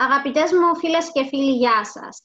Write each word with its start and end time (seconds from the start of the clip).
Αγαπητές 0.00 0.52
μου 0.52 0.76
φίλες 0.76 1.12
και 1.12 1.24
φίλοι, 1.24 1.56
γεια 1.56 1.84
σας. 1.84 2.22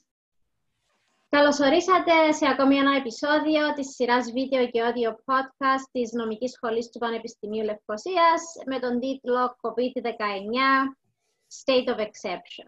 Καλωσορίσατε 1.30 2.32
σε 2.32 2.48
ακόμη 2.48 2.76
ένα 2.78 2.96
επεισόδιο 2.96 3.74
της 3.74 3.88
σειράς 3.96 4.32
βίντεο 4.32 4.70
και 4.70 4.82
audio 4.84 5.12
podcast 5.12 5.86
της 5.92 6.12
Νομικής 6.12 6.52
Σχολής 6.52 6.90
του 6.90 7.00
Πανεπιστημίου 7.00 7.64
Λευκοσίας 7.64 8.42
με 8.66 8.80
τον 8.80 9.00
τίτλο 9.00 9.56
COVID-19 9.62 10.96
State 11.60 11.88
of 11.94 12.00
Exception. 12.00 12.68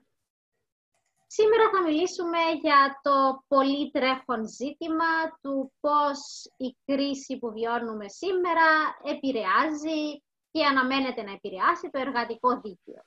Σήμερα 1.28 1.70
θα 1.74 1.82
μιλήσουμε 1.84 2.40
για 2.62 3.00
το 3.02 3.44
πολύ 3.48 3.92
τρέχον 3.92 4.48
ζήτημα 4.48 5.40
του 5.42 5.74
πώς 5.80 6.20
η 6.58 6.78
κρίση 6.86 7.38
που 7.38 7.52
βιώνουμε 7.52 8.08
σήμερα 8.08 8.68
επηρεάζει 9.04 10.24
και 10.52 10.66
αναμένεται 10.66 11.24
να 11.24 11.32
επηρεάσει 11.32 11.90
το 11.90 12.00
εργατικό 12.00 12.50
δίκαιο. 12.62 13.04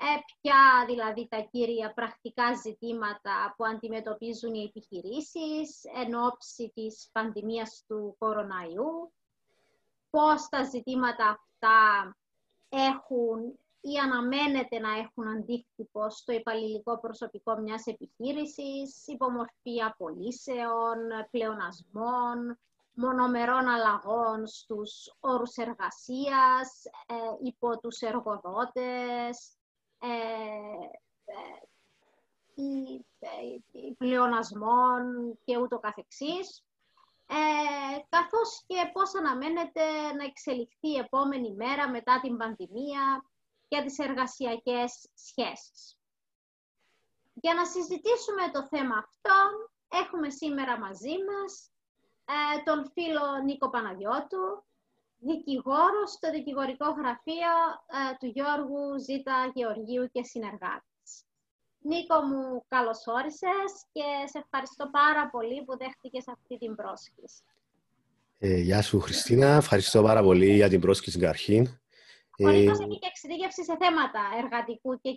Ε, 0.00 0.18
ποια 0.40 0.84
δηλαδή 0.86 1.28
τα 1.28 1.40
κύρια 1.50 1.92
πρακτικά 1.94 2.54
ζητήματα 2.54 3.54
που 3.56 3.64
αντιμετωπίζουν 3.64 4.54
οι 4.54 4.62
επιχειρήσεις 4.62 5.84
εν 6.04 6.14
ώψη 6.14 6.72
της 6.74 7.08
πανδημίας 7.12 7.84
του 7.86 8.16
κοροναϊού, 8.18 9.12
πώς 10.10 10.48
τα 10.48 10.62
ζητήματα 10.62 11.28
αυτά 11.28 12.16
έχουν 12.68 13.58
ή 13.80 13.98
αναμένεται 13.98 14.78
να 14.78 14.92
έχουν 14.98 15.28
αντίκτυπο 15.28 16.10
στο 16.10 16.32
υπαλληλικό 16.32 16.98
προσωπικό 16.98 17.56
μιας 17.56 17.86
επιχείρησης, 17.86 19.06
υπομορφή 19.06 19.82
απολύσεων, 19.82 20.98
πλεονασμών, 21.30 22.58
μονομερών 22.94 23.68
αλλαγών 23.68 24.46
στους 24.46 25.14
όρους 25.20 25.56
εργασίας, 25.56 26.84
ε, 27.06 27.14
υπό 27.42 27.78
τους 27.78 28.00
εργοδότες, 28.00 28.82
ε, 28.84 29.30
ε, 29.30 29.63
πλεονασμών 33.98 35.38
και 35.44 35.58
ούτω 35.58 35.78
καθεξής, 35.78 36.64
ε, 37.26 37.98
καθώς 38.08 38.64
και 38.66 38.90
πώς 38.92 39.14
αναμένεται 39.14 40.12
να 40.16 40.24
εξελιχθεί 40.24 40.88
η 40.88 40.98
επόμενη 40.98 41.54
μέρα 41.54 41.90
μετά 41.90 42.20
την 42.20 42.36
πανδημία 42.36 43.24
για 43.68 43.82
τις 43.84 43.98
εργασιακές 43.98 45.08
σχέσεις. 45.14 45.98
Για 47.34 47.54
να 47.54 47.64
συζητήσουμε 47.64 48.50
το 48.52 48.66
θέμα 48.66 48.96
αυτό, 48.96 49.70
έχουμε 49.88 50.30
σήμερα 50.30 50.78
μαζί 50.78 51.14
μας 51.28 51.70
ε, 52.24 52.62
τον 52.62 52.90
φίλο 52.92 53.42
Νίκο 53.44 53.70
Παναγιώτου, 53.70 54.64
δικηγόρος 55.30 56.10
στο 56.16 56.30
δικηγορικό 56.30 56.88
γραφείο 57.00 57.54
ε, 57.96 58.16
του 58.18 58.26
Γιώργου 58.26 58.98
Ζήτα 59.06 59.50
Γεωργίου 59.54 60.10
και 60.12 60.22
συνεργάτης. 60.22 61.12
Νίκο 61.78 62.20
μου, 62.20 62.64
καλώς 62.68 63.06
όρισες 63.06 63.70
και 63.92 64.06
σε 64.32 64.38
ευχαριστώ 64.38 64.88
πάρα 64.90 65.30
πολύ 65.30 65.64
που 65.64 65.76
δέχτηκες 65.76 66.28
αυτή 66.28 66.58
την 66.58 66.74
πρόσκληση. 66.74 67.42
Ε, 68.38 68.56
γεια 68.56 68.82
σου 68.82 69.00
Χριστίνα, 69.00 69.46
ευχαριστώ 69.46 70.02
πάρα 70.02 70.22
πολύ 70.22 70.54
για 70.54 70.68
την 70.68 70.80
πρόσκληση 70.80 71.18
καταρχήν. 71.18 71.62
Ο 72.38 72.48
Νίκος 72.48 72.78
έχει 72.78 72.98
και 72.98 73.06
εξειδίκευση 73.06 73.64
σε 73.64 73.76
θέματα 73.76 74.20
εργατικού 74.38 75.00
και, 75.00 75.10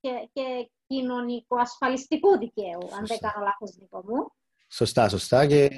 και, 0.00 0.28
και 0.32 0.70
κοινωνικο-ασφαλιστικού 0.86 2.38
δικαίου, 2.38 2.88
αν 2.96 3.06
δεν 3.06 3.18
κάνω 3.18 3.44
λάθος, 3.44 3.76
Νίκο 3.76 4.02
μου. 4.06 4.32
Σωστά, 4.68 5.08
σωστά. 5.08 5.46
Και 5.46 5.70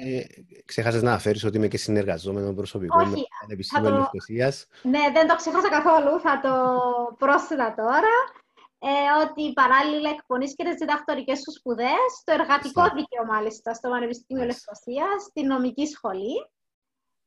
ξέχασε 0.65 1.01
να 1.01 1.09
αναφέρεις 1.09 1.43
ότι 1.43 1.57
είμαι 1.57 1.67
και 1.67 1.77
συνεργαζόμενο 1.77 2.53
προσωπικό 2.53 2.99
Όχι, 2.99 3.09
με 3.09 3.15
την 3.15 3.25
Πανεπιστήμιο 3.41 3.89
το... 3.89 3.95
Λευκοσίας. 3.95 4.67
Ναι, 4.81 4.99
δεν 5.13 5.27
το 5.27 5.35
ξέχασα 5.35 5.69
καθόλου. 5.69 6.19
Θα 6.19 6.39
το 6.39 6.53
πρόσθετα 7.17 7.73
τώρα. 7.77 8.13
Ε, 8.83 9.23
ότι 9.23 9.53
παράλληλα 9.53 10.09
εκπονείς 10.09 10.55
και 10.55 10.63
τις 10.63 10.75
διδακτορικές 10.75 11.39
σου 11.39 11.51
σπουδές 11.51 12.07
στο 12.19 12.31
εργατικό 12.33 12.81
σωστά. 12.81 12.95
δίκαιο, 12.95 13.25
μάλιστα, 13.25 13.73
στο 13.73 13.89
Πανεπιστήμιο 13.89 14.45
Λευκοσίας, 14.45 15.23
στη 15.29 15.43
νομική 15.43 15.85
σχολή. 15.85 16.35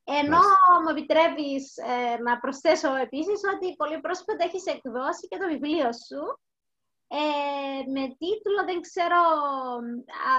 Ενώ 0.03 0.29
Μάλιστα. 0.29 0.81
μου 0.81 0.89
επιτρέπεις 0.89 1.77
ε, 1.77 2.21
να 2.21 2.39
προσθέσω 2.39 2.95
επίσης 2.95 3.39
ότι 3.53 3.75
πολύ 3.75 3.99
πρόσφατα 3.99 4.43
έχεις 4.43 4.65
εκδώσει 4.65 5.27
και 5.27 5.37
το 5.37 5.47
βιβλίο 5.47 5.89
σου, 6.05 6.21
ε, 7.07 7.91
με 7.91 8.01
τίτλο, 8.01 8.63
δεν 8.65 8.81
ξέρω 8.81 9.21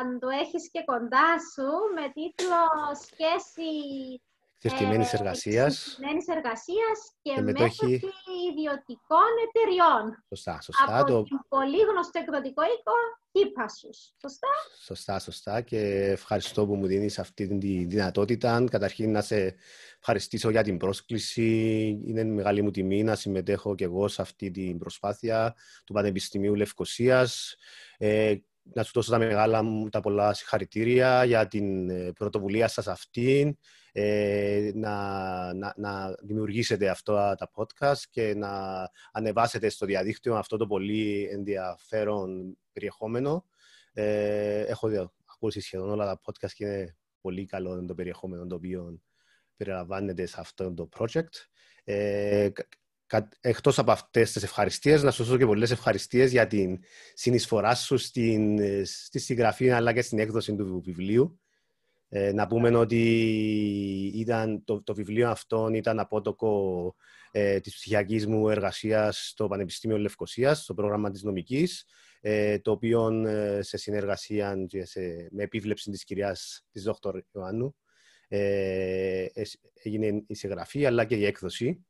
αν 0.00 0.18
το 0.18 0.28
έχεις 0.28 0.70
και 0.70 0.82
κοντά 0.84 1.38
σου, 1.52 1.68
με 1.94 2.08
τίτλο 2.14 2.62
«Σχέση 3.04 3.70
Εξαρτημένης 4.62 5.12
ε, 5.12 5.16
εργασίας. 5.16 5.98
εργασίας 6.36 6.98
και, 7.22 7.32
και 7.34 7.40
μέθοδοι 7.40 8.02
ιδιωτικών 8.50 9.32
εταιριών. 9.46 10.24
Σωστά, 10.28 10.60
σωστά. 10.60 10.98
Από 10.98 11.06
το... 11.06 11.24
πολύ 11.48 11.80
γνωστό 11.90 12.18
εκδοτικό 12.18 12.62
οίκο, 12.62 12.92
Κύπασους. 13.36 14.12
Σωστά; 14.20 14.48
Σωστά, 14.84 15.18
σωστά. 15.18 15.60
Και 15.60 15.78
ευχαριστώ 16.10 16.66
που 16.66 16.74
μου 16.74 16.86
δίνεις 16.86 17.18
αυτή 17.18 17.58
τη 17.58 17.84
δυνατότητα. 17.84 18.64
Καταρχήν 18.70 19.10
να 19.10 19.20
σε 19.20 19.54
ευχαριστήσω 19.98 20.50
για 20.50 20.62
την 20.62 20.76
πρόσκληση. 20.76 21.50
Είναι 22.06 22.24
μεγάλη 22.24 22.62
μου 22.62 22.70
τιμή 22.70 23.02
να 23.02 23.14
συμμετέχω 23.14 23.74
και 23.74 23.84
εγώ 23.84 24.08
σε 24.08 24.22
αυτή 24.22 24.50
την 24.50 24.78
προσπάθεια 24.78 25.54
του 25.84 25.92
Πανεπιστημίου 25.92 26.54
Λευκοσίας. 26.54 27.56
Ε, 27.98 28.34
να 28.74 28.82
σου 28.82 28.90
δώσω 28.94 29.10
τα 29.10 29.18
μεγάλα 29.18 29.62
μου 29.62 29.88
τα 29.88 30.00
πολλά 30.00 30.34
συγχαρητήρια 30.34 31.24
για 31.24 31.46
την 31.46 31.90
ε, 31.90 32.12
πρωτοβουλία 32.12 32.68
σας 32.68 32.86
αυτή 32.86 33.58
ε, 33.92 34.70
να, 34.74 35.54
να, 35.54 35.74
να, 35.76 36.14
δημιουργήσετε 36.22 36.88
αυτά 36.88 37.34
τα 37.34 37.50
podcast 37.54 38.00
και 38.10 38.34
να 38.34 38.50
ανεβάσετε 39.12 39.68
στο 39.68 39.86
διαδίκτυο 39.86 40.36
αυτό 40.36 40.56
το 40.56 40.66
πολύ 40.66 41.28
ενδιαφέρον 41.32 42.58
περιεχόμενο. 42.72 43.44
Ε, 43.92 44.60
έχω 44.60 45.12
ακούσει 45.24 45.60
σχεδόν 45.60 45.90
όλα 45.90 46.04
τα 46.04 46.20
podcast 46.24 46.52
και 46.52 46.64
είναι 46.64 46.96
πολύ 47.20 47.46
καλό 47.46 47.84
το 47.84 47.94
περιεχόμενο 47.94 48.46
το 48.46 48.54
οποίο 48.54 49.00
περιλαμβάνεται 49.56 50.26
σε 50.26 50.36
αυτό 50.38 50.74
το 50.74 50.88
project. 50.98 51.34
Ε, 51.84 52.48
Εκτός 53.40 53.78
από 53.78 53.90
αυτές 53.90 54.32
τις 54.32 54.42
ευχαριστίες, 54.42 55.02
να 55.02 55.10
σου 55.10 55.24
δώσω 55.24 55.38
και 55.38 55.46
πολλές 55.46 55.70
ευχαριστίες 55.70 56.30
για 56.30 56.46
την 56.46 56.78
συνεισφορά 57.14 57.74
σου 57.74 57.96
στην, 57.96 58.58
στη 58.84 59.18
συγγραφή 59.18 59.70
αλλά 59.70 59.92
και 59.92 60.02
στην 60.02 60.18
έκδοση 60.18 60.54
του 60.54 60.82
βιβλίου. 60.84 61.40
Ε, 62.08 62.32
να 62.32 62.46
πούμε 62.46 62.76
ότι 62.76 63.02
ήταν, 64.14 64.64
το, 64.64 64.82
το 64.82 64.94
βιβλίο 64.94 65.30
αυτό 65.30 65.70
ήταν 65.72 65.98
απότοκο 65.98 66.94
ε, 67.30 67.60
της 67.60 67.74
ψυχιακής 67.74 68.26
μου 68.26 68.48
εργασίας 68.48 69.28
στο 69.28 69.46
Πανεπιστήμιο 69.46 69.98
Λευκοσίας, 69.98 70.62
στο 70.62 70.74
πρόγραμμα 70.74 71.10
της 71.10 71.22
νομικής, 71.22 71.84
ε, 72.20 72.58
το 72.58 72.70
οποίο 72.70 73.08
ε, 73.26 73.62
σε 73.62 73.76
συνεργασία 73.76 74.64
και 74.68 74.84
σε, 74.84 75.28
με 75.30 75.42
επίβλεψη 75.42 75.90
της 75.90 76.04
κυρίας 76.04 76.66
της 76.72 76.82
Δ. 76.82 76.90
Ιωάννου 77.32 77.76
ε, 78.28 79.26
έγινε 79.82 80.24
η 80.26 80.34
συγγραφή 80.34 80.86
αλλά 80.86 81.04
και 81.04 81.16
η 81.16 81.24
έκδοση. 81.24 81.86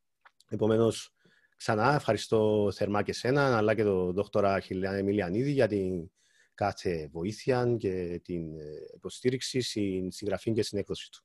Επομένως, 0.49 1.15
ξανά 1.57 1.95
ευχαριστώ 1.95 2.71
θερμά 2.73 3.03
και 3.03 3.13
σένα 3.13 3.57
αλλά 3.57 3.75
και 3.75 3.83
τον 3.83 4.13
Δ. 4.13 4.21
Χιλιάν 4.63 4.95
Εμιλιανίδη 4.95 5.51
για 5.51 5.69
την 5.69 6.11
κάθε 6.55 7.09
βοήθεια 7.13 7.77
και 7.79 8.21
την 8.25 8.59
ε, 8.59 8.65
υποστήριξη 8.95 9.61
στην 9.61 10.11
συγγραφή 10.11 10.53
και 10.53 10.63
στην 10.63 10.79
έκδοση 10.79 11.11
του. 11.11 11.25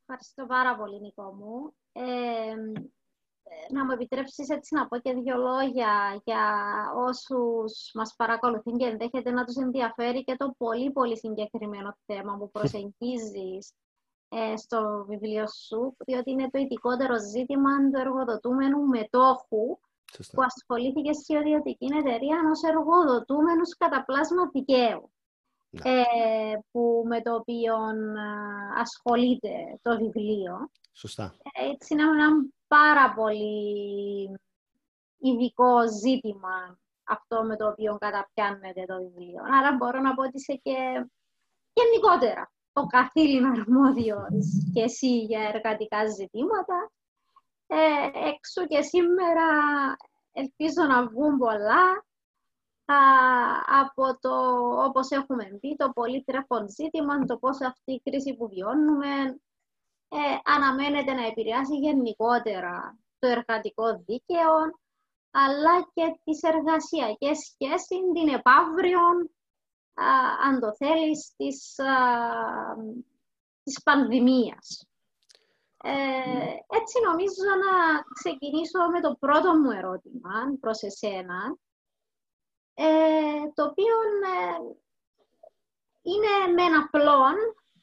Ευχαριστώ 0.00 0.46
πάρα 0.46 0.76
πολύ, 0.76 1.00
Νικό 1.00 1.32
μου. 1.32 1.74
Ε, 1.92 2.54
να 3.70 3.84
μου 3.84 3.90
επιτρέψεις 3.92 4.48
έτσι 4.48 4.74
να 4.74 4.88
πω 4.88 4.98
και 4.98 5.12
δύο 5.12 5.36
λόγια 5.36 6.20
για 6.24 6.54
όσους 6.96 7.90
μας 7.94 8.14
παρακολουθούν 8.16 8.78
και 8.78 8.86
ενδέχεται 8.86 9.30
να 9.30 9.44
τους 9.44 9.56
ενδιαφέρει 9.56 10.24
και 10.24 10.36
το 10.36 10.54
πολύ 10.58 10.92
πολύ 10.92 11.18
συγκεκριμένο 11.18 11.96
θέμα 12.06 12.36
που 12.38 12.50
προσεγγίζεις 12.50 13.70
ε, 13.70 13.74
στο 14.56 15.04
βιβλίο 15.08 15.46
σου, 15.48 15.96
διότι 15.98 16.30
είναι 16.30 16.50
το 16.50 16.58
ειδικότερο 16.58 17.14
ζήτημα 17.18 17.90
του 17.90 17.98
εργοδοτούμενου 17.98 18.86
μετόχου 18.86 19.78
Σωστά. 20.16 20.36
που 20.36 20.42
ασχολήθηκε 20.42 21.12
σε 21.12 21.38
ιδιωτική 21.38 21.88
εταιρεία 21.94 22.38
ενός 22.42 22.62
εργοδοτούμενους 22.62 23.76
κατά 23.76 24.04
πλάσμα 24.04 24.50
δικαίου. 24.52 25.12
Ναι. 25.70 25.90
Ε, 25.90 26.58
που, 26.70 27.04
με 27.06 27.22
το 27.22 27.34
οποίο 27.34 27.74
ασχολείται 28.78 29.78
το 29.82 29.96
βιβλίο. 29.96 30.70
Σωστά. 30.92 31.34
Ε, 31.52 31.70
έτσι 31.70 31.92
είναι 31.92 32.02
ένα 32.02 32.28
πάρα 32.66 33.14
πολύ 33.14 34.40
ειδικό 35.18 35.88
ζήτημα 35.88 36.78
αυτό 37.04 37.44
με 37.44 37.56
το 37.56 37.68
οποίο 37.68 37.96
καταπιάνεται 38.00 38.84
το 38.86 38.96
βιβλίο. 38.96 39.42
Άρα 39.58 39.76
μπορώ 39.76 40.00
να 40.00 40.14
πω 40.14 40.22
ότι 40.22 40.36
είσαι 40.36 40.60
και 40.62 41.06
γενικότερα 41.72 42.50
ο 42.72 42.86
καθήλυνα 42.86 43.50
αρμόδιος 43.50 44.70
και 44.74 44.82
εσύ 44.82 45.18
για 45.18 45.40
εργατικά 45.54 46.06
ζητήματα. 46.06 46.90
Ε, 47.66 48.28
έξω 48.28 48.66
και 48.66 48.82
σήμερα 48.82 49.46
ελπίζω 50.32 50.82
να 50.88 51.06
βγουν 51.06 51.38
πολλά. 51.38 52.04
Από 53.80 54.18
το, 54.20 54.34
όπως 54.84 55.10
έχουμε 55.10 55.44
πει, 55.60 55.76
το 55.76 55.90
πολύ 55.94 56.22
τρέχον 56.22 56.68
ζήτημα, 56.68 57.24
το 57.24 57.36
πώς 57.36 57.60
αυτή 57.60 57.92
η 57.92 58.00
κρίση 58.04 58.34
που 58.36 58.48
βιώνουμε 58.48 59.40
ε, 60.08 60.18
αναμένεται 60.44 61.12
να 61.12 61.26
επηρεάσει 61.26 61.76
γενικότερα 61.76 62.98
το 63.18 63.28
εργατικό 63.28 64.02
δίκαιο, 64.06 64.54
αλλά 65.30 65.88
και 65.94 66.20
τις 66.24 66.42
εργασιακές 66.42 67.38
σχέσεις, 67.38 67.88
την 68.14 68.28
επαύριον, 68.28 69.30
αν 70.44 70.60
το 70.60 70.74
θέλεις, 70.74 71.32
της, 71.36 71.78
α, 71.78 71.94
της 73.62 73.82
πανδημίας. 73.82 74.86
Ε, 75.84 76.76
έτσι 76.78 77.00
νομίζω 77.08 77.44
να 77.64 78.02
ξεκινήσω 78.14 78.78
με 78.90 79.00
το 79.00 79.16
πρώτο 79.20 79.54
μου 79.54 79.70
ερώτημα 79.70 80.56
προς 80.60 80.82
εσένα, 80.82 81.56
ε, 82.74 83.50
το 83.54 83.64
οποίο 83.64 83.94
ε, 84.24 84.76
είναι 86.02 86.52
με 86.54 86.62
ένα 86.62 86.88
πλόν, 86.90 87.36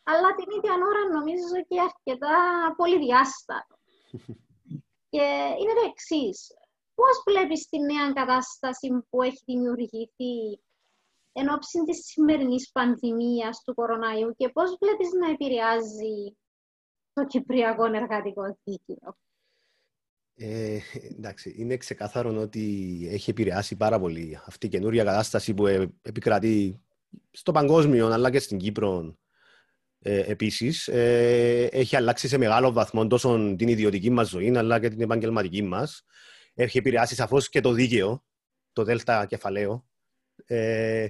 αλλά 0.03 0.35
την 0.35 0.49
ίδια 0.57 0.73
ώρα 0.73 1.19
νομίζω 1.19 1.63
και 1.67 1.79
αρκετά 1.81 2.37
πολυδιάστατο. 2.77 3.75
και 5.11 5.25
είναι 5.59 5.73
το 5.73 5.85
εξής. 5.89 6.47
Πώς 6.95 7.23
βλέπεις 7.25 7.67
τη 7.67 7.79
νέα 7.79 8.13
κατάσταση 8.13 9.05
που 9.09 9.21
έχει 9.21 9.41
δημιουργηθεί 9.45 10.61
εν 11.31 11.49
ώψη 11.49 11.83
της 11.83 12.05
σημερινής 12.05 12.71
πανδημίας 12.71 13.61
του 13.63 13.73
κοροναϊού 13.73 14.33
και 14.37 14.49
πώς 14.49 14.77
βλέπεις 14.79 15.09
να 15.11 15.29
επηρεάζει 15.29 16.37
το 17.13 17.25
Κυπριακό 17.25 17.85
Εργατικό 17.85 18.57
Δίκαιο; 18.63 19.17
Ε, 20.35 20.79
εντάξει, 21.17 21.55
είναι 21.57 21.77
ξεκάθαρο 21.77 22.41
ότι 22.41 23.07
έχει 23.11 23.29
επηρεάσει 23.29 23.75
πάρα 23.75 23.99
πολύ 23.99 24.39
αυτή 24.45 24.65
η 24.65 24.69
καινούρια 24.69 25.03
κατάσταση 25.03 25.53
που 25.53 25.67
ε, 25.67 25.93
επικρατεί 26.01 26.81
στο 27.31 27.51
παγκόσμιο 27.51 28.07
αλλά 28.07 28.31
και 28.31 28.39
στην 28.39 28.57
Κύπρο 28.57 29.17
ε, 29.99 30.19
επίσης. 30.19 30.87
Ε, 30.87 31.63
έχει 31.71 31.95
αλλάξει 31.95 32.27
σε 32.27 32.37
μεγάλο 32.37 32.71
βαθμό 32.71 33.07
τόσο 33.07 33.55
την 33.57 33.67
ιδιωτική 33.67 34.09
μας 34.09 34.29
ζωή 34.29 34.57
αλλά 34.57 34.79
και 34.79 34.89
την 34.89 35.01
επαγγελματική 35.01 35.61
μας. 35.61 36.05
Έχει 36.53 36.77
επηρεάσει 36.77 37.15
σαφώς 37.15 37.49
και 37.49 37.61
το 37.61 37.71
δίκαιο, 37.71 38.23
το 38.73 38.83
δέλτα 38.83 39.25
κεφαλαίο. 39.25 39.88
Ε, 40.45 41.07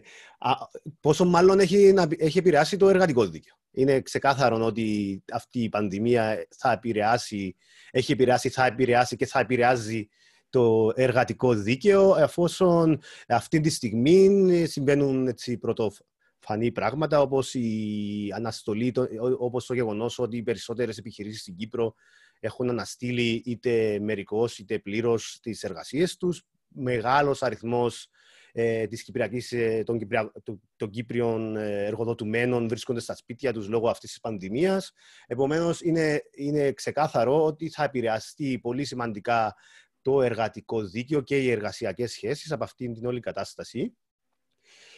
πόσο 1.00 1.26
μάλλον 1.26 1.60
έχει, 1.60 1.94
έχει 2.18 2.38
επηρεάσει 2.38 2.78
το 2.78 2.90
εργατικό 2.90 3.26
δίκαιο 3.26 3.60
είναι 3.72 4.02
ξεκάθαρο 4.02 4.66
ότι 4.66 5.24
αυτή 5.31 5.64
η 5.64 5.70
πανδημία 5.70 6.48
θα 6.58 6.72
επηρεάσει, 6.72 7.56
έχει 7.92 8.12
επηρεάσει, 8.12 8.50
θα 8.50 8.66
επηρεάσει 8.66 9.16
και 9.16 9.26
θα 9.26 9.40
επηρεάζει 9.40 10.08
το 10.50 10.92
εργατικό 10.96 11.54
δίκαιο, 11.54 12.16
εφόσον 12.16 13.02
αυτή 13.28 13.60
τη 13.60 13.70
στιγμή 13.70 14.66
συμβαίνουν 14.66 15.28
έτσι, 15.28 15.58
πρωτοφανή 15.58 16.72
πράγματα, 16.74 17.22
όπως 17.22 17.54
η 17.54 18.31
αναστολή, 18.36 18.94
όπως 19.40 19.66
το 19.66 19.74
γεγονός 19.74 20.20
ότι 20.20 20.38
οι 20.38 20.44
περισσότερες 20.44 20.98
επιχειρήσεις 20.98 21.42
στην 21.42 21.56
Κύπρο 21.56 21.94
έχουν 22.40 22.70
αναστείλει 22.70 23.42
είτε 23.46 24.00
μερικώς 24.02 24.58
είτε 24.58 24.80
πλήρως 24.80 25.40
τις 25.42 25.64
εργασίες 25.64 26.18
τους. 26.18 26.44
Μεγάλος 26.68 27.44
αριθμός 27.44 28.10
ε, 28.51 28.88
της 28.88 29.04
Κυπριακής, 29.04 29.51
ε, 29.51 29.84
των, 29.86 29.98
Κυπρια... 29.98 30.31
των 30.75 30.90
Κύπριων 30.90 31.56
ε, 31.56 31.86
εργοδοτουμένων 31.86 32.68
βρίσκονται 32.68 33.00
στα 33.00 33.16
σπίτια 33.16 33.54
τους 33.54 33.68
λόγω 33.68 33.90
αυτής 33.90 34.10
της 34.10 34.19
πανδημίας. 34.19 34.94
Επομένως, 35.28 35.81
είναι, 35.81 36.22
είναι 36.31 36.72
ξεκάθαρο 36.72 37.46
ότι 37.46 37.69
θα 37.69 37.84
επηρεαστεί 37.84 38.60
πολύ 38.60 38.86
σημαντικά 38.86 39.56
το 40.01 40.22
εργατικό 40.22 40.81
δίκαιο 40.81 41.22
και 41.22 41.40
οι 41.44 41.51
εργασιακές 41.51 42.12
σχέσεις 42.12 42.51
από 42.51 42.63
αυτήν 42.63 42.94
την 42.94 43.06
όλη 43.06 43.19
κατάσταση. 43.19 43.98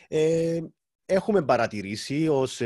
Ε, 0.07 0.61
έχουμε 1.05 1.43
παρατηρήσει, 1.43 2.27
ως, 2.27 2.57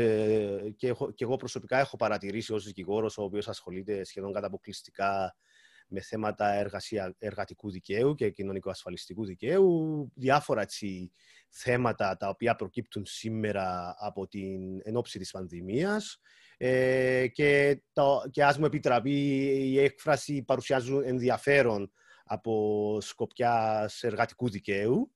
και, 0.76 0.94
και 1.14 1.24
εγώ 1.24 1.36
προσωπικά 1.36 1.78
έχω 1.78 1.96
παρατηρήσει 1.96 2.52
ως 2.52 2.64
δικηγόρος 2.64 3.18
ο 3.18 3.22
οποίος 3.22 3.48
ασχολείται 3.48 4.04
σχεδόν 4.04 4.32
κατά 4.32 4.46
αποκλειστικά 4.46 5.36
με 5.86 6.00
θέματα 6.00 6.52
εργασία, 6.52 7.14
εργατικού 7.18 7.70
δικαίου 7.70 8.14
και 8.14 8.30
κοινωνικο-ασφαλιστικού 8.30 9.24
δικαίου, 9.24 10.08
διάφορα 10.14 10.60
έτσι, 10.60 11.10
θέματα 11.50 12.16
τα 12.16 12.28
οποία 12.28 12.54
προκύπτουν 12.54 13.04
σήμερα 13.06 13.94
από 13.98 14.26
την 14.26 14.80
ενόψη 14.82 15.18
της 15.18 15.30
πανδημίας 15.30 16.20
ε, 16.56 17.26
και, 17.32 17.82
το, 17.92 18.22
και 18.30 18.44
ας 18.44 18.58
μου 18.58 18.64
επιτραπεί 18.64 19.46
η 19.70 19.80
έκφραση 19.80 20.42
παρουσιάζουν 20.42 21.02
ενδιαφέρον 21.04 21.92
από 22.24 22.98
σκοπιά 23.00 23.88
εργατικού 24.00 24.50
δικαίου. 24.50 25.10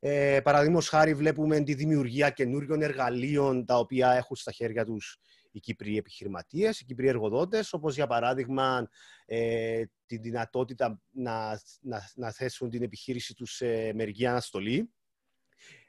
Ε, 0.00 0.40
Παραδείγματος 0.40 0.88
χάρη 0.88 1.14
βλέπουμε 1.14 1.60
τη 1.60 1.74
δημιουργία 1.74 2.30
καινούριων 2.30 2.82
εργαλείων 2.82 3.64
τα 3.64 3.78
οποία 3.78 4.12
έχουν 4.12 4.36
στα 4.36 4.52
χέρια 4.52 4.84
τους 4.84 5.18
οι 5.56 5.60
Κύπροι 5.60 5.96
επιχειρηματίες, 5.96 6.80
οι 6.80 6.84
Κύπροι 6.84 7.08
εργοδότες, 7.08 7.72
όπως 7.72 7.94
για 7.94 8.06
παράδειγμα 8.06 8.88
ε, 9.26 9.84
τη 10.06 10.16
δυνατότητα 10.16 11.00
να, 11.10 11.60
να, 11.80 12.10
να, 12.14 12.32
θέσουν 12.32 12.70
την 12.70 12.82
επιχείρηση 12.82 13.34
τους 13.34 13.54
σε 13.54 13.92
μερική 13.94 14.26
αναστολή. 14.26 14.90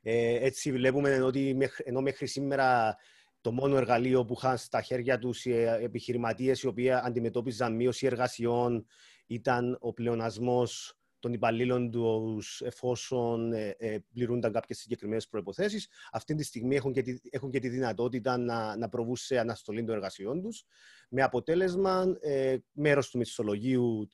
Ε, 0.02 0.46
έτσι 0.46 0.72
βλέπουμε 0.72 1.22
ότι 1.22 1.58
ενώ 1.84 2.02
μέχρι 2.02 2.28
σήμερα 2.28 2.96
το 3.42 3.52
μόνο 3.52 3.78
εργαλείο 3.78 4.26
που 4.26 4.34
είχαν 4.38 4.58
στα 4.58 4.82
χέρια 4.82 5.18
τους 5.18 5.46
οι 5.46 5.54
επιχειρηματίες 5.62 6.62
οι 6.62 6.68
οποίοι 6.68 6.92
αντιμετώπιζαν 6.92 7.76
μείωση 7.76 8.06
εργασιών 8.06 8.86
ήταν 9.26 9.78
ο 9.80 9.94
πλεονασμός 9.94 10.97
των 11.20 11.34
υπαλλήλων 11.34 11.92
τους 11.92 12.62
εφόσον 12.62 13.54
ε, 13.54 13.76
ε, 13.78 14.00
πληρούνταν 14.14 14.52
κάποιες 14.52 14.80
συγκεκριμένες 14.80 15.28
προποθέσει. 15.28 15.88
Αυτή 16.12 16.36
τη 16.36 16.44
στιγμή 16.44 16.76
έχουν 16.76 16.94
και 16.94 17.02
τη, 17.02 17.18
έχουν 17.30 17.52
και 17.52 17.60
τη 17.60 17.70
δυνατότητα 17.70 18.38
να, 18.38 18.78
να 18.78 18.90
προβούν 18.90 19.16
σε 19.16 19.40
αναστολή 19.40 19.84
των 19.84 19.96
εργασιών 19.96 20.42
τους, 20.42 20.66
με 21.10 21.22
αποτέλεσμα 21.22 22.18
ε, 22.20 22.58
μέρος 22.72 23.10
του 23.10 23.18
μισθολογίου 23.18 24.08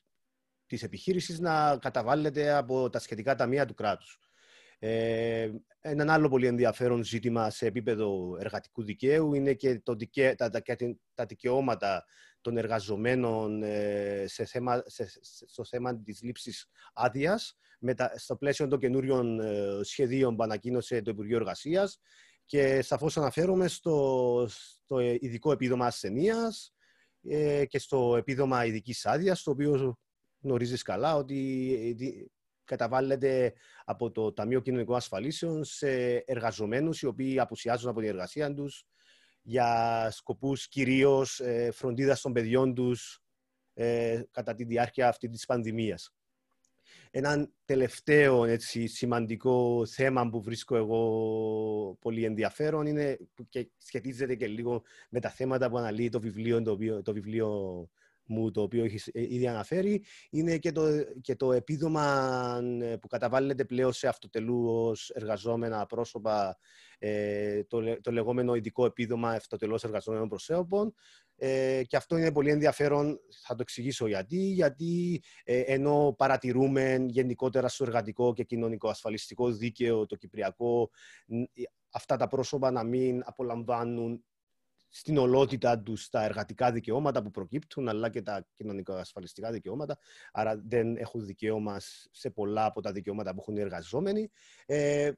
της 0.66 0.82
επιχείρησης 0.82 1.40
να 1.40 1.78
καταβάλλεται 1.78 2.52
από 2.52 2.90
τα 2.90 2.98
σχετικά 2.98 3.34
ταμεία 3.34 3.66
του 3.66 3.74
κράτους. 3.74 4.18
Ε, 4.86 5.50
ένα 5.80 6.12
άλλο 6.12 6.28
πολύ 6.28 6.46
ενδιαφέρον 6.46 7.04
ζήτημα 7.04 7.50
σε 7.50 7.66
επίπεδο 7.66 8.36
εργατικού 8.40 8.82
δικαίου 8.82 9.34
είναι 9.34 9.54
και 9.54 9.80
το 9.80 9.94
δικαι... 9.94 10.34
τα, 10.36 10.50
τα, 10.50 10.62
τα 11.14 11.24
δικαιώματα 11.24 12.04
των 12.40 12.56
εργαζομένων 12.56 13.62
ε, 13.62 14.24
σε 14.26 14.44
θέμα, 14.44 14.82
σε, 14.86 15.08
στο 15.46 15.64
θέμα 15.64 16.02
της 16.02 16.22
λήψης 16.22 16.66
άδειας. 16.92 17.56
Στο 18.14 18.36
πλαίσιο 18.36 18.68
των 18.68 18.78
καινούριων 18.78 19.40
ε, 19.40 19.80
σχεδίων 19.82 20.36
που 20.36 20.42
ανακοίνωσε 20.42 21.02
το 21.02 21.10
Υπουργείο 21.10 21.36
Εργασίας 21.36 22.00
και 22.44 22.82
σαφώς 22.82 23.16
αναφέρομαι 23.16 23.68
στο, 23.68 24.46
στο 24.48 25.00
ειδικό 25.00 25.52
επίδομα 25.52 25.86
ασθενείας 25.86 26.74
ε, 27.28 27.64
και 27.64 27.78
στο 27.78 28.16
επίδομα 28.16 28.64
ειδικής 28.64 29.06
άδειας, 29.06 29.42
το 29.42 29.50
οποίο 29.50 29.98
γνωρίζεις 30.40 30.82
καλά 30.82 31.16
ότι 31.16 31.38
καταβάλλεται 32.64 33.52
από 33.84 34.10
το 34.10 34.32
Ταμείο 34.32 34.60
Κοινωνικών 34.60 34.96
Ασφαλίσεων 34.96 35.64
σε 35.64 36.14
εργαζομένους 36.16 37.02
οι 37.02 37.06
οποίοι 37.06 37.38
απουσιάζουν 37.38 37.90
από 37.90 38.00
την 38.00 38.08
εργασία 38.08 38.54
τους 38.54 38.86
για 39.42 40.08
σκοπούς 40.10 40.68
κυρίως 40.68 41.40
ε, 41.40 41.70
φροντίδας 41.70 42.20
των 42.20 42.32
παιδιών 42.32 42.74
τους 42.74 43.22
ε, 43.74 44.22
κατά 44.30 44.54
τη 44.54 44.64
διάρκεια 44.64 45.08
αυτή 45.08 45.28
της 45.28 45.46
πανδημίας. 45.46 46.14
Ένα 47.10 47.50
τελευταίο 47.64 48.44
έτσι, 48.44 48.86
σημαντικό 48.86 49.86
θέμα 49.86 50.28
που 50.28 50.42
βρίσκω 50.42 50.76
εγώ 50.76 51.98
πολύ 52.00 52.24
ενδιαφέρον 52.24 52.86
είναι 52.86 53.18
και 53.48 53.70
σχετίζεται 53.76 54.34
και 54.34 54.46
λίγο 54.46 54.82
με 55.10 55.20
τα 55.20 55.30
θέματα 55.30 55.70
που 55.70 55.78
αναλύει 55.78 56.08
το 56.08 56.20
βιβλίο, 56.20 56.62
το, 56.62 57.02
το 57.02 57.12
βιβλίο 57.12 57.88
μου 58.26 58.50
το 58.50 58.62
οποίο 58.62 58.84
έχεις 58.84 59.06
ε, 59.06 59.20
ήδη 59.20 59.46
αναφέρει 59.46 60.04
είναι 60.30 60.58
και 60.58 60.72
το, 60.72 60.86
και 61.20 61.36
το 61.36 61.52
επίδομα 61.52 62.60
ε, 62.80 62.96
που 62.96 63.08
καταβάλλεται 63.08 63.64
πλέον 63.64 63.92
σε 63.92 64.08
αυτοτελούς 64.08 65.10
εργαζόμενα 65.10 65.86
πρόσωπα 65.86 66.58
ε, 66.98 67.64
το, 67.64 68.00
το 68.00 68.12
λεγόμενο 68.12 68.54
ειδικό 68.54 68.84
επίδομα 68.84 69.30
αυτοτελώς 69.30 69.84
εργαζόμενων 69.84 70.28
προσώπων 70.28 70.94
ε, 71.36 71.82
και 71.86 71.96
αυτό 71.96 72.16
είναι 72.16 72.32
πολύ 72.32 72.50
ενδιαφέρον, 72.50 73.20
θα 73.46 73.54
το 73.54 73.62
εξηγήσω 73.62 74.06
γιατί. 74.06 74.36
Γιατί 74.36 75.22
ε, 75.44 75.58
ενώ 75.58 76.14
παρατηρούμε 76.18 77.04
γενικότερα 77.08 77.68
στο 77.68 77.84
εργατικό 77.84 78.32
και 78.32 78.44
κοινωνικό 78.44 78.88
ασφαλιστικό 78.88 79.50
δίκαιο, 79.50 80.06
το 80.06 80.16
κυπριακό, 80.16 80.90
αυτά 81.90 82.16
τα 82.16 82.26
πρόσωπα 82.26 82.70
να 82.70 82.84
μην 82.84 83.22
απολαμβάνουν 83.24 84.24
στην 84.96 85.18
ολότητα 85.18 85.78
τους 85.78 86.08
τα 86.08 86.24
εργατικά 86.24 86.72
δικαιώματα 86.72 87.22
που 87.22 87.30
προκύπτουν, 87.30 87.88
αλλά 87.88 88.10
και 88.10 88.22
τα 88.22 88.46
κοινωνικά 88.54 88.98
ασφαλιστικά 88.98 89.50
δικαιώματα. 89.50 89.98
Άρα 90.32 90.60
δεν 90.64 90.96
έχουν 90.96 91.24
δικαίωμα 91.24 91.76
σε 92.10 92.30
πολλά 92.30 92.64
από 92.64 92.80
τα 92.80 92.92
δικαιώματα 92.92 93.30
που 93.34 93.40
έχουν 93.40 93.56
οι 93.56 93.60
εργαζόμενοι. 93.60 94.30
Ε, 94.66 95.10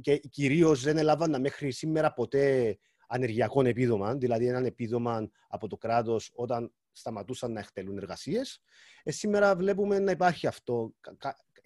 και 0.00 0.16
κυρίως 0.16 0.82
δεν 0.82 0.96
έλαβαν 0.96 1.40
μέχρι 1.40 1.70
σήμερα 1.70 2.12
ποτέ 2.12 2.78
ανεργειακό 3.08 3.66
επίδομα, 3.66 4.14
δηλαδή 4.14 4.46
ένα 4.46 4.66
επίδομα 4.66 5.30
από 5.48 5.68
το 5.68 5.76
κράτος 5.76 6.30
όταν 6.34 6.72
σταματούσαν 6.92 7.52
να 7.52 7.60
εκτελούν 7.60 7.96
εργασίες. 7.96 8.60
Ε, 9.02 9.10
σήμερα 9.10 9.56
βλέπουμε 9.56 9.98
να 9.98 10.10
υπάρχει 10.10 10.46
αυτό 10.46 10.94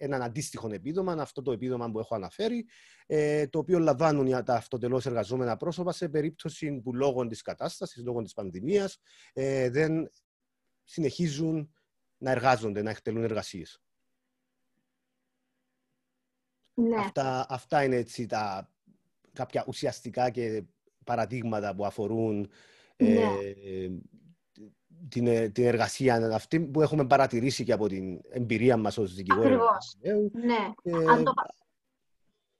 έναν 0.01 0.21
αντίστοιχο 0.21 0.73
επίδομα, 0.73 1.13
αυτό 1.13 1.41
το 1.41 1.51
επίδομα 1.51 1.91
που 1.91 1.99
έχω 1.99 2.15
αναφέρει, 2.15 2.65
ε, 3.05 3.47
το 3.47 3.59
οποίο 3.59 3.79
λαμβάνουν 3.79 4.43
τα 4.43 4.55
αυτοτελώς 4.55 5.05
εργαζόμενα 5.05 5.57
πρόσωπα 5.57 5.91
σε 5.91 6.09
περίπτωση 6.09 6.81
που 6.83 6.95
λόγω 6.95 7.27
της 7.27 7.41
κατάστασης, 7.41 8.03
λόγω 8.03 8.21
της 8.21 8.33
πανδημίας, 8.33 8.99
ε, 9.33 9.69
δεν 9.69 10.11
συνεχίζουν 10.83 11.73
να 12.17 12.31
εργάζονται, 12.31 12.81
να 12.81 12.89
εκτελούν 12.89 13.23
εργασίες. 13.23 13.81
Ναι. 16.73 16.99
Αυτά, 16.99 17.45
αυτά 17.49 17.83
είναι 17.83 17.95
έτσι 17.95 18.25
τα 18.25 18.71
κάποια 19.33 19.63
ουσιαστικά 19.67 20.29
και 20.29 20.63
παραδείγματα 21.03 21.75
που 21.75 21.85
αφορούν 21.85 22.49
ε, 22.95 23.05
Ναι. 23.05 23.13
την, 23.13 23.63
ε, 23.65 24.01
την 25.09 25.27
εργασία 25.55 26.31
αυτή 26.33 26.59
που 26.59 26.81
έχουμε 26.81 27.05
παρατηρήσει 27.07 27.63
και 27.63 27.73
από 27.73 27.87
την 27.87 28.19
εμπειρία 28.29 28.77
μας 28.77 28.97
ως 28.97 29.13
δικηγόροι. 29.13 29.45
Ακριβώς. 29.47 29.97
Ε, 30.01 30.13
Ναι. 30.31 30.73
ε, 30.83 31.11
Αν 31.11 31.23
το... 31.23 31.33
πα- 31.33 31.53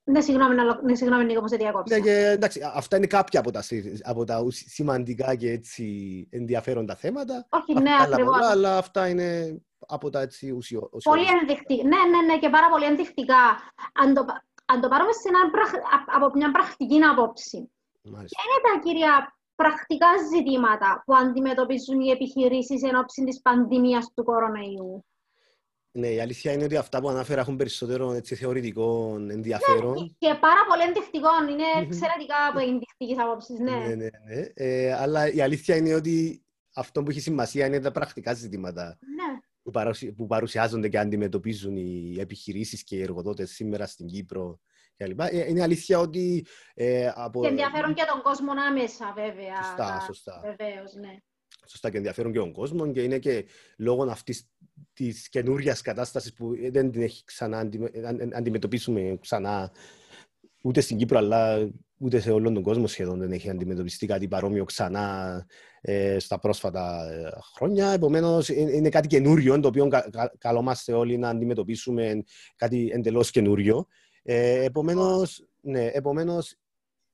Ναι, 0.04 0.22
συγγνώμη, 0.22 0.56
να 0.56 0.64
ολο- 0.64 0.82
ναι, 0.84 0.96
συγγνώμη 0.96 1.26
Νίκο, 1.26 1.42
που 1.42 1.48
σε 1.48 1.56
διακόψα. 1.56 1.96
ναι, 1.96 2.02
και, 2.02 2.12
εντάξει, 2.28 2.62
αυτά 2.74 2.98
είναι 2.98 3.08
κάποια 3.08 3.40
από 3.40 3.52
τα, 3.52 3.62
σι- 3.62 4.00
από 4.08 4.24
τα 4.24 4.42
ουσ- 4.42 4.68
σημαντικά 4.70 5.36
και 5.36 5.52
έτσι 5.52 5.86
ενδιαφέροντα 6.32 6.96
θέματα. 6.96 7.48
Όχι, 7.50 7.72
Αυτά 7.72 7.82
ναι, 7.82 7.90
άλλα 7.92 8.04
ακριβώς. 8.16 8.34
πολλά, 8.38 8.50
αλλά 8.50 8.78
αυτά 8.78 9.08
είναι 9.08 9.62
από 9.88 10.10
τα 10.10 10.22
έτσι 10.22 10.52
ουσιο, 10.52 10.80
Πολύ 10.80 10.92
ουσιώδη. 11.22 11.40
ενδεικτικά. 11.42 11.84
Ναι, 11.84 11.98
ναι, 12.12 12.22
ναι, 12.34 12.40
και 12.40 12.50
πάρα 12.50 12.70
πολύ 12.70 12.86
ενδεικτικά. 12.86 13.42
Αν 13.94 14.14
το, 14.14 14.26
πα- 14.26 14.46
αν 14.66 14.82
το 14.82 14.88
πάρουμε 14.88 15.12
σε 15.12 15.28
ένα, 15.28 15.50
πραχ- 15.52 15.76
α- 15.96 16.06
από 16.16 16.32
μια 16.38 16.52
πρακτική 16.52 17.00
άποψη, 17.12 17.72
Μάλιστα. 18.04 18.36
ποια 18.36 18.44
είναι 18.48 18.62
τα 18.68 18.74
κύρια 18.84 19.14
πρακτικά 19.62 20.08
ζητήματα 20.36 21.04
που 21.06 21.16
αντιμετωπίζουν 21.16 22.00
οι 22.02 22.10
επιχειρήσεις 22.10 22.84
εν 22.84 22.96
ώψη 22.96 23.24
της 23.24 23.42
πανδημίας 23.42 24.12
του 24.16 24.24
κοροναϊού. 24.24 25.06
Ναι, 25.94 26.08
η 26.08 26.20
αλήθεια 26.20 26.52
είναι 26.52 26.64
ότι 26.64 26.76
αυτά 26.78 27.02
που 27.02 27.10
ανάφερα 27.10 27.42
έχουν 27.42 27.56
περισσότερο 27.56 28.12
έτσι, 28.12 28.36
θεωρητικό 28.36 29.16
ενδιαφέρον. 29.30 30.16
Και 30.18 30.36
πάρα 30.40 30.62
πολύ 30.70 30.82
ενδεικτικό. 30.88 31.30
Είναι 31.50 31.64
Μμμ. 31.76 31.82
εξαιρετικά 31.84 32.36
από 32.50 32.60
ενδεικτικής 32.60 33.20
άποψης, 33.20 33.60
ναι. 33.60 33.72
Ναι, 33.72 33.96
ναι, 33.96 34.10
ναι. 34.26 34.46
Ε, 34.54 34.94
αλλά 34.94 35.32
η 35.32 35.42
αλήθεια 35.42 35.76
είναι 35.76 35.94
ότι 35.94 36.44
αυτό 36.76 37.04
που 37.04 37.10
έχει 37.10 37.20
σημασία 37.20 37.66
είναι 37.66 37.80
τα 37.80 37.92
πρακτικά 37.92 38.34
ζητήματα 38.34 38.84
Ναι. 39.16 39.40
που, 39.64 39.72
παρουσι- 39.72 40.12
που 40.12 40.28
παρουσιάζονται 40.28 40.90
και 40.90 41.00
αντιμετωπίζουν 41.00 41.76
οι 41.76 42.16
επιχειρήσεις 42.20 42.84
και 42.84 42.96
οι 42.96 43.02
εργοδότες 43.02 43.52
σήμερα 43.52 43.86
στην 43.88 44.06
Κύπρο 44.08 44.60
κλπ. 45.04 45.20
Ε, 45.20 45.46
είναι 45.48 45.62
αλήθεια 45.62 46.00
ότι 46.00 46.46
ε, 46.74 47.12
από... 47.16 47.42
Και 47.42 47.48
ενδιαφέρον 47.48 47.94
και 47.94 48.04
τον 48.12 48.22
κόσμο 48.22 48.52
άμεσα, 48.70 49.14
βέβαια. 49.16 49.56
Σωστά, 49.64 49.76
Τα- 49.76 50.04
σωστά. 50.06 50.42
Βεβαίως, 50.44 50.94
ναι. 50.94 51.16
σωστά 51.68 51.90
και 51.90 51.98
ενδιαφέρον 51.98 52.32
και 52.32 52.40
τον 52.40 52.52
κόσμο 52.54 52.92
και 52.92 53.02
είναι 53.04 53.20
και 53.20 53.46
λόγω 53.78 54.04
αυτής 54.04 54.50
της 54.94 55.30
καινούργια 55.30 55.78
κατάστασης 55.84 56.34
που 56.34 56.56
δεν 56.72 56.92
την 56.92 57.02
έχει 57.02 57.24
ξανά 57.24 57.58
αντιμε- 57.60 58.06
αν- 58.06 58.32
αντιμετωπίσουμε 58.34 59.18
ξανά 59.22 59.72
ούτε 60.64 60.82
στην 60.82 60.98
Κύπρο 60.98 61.18
αλλά 61.18 61.70
ούτε 61.98 62.20
σε 62.20 62.32
όλον 62.32 62.54
τον 62.54 62.64
κόσμο 62.64 62.88
σχεδόν 62.88 63.20
δεν 63.20 63.32
έχει 63.32 63.50
αντιμετωπιστεί 63.50 64.06
κάτι 64.06 64.28
παρόμοιο 64.28 64.64
ξανά 64.64 65.46
ε, 65.82 66.20
στα 66.20 66.40
πρόσφατα 66.40 67.12
ε, 67.12 67.30
χρόνια. 67.56 67.90
Επομένως 67.92 68.50
ε, 68.50 68.54
είναι 68.60 68.90
κάτι 68.90 69.08
καινούριο 69.08 69.60
το 69.60 69.68
οποίο 69.68 69.88
κα, 69.88 70.10
κα, 70.12 70.34
καλόμαστε 70.38 70.94
όλοι 70.94 71.18
να 71.18 71.30
αντιμετωπίσουμε 71.30 72.24
κάτι 72.56 72.90
εντελώς 72.94 73.32
καινούριο. 73.32 73.88
Ε, 74.24 74.64
επομένως, 74.64 75.48
ναι, 75.62 75.86
επομένως 75.86 76.56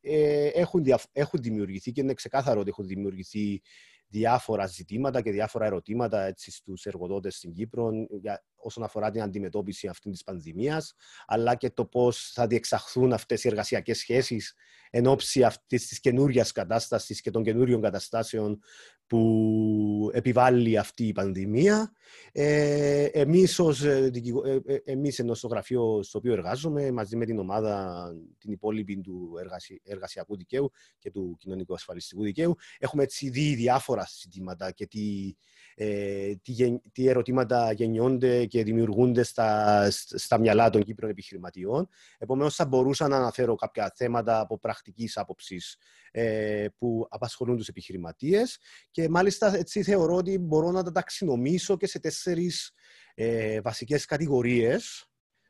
ε, 0.02 0.48
έχουν, 0.48 0.84
δια- 0.84 1.02
έχουν 1.12 1.42
δημιουργηθεί 1.42 1.92
και 1.92 2.02
είναι 2.02 2.14
ξεκάθαρο 2.14 2.60
ότι 2.60 2.70
έχουν 2.70 2.88
δημιουργηθεί 2.88 3.62
διάφορα 4.08 4.66
ζητήματα 4.66 5.22
και 5.22 5.32
διάφορα 5.32 5.66
ερωτήματα 5.66 6.22
έτσι, 6.26 6.52
στους 6.52 6.86
εργοδότες 6.86 7.36
στην 7.36 7.54
Κύπρο 7.54 7.90
για, 8.22 8.44
όσον 8.58 8.84
αφορά 8.84 9.12
την 9.12 9.22
αντιμετώπιση 9.22 9.88
αυτής 9.88 10.12
της 10.12 10.24
πανδημίας, 10.24 10.94
αλλά 11.26 11.56
και 11.56 11.70
το 11.70 11.86
πώς 11.86 12.32
θα 12.34 12.48
διεξαχθούν 12.48 13.14
αυτές 13.14 13.44
οι 13.44 13.48
εργασιακές 13.48 13.98
σχέσεις 13.98 14.56
εν 14.90 15.06
ώψη 15.08 15.44
αυτής 15.44 15.88
της 15.88 16.00
καινούργια 16.00 16.46
κατάστασης 16.54 17.22
και 17.22 17.32
των 17.32 17.44
καινούριων 17.44 17.82
καταστάσεων 17.82 18.60
που 19.08 20.10
επιβάλλει 20.14 20.78
αυτή 20.78 21.08
η 21.08 21.12
πανδημία. 21.12 21.92
Ε, 22.32 23.04
εμείς, 23.04 23.60
ως, 23.60 23.84
ε, 23.84 24.10
δικηγο- 24.10 24.46
ε, 24.46 24.62
ε, 24.66 24.82
εμείς 24.86 25.20
ενώ 25.20 25.34
στο 25.34 25.48
γραφείο 25.48 26.04
στο 26.04 26.18
οποίο 26.18 26.34
εργάζομαι, 26.34 26.92
μαζί 26.92 27.16
με 27.16 27.26
την 27.26 27.40
ομάδα 27.40 28.06
την 28.38 28.52
υπόλοιπη 28.52 29.02
του 29.02 29.36
εργασι- 29.40 29.82
εργασιακού 29.84 30.38
δικαίου 30.38 30.72
και 31.00 31.12
του 31.12 31.36
κοινωνικού 31.40 31.74
ασφαλιστικού 31.74 32.24
δικαίου, 32.24 32.56
έχουμε 32.80 33.04
έτσι 33.04 33.30
δει 33.30 33.56
διάφορα 33.56 34.08
ζητήματα 34.22 34.72
και 34.72 34.88
τι, 34.88 35.34
ε, 35.80 36.36
τι, 36.36 36.52
γεν- 36.52 36.82
τι 36.92 37.08
ερωτήματα 37.08 37.72
γεννιόνται 37.72 38.46
και 38.46 38.64
δημιουργούνται 38.64 39.24
στα, 39.24 39.88
στα 39.92 40.40
μυαλά 40.40 40.70
των 40.70 40.84
Κύπρων 40.84 41.10
επιχειρηματιών. 41.10 41.90
Επομένως, 42.18 42.56
θα 42.56 42.66
μπορούσα 42.66 43.08
να 43.08 43.18
αναφέρω 43.18 43.56
κάποια 43.56 43.94
θέματα 43.96 44.40
από 44.40 44.60
πρακτικής 44.60 45.18
άποψης 45.18 45.78
ε, 46.12 46.66
που 46.78 47.08
απασχολούν 47.10 47.58
τους 47.58 47.68
επιχειρηματίες 47.68 48.60
και 48.92 49.10
μάλιστα 49.10 49.56
έτσι 49.56 49.84
θεωρώ 49.84 50.16
ότι 50.16 50.38
μπορώ 50.38 50.72
να 50.72 50.84
τα 50.84 50.92
ταξινομήσω 50.92 51.78
και 51.78 51.88
σε 51.88 52.00
τέσσερις 52.00 52.72
ε, 53.16 53.62
βασικές 53.62 54.06
κατηγορίες 54.06 55.10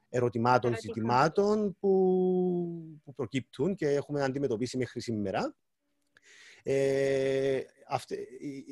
ερωτημάτων, 0.10 0.72
Ερωτικά. 0.72 0.94
ζητημάτων 0.94 1.78
που, 1.80 1.90
που 3.04 3.14
προκύπτουν 3.14 3.76
και 3.76 3.88
έχουμε 3.88 4.24
αντιμετωπίσει 4.24 4.78
μέχρι 4.78 5.02
σήμερα. 5.02 5.56
Ε, 6.64 7.62
αυτε- 7.88 8.20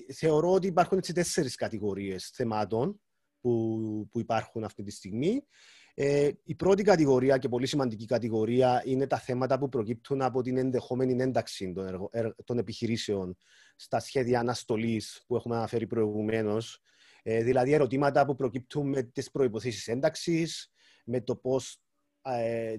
ε, 0.07 0.13
θεωρώ 0.13 0.51
ότι 0.51 0.67
υπάρχουν 0.67 0.97
έτσι 0.97 1.13
τέσσερις 1.13 1.55
κατηγορίες 1.55 2.29
θεμάτων 2.33 3.01
που, 3.39 4.07
που 4.11 4.19
υπάρχουν 4.19 4.63
αυτή 4.63 4.83
τη 4.83 4.91
στιγμή. 4.91 5.45
Ε, 5.97 6.31
η 6.43 6.55
πρώτη 6.55 6.83
κατηγορία 6.83 7.37
και 7.37 7.49
πολύ 7.49 7.65
σημαντική 7.67 8.05
κατηγορία 8.05 8.81
είναι 8.85 9.07
τα 9.07 9.19
θέματα 9.19 9.57
που 9.59 9.69
προκύπτουν 9.69 10.21
από 10.21 10.41
την 10.41 10.57
ενδεχόμενη 10.57 11.23
ένταξη 11.23 11.73
των, 11.73 11.87
εργο- 11.87 12.09
ερ- 12.11 12.43
των 12.43 12.57
επιχειρήσεων 12.57 13.37
στα 13.75 13.99
σχέδια 13.99 14.39
αναστολής 14.39 15.23
που 15.27 15.35
έχουμε 15.35 15.55
αναφέρει 15.55 15.87
προηγουμένως. 15.87 16.81
Ε, 17.23 17.43
δηλαδή 17.43 17.71
ερωτήματα 17.73 18.25
που 18.25 18.35
προκύπτουν 18.35 18.89
με 18.89 19.03
τις 19.03 19.31
προϋποθέσεις 19.31 19.87
ένταξης, 19.87 20.71
με 21.05 21.21
το 21.21 21.35
πώς 21.35 21.73
ε, 21.73 21.84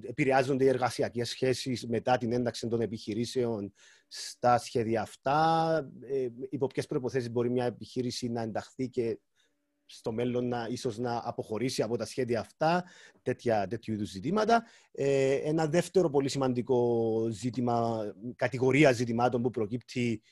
επηρεάζονται 0.03 0.65
οι 0.65 0.69
εργασιακές 0.69 1.29
σχέσεις 1.29 1.87
μετά 1.87 2.19
την 2.19 2.33
ένταξη 2.33 2.69
των 2.69 2.81
επιχειρήσεων 2.81 3.73
στα 4.09 4.59
σχέδια 4.59 5.03
αυτά, 5.03 5.91
ε, 6.01 6.29
υπό 6.51 6.67
ποιες 6.67 6.87
προϋποθέσεις 6.87 7.31
μπορεί 7.31 7.51
μια 7.51 7.65
επιχείρηση 7.65 8.29
να 8.29 8.43
ενταχθεί 8.43 8.89
και 8.89 9.19
στο 9.87 10.13
μέλλον 10.13 10.49
να, 10.49 10.67
ίσως 10.71 10.99
να 10.99 11.21
αποχωρήσει 11.25 11.83
από 11.83 11.97
τα 11.97 12.05
σχέδια 12.05 12.41
αυτά, 12.41 12.85
τέτοια, 13.23 13.67
τέτοιου 13.67 13.95
είδους 13.95 14.09
ζητήματα. 14.09 14.65
Ε, 14.93 15.35
ένα 15.35 15.67
δεύτερο 15.67 16.11
πολύ 16.11 16.29
σημαντικό 16.29 17.29
ζήτημα, 17.31 18.05
κατηγορία 18.37 18.93
ζητημάτων 18.93 19.43
που 19.43 19.51
προκύπτει 19.51 20.23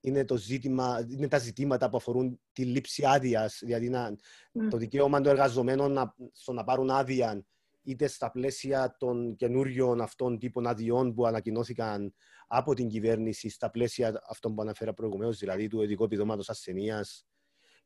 είναι, 0.00 0.24
το 0.24 0.36
ζήτημα, 0.36 1.06
είναι 1.10 1.28
τα 1.28 1.38
ζητήματα 1.38 1.88
που 1.90 1.96
αφορούν 1.96 2.40
τη 2.52 2.64
λήψη 2.64 3.04
άδειας, 3.06 3.58
δηλαδή 3.62 3.88
να, 3.88 4.16
Μμ. 4.52 4.68
το 4.68 4.76
δικαίωμα 4.76 5.20
των 5.20 5.32
εργαζομένων 5.32 5.92
να, 5.92 6.14
στο 6.32 6.52
να 6.52 6.64
πάρουν 6.64 6.90
άδεια 6.90 7.44
είτε 7.84 8.06
στα 8.06 8.30
πλαίσια 8.30 8.96
των 8.98 9.36
καινούριων 9.36 10.00
αυτών 10.00 10.38
τύπων 10.38 10.66
αδειών 10.66 11.14
που 11.14 11.26
ανακοινώθηκαν 11.26 12.14
από 12.46 12.74
την 12.74 12.88
κυβέρνηση 12.88 13.48
στα 13.48 13.70
πλαίσια 13.70 14.22
αυτών 14.28 14.54
που 14.54 14.62
αναφέρα 14.62 14.94
προηγουμένως, 14.94 15.38
δηλαδή 15.38 15.68
του 15.68 15.82
ειδικού 15.82 16.04
επιδόματος 16.04 16.48
ασθενείας 16.48 17.26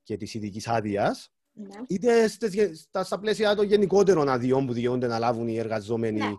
και 0.02 0.16
της 0.16 0.34
ειδικής 0.34 0.68
άδειας, 0.68 1.32
Ναι. 1.52 1.68
είτε 1.88 2.28
στις 2.28 2.54
γε- 2.54 2.74
στα, 2.74 3.04
στα 3.04 3.18
πλαίσια 3.18 3.54
των 3.54 3.64
γενικότερων 3.66 4.28
αδειών 4.28 4.66
που 4.66 4.72
δικαιούνται 4.72 5.06
να 5.06 5.18
λάβουν 5.18 5.48
οι 5.48 5.58
εργαζόμενοι 5.58 6.18
Ναι. 6.20 6.32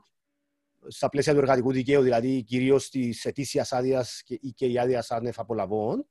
στα 0.87 1.09
πλαίσια 1.09 1.33
του 1.33 1.39
εργατικού 1.39 1.71
δικαίου, 1.71 2.01
δηλαδή 2.01 2.43
κυρίως 2.43 2.89
της 2.89 3.25
ετήσιας 3.25 3.71
άδειας 3.73 4.21
και, 4.23 4.33
ή 4.41 4.51
και 4.51 4.65
η 4.65 4.79
άδεια 4.79 5.05
άνευ 5.09 5.39
απολαβών. 5.39 6.07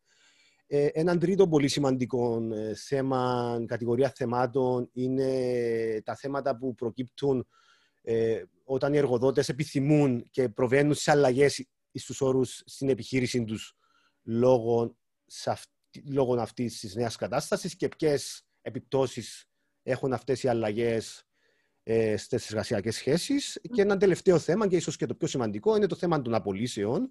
Ε, 0.70 0.86
έναν 0.86 1.18
τρίτο 1.18 1.48
πολύ 1.48 1.68
σημαντικό 1.68 2.48
ε, 2.52 2.74
θέμα, 2.74 3.58
κατηγορία 3.66 4.12
θεμάτων, 4.16 4.90
είναι 4.92 6.02
τα 6.04 6.16
θέματα 6.16 6.56
που 6.56 6.74
προκύπτουν 6.74 7.46
ε, 8.02 8.42
όταν 8.64 8.94
οι 8.94 8.96
εργοδότες 8.96 9.48
επιθυμούν 9.48 10.28
και 10.30 10.48
προβαίνουν 10.48 10.94
σε 10.94 11.10
αλλαγές 11.10 11.66
στους 11.94 12.20
όρους 12.20 12.62
στην 12.66 12.88
επιχείρηση 12.88 13.44
τους 13.44 13.76
λόγω, 14.22 14.96
σε 15.26 15.50
αυτή, 15.50 16.02
λόγω 16.06 16.40
αυτής 16.40 16.78
της 16.78 16.94
νέας 16.94 17.16
κατάστασης 17.16 17.76
και 17.76 17.88
ποιες 17.88 18.46
επιπτώσεις 18.62 19.48
έχουν 19.82 20.12
αυτές 20.12 20.42
οι 20.42 20.48
αλλαγές 20.48 21.28
ε, 21.82 22.16
στις 22.16 22.50
εργασιακές 22.50 22.94
σχέσεις. 22.94 23.60
Και 23.72 23.82
ένα 23.82 23.96
τελευταίο 23.96 24.38
θέμα, 24.38 24.68
και 24.68 24.76
ίσως 24.76 24.96
και 24.96 25.06
το 25.06 25.14
πιο 25.14 25.28
σημαντικό, 25.28 25.76
είναι 25.76 25.86
το 25.86 25.96
θέμα 25.96 26.22
των 26.22 26.34
απολύσεων. 26.34 27.10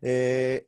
Ε, 0.00 0.58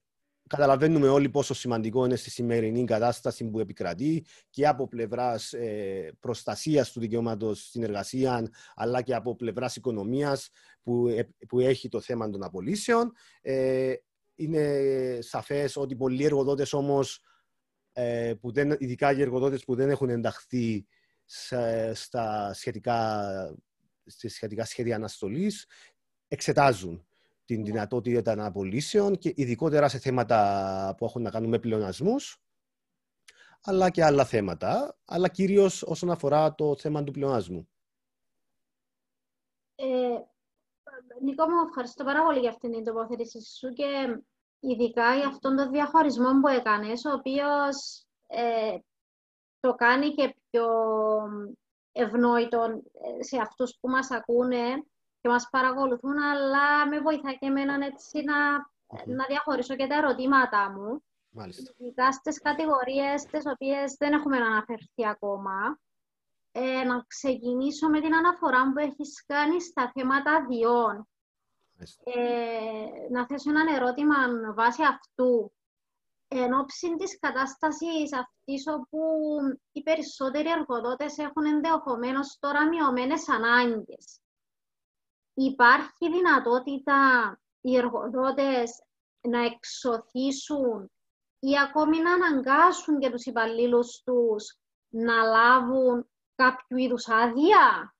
καταλαβαίνουμε 0.55 1.09
όλοι 1.09 1.29
πόσο 1.29 1.55
σημαντικό 1.55 2.05
είναι 2.05 2.17
στη 2.17 2.31
σημερινή 2.31 2.85
κατάσταση 2.85 3.45
που 3.45 3.61
επικρατεί 3.61 4.25
και 4.51 4.67
από 4.67 4.89
πλευράς 4.89 5.53
ε, 5.53 6.13
προστασίας 6.21 6.93
του 6.93 7.01
δικαιώματος 7.01 7.67
στην 7.67 7.83
εργασία 7.83 8.51
αλλά 8.75 9.03
και 9.03 9.15
από 9.15 9.37
πλευράς 9.37 9.77
οικονομίας 9.77 10.51
που, 10.83 11.09
ε, 11.09 11.29
που 11.49 11.61
έχει 11.61 11.89
το 11.89 12.01
θέμα 12.01 12.31
των 12.31 12.43
απολύσεων. 12.43 13.13
Ε, 13.43 13.95
είναι 14.35 15.19
σαφές 15.21 15.77
ότι 15.77 15.97
πολλοί 15.97 16.25
εργοδότες 16.25 16.73
όμως, 16.73 17.23
ε, 17.93 18.35
που 18.41 18.53
δεν, 18.53 18.77
ειδικά 18.79 19.13
οι 19.13 19.21
εργοδότες 19.21 19.65
που 19.65 19.75
δεν 19.75 19.91
έχουν 19.91 20.11
ενταχθεί 20.11 20.87
σε, 21.25 21.95
στα 21.95 22.55
σχετικά, 22.55 23.31
στις 24.07 24.35
σχετικά 24.35 24.65
σχέδια 24.65 24.97
αναστολής, 24.97 25.67
εξετάζουν 26.29 27.07
την 27.45 27.65
δυνατότητα 27.65 28.33
αναπολύσεων 28.33 29.19
και 29.19 29.33
ειδικότερα 29.37 29.89
σε 29.89 29.99
θέματα 29.99 30.95
που 30.97 31.05
έχουν 31.05 31.23
να 31.23 31.31
κάνουν 31.31 31.49
με 31.49 31.59
πλεονασμούς, 31.59 32.43
αλλά 33.63 33.91
και 33.91 34.05
άλλα 34.05 34.25
θέματα, 34.25 34.97
αλλά 35.05 35.29
κυρίως 35.29 35.83
όσον 35.83 36.11
αφορά 36.11 36.55
το 36.55 36.77
θέμα 36.77 37.05
του 37.05 37.13
πλεονασμού. 37.13 37.69
Ε, 39.75 39.85
Νίκο 41.23 41.49
μου, 41.49 41.67
ευχαριστώ 41.69 42.05
πάρα 42.05 42.25
πολύ 42.25 42.39
για 42.39 42.51
αυτήν 42.51 42.73
την 42.73 42.85
τοποθέτηση 42.85 43.57
σου 43.59 43.69
και 43.73 44.19
ειδικά 44.61 45.15
για 45.15 45.27
αυτόν 45.27 45.57
τον 45.57 45.71
διαχωρισμό 45.71 46.41
που 46.41 46.49
έκανες, 46.49 47.05
ο 47.05 47.13
οποίος 47.13 48.05
ε, 48.27 48.79
το 49.61 49.75
κάνει 49.75 50.15
και 50.15 50.37
πιο 50.51 50.67
ευνόητο 51.93 52.63
ε, 52.93 53.23
σε 53.23 53.37
αυτούς 53.37 53.77
που 53.81 53.89
μας 53.89 54.11
ακούνε 54.11 54.85
και 55.25 55.31
μας 55.31 55.49
παρακολουθούν, 55.51 56.19
αλλά 56.19 56.89
με 56.89 57.01
βοηθά 57.01 57.33
και 57.33 57.47
εμένα 57.47 57.87
έτσι 57.87 58.23
να, 58.25 58.57
να 59.17 59.25
διαχωρίσω 59.29 59.77
και 59.77 59.87
τα 59.87 59.95
ερωτήματά 59.95 60.71
μου. 60.71 61.05
Μάλιστα. 61.31 61.73
Ειδικά 61.77 62.13
στις 62.13 62.41
κατηγορίες 62.41 63.25
τις 63.25 63.43
οποίες 63.47 63.95
δεν 63.99 64.13
έχουμε 64.13 64.37
αναφερθεί 64.37 65.07
ακόμα. 65.07 65.79
Ε, 66.53 66.85
να 66.85 67.05
ξεκινήσω 67.07 67.89
με 67.89 68.01
την 68.01 68.15
αναφορά 68.15 68.73
που 68.73 68.79
έχεις 68.79 69.25
κάνει 69.27 69.61
στα 69.61 69.93
θέματα 69.95 70.33
αδειών. 70.33 71.09
Ε, 72.05 73.09
να 73.11 73.27
θέσω 73.27 73.51
ένα 73.51 73.75
ερώτημα 73.75 74.15
βάσει 74.55 74.83
αυτού. 74.83 75.53
Εν 76.29 76.53
ώψη 76.53 76.97
της 76.97 77.19
κατάστασης 77.19 78.13
αυτής 78.13 78.65
όπου 78.67 78.99
οι 79.73 79.83
περισσότεροι 79.83 80.51
εργοδότες 80.51 81.19
έχουν 81.19 81.45
ενδεχομένως 81.45 82.37
τώρα 82.41 82.69
μειωμένες 82.69 83.29
ανάγκες. 83.29 84.19
Υπάρχει 85.35 86.11
δυνατότητα 86.13 86.97
οι 87.61 87.77
εργοδότες 87.77 88.83
να 89.21 89.45
εξωθήσουν 89.45 90.91
ή 91.39 91.51
ακόμη 91.69 91.99
να 91.99 92.13
αναγκάσουν 92.13 92.99
και 92.99 93.11
τους 93.11 93.25
υπαλλήλους 93.25 94.03
τους 94.05 94.59
να 94.89 95.23
λάβουν 95.23 96.09
κάποιο 96.35 96.77
είδους 96.77 97.09
άδεια; 97.09 97.95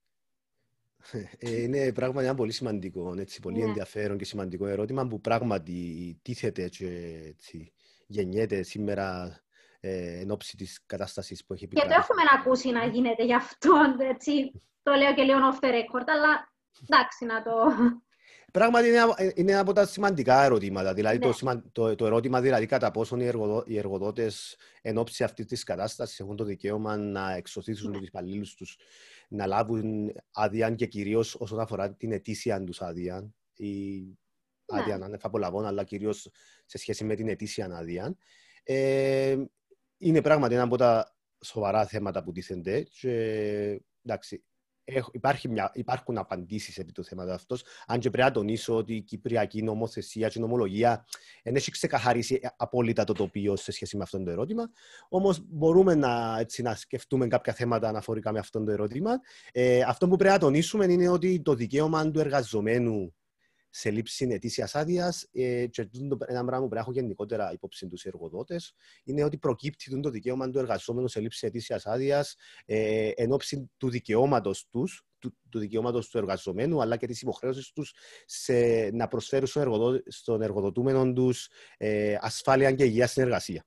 Ε, 1.39 1.63
είναι 1.63 1.93
πράγματι 1.93 2.27
ένα 2.27 2.35
πολύ 2.35 2.53
σημαντικό, 2.53 3.15
έτσι, 3.19 3.41
πολύ 3.41 3.59
ναι. 3.59 3.65
ενδιαφέρον 3.65 4.19
και 4.19 4.25
σημαντικό 4.25 4.67
ερώτημα 4.67 5.07
που 5.07 5.21
πράγματι 5.21 6.19
τίθεται 6.23 6.69
και 6.69 7.21
έτσι, 7.25 7.73
γεννιέται 8.07 8.63
σήμερα 8.63 9.39
ε, 9.81 10.21
εν 10.21 10.31
ώψη 10.31 10.57
της 10.57 10.83
κατάστασης 10.87 11.45
που 11.45 11.53
έχει 11.53 11.65
επικρατήσει. 11.65 11.95
Και 11.95 12.01
το 12.01 12.07
έχουμε 12.07 12.23
ακούσει 12.39 12.71
να 12.71 12.85
γίνεται 12.87 13.25
γι' 13.25 13.35
αυτό, 13.35 13.71
έτσι. 13.99 14.53
Το 14.83 14.93
λέω 14.93 15.15
και 15.15 15.23
λίγο 15.23 15.39
off 15.39 15.65
the 15.65 15.69
record, 15.69 16.07
αλλά 16.07 16.54
εντάξει 16.83 17.25
να 17.25 17.43
το... 17.43 17.51
Πράγματι 18.53 18.89
είναι, 18.89 18.99
είναι 19.35 19.51
ένα 19.51 19.61
από 19.61 19.73
τα 19.73 19.87
σημαντικά 19.87 20.43
ερωτήματα. 20.43 20.95
Δηλαδή, 20.95 21.19
ναι. 21.19 21.33
το, 21.33 21.63
το, 21.73 21.95
το, 21.95 22.07
ερώτημα 22.07 22.41
δηλαδή 22.41 22.67
κατά 22.67 22.91
πόσον 22.91 23.21
οι, 23.21 23.27
εργοδο, 23.27 23.63
οι 23.67 23.79
εργοδότες 23.79 24.57
εν 24.83 24.99
ώψη 24.99 25.25
αυτής 25.25 25.47
της 25.47 25.63
κατάστασης 25.63 26.21
έχουν 26.21 26.37
το 26.37 26.45
δικαίωμα 26.45 26.97
να 26.97 27.35
εξωθήσουν 27.35 27.91
ναι. 27.91 27.99
τους 27.99 28.07
υπαλλήλους 28.07 28.55
τους 28.55 28.79
να 29.29 29.47
λάβουν 29.47 30.13
άδεια 30.33 30.71
και 30.71 30.87
κυρίως 30.87 31.35
όσον 31.35 31.61
αφορά 31.61 31.95
την 31.95 32.13
ετήσια 32.13 32.65
τους 32.65 32.83
άδεια. 32.83 33.35
Η 33.55 34.01
ναι. 34.73 34.81
άδεια 34.81 34.99
να 34.99 35.07
είναι 35.07 35.19
απολαβών, 35.23 35.67
αλλά 35.67 35.85
κυρίως 35.85 36.31
σε 36.67 36.79
σχέση 36.79 37.05
με 37.05 37.15
την 37.15 37.29
ετήσια 37.29 37.67
άδεια. 37.73 38.17
Ε, 38.63 39.37
είναι 39.99 40.23
πράγματι 40.23 40.55
ένα 40.55 40.63
από 40.63 40.77
τα 40.77 41.17
σοβαρά 41.45 41.87
θέματα 41.87 42.23
που 42.23 42.33
τίθενται. 42.33 42.83
Και, 42.83 43.11
εντάξει, 44.03 44.45
υπάρχει 45.13 45.49
μια, 45.49 45.71
υπάρχουν 45.75 46.19
απαντήσεις 46.19 46.79
επί 46.79 46.93
του 46.93 47.05
θέματος 47.05 47.35
αυτός. 47.35 47.65
Αν 47.87 47.99
και 47.99 48.11
πρέπει 48.11 48.29
να 48.29 48.35
τονίσω 48.35 48.77
ότι 48.77 48.95
η 48.95 49.01
Κυπριακή 49.01 49.63
νομοθεσία 49.63 50.29
και 50.29 50.39
η 50.39 50.41
νομολογία 50.41 51.05
δεν 51.43 51.55
έχει 51.55 51.71
ξεκαθαρίσει 51.71 52.41
απόλυτα 52.57 53.05
το 53.05 53.13
τοπίο 53.13 53.57
σε 53.57 53.73
σχέση 53.73 53.97
με 53.97 54.03
αυτό 54.03 54.23
το 54.23 54.31
ερώτημα. 54.31 54.71
Όμως 55.09 55.41
μπορούμε 55.49 55.95
να, 55.95 56.39
έτσι, 56.39 56.63
να 56.63 56.75
σκεφτούμε 56.75 57.27
κάποια 57.27 57.53
θέματα 57.53 57.89
αναφορικά 57.89 58.33
με 58.33 58.39
αυτό 58.39 58.65
το 58.65 58.71
ερώτημα. 58.71 59.11
Ε, 59.53 59.81
αυτό 59.81 60.09
που 60.09 60.17
πρέπει 60.17 60.33
να 60.33 60.39
τονίσουμε 60.39 60.85
είναι 60.85 61.09
ότι 61.09 61.41
το 61.41 61.55
δικαίωμα 61.55 62.11
του 62.11 62.21
εργαζομένου 62.21 63.15
σε 63.77 63.91
λήψη 63.91 64.27
ετήσια 64.31 64.69
άδειας. 64.73 65.29
Ε, 65.33 65.67
και 65.67 65.89
ένα 66.27 66.45
πράγμα 66.45 66.69
που 66.69 66.75
έχω 66.75 66.93
γενικότερα 66.93 67.53
υπόψη 67.53 67.89
τους 67.89 68.05
εργοδότες 68.05 68.75
είναι 69.05 69.25
ότι 69.25 69.39
προκύπτει 69.39 70.01
το 70.01 70.11
δικαίωμα 70.11 70.51
του 70.51 70.59
εργαζόμενου 70.59 71.09
σε 71.09 71.21
λήψη 71.21 71.47
ετήσια 71.47 71.81
άδειας 71.85 72.37
ε, 72.65 73.11
εν 73.15 73.33
ώψη 73.33 73.71
του 73.77 73.91
δικαιώματος 73.91 74.69
τους, 74.69 75.07
του, 75.19 75.37
του 75.49 75.59
δικαιώματος 75.59 76.09
του 76.09 76.19
εργαζομένου, 76.19 76.81
αλλά 76.81 76.97
και 76.97 77.07
της 77.07 77.23
υποχρέωσης 77.23 77.73
τους 77.73 77.95
να 78.93 79.09
προσφέρουν 79.09 79.47
στον, 79.47 79.63
εργοδο, 79.63 80.01
στον 80.07 80.43
εργοδοτούμενο 80.43 81.13
τους 81.13 81.49
ε, 81.77 82.17
ασφάλεια 82.21 82.73
και 82.73 82.85
υγεία 82.85 83.07
στην 83.07 83.23
εργασία. 83.23 83.67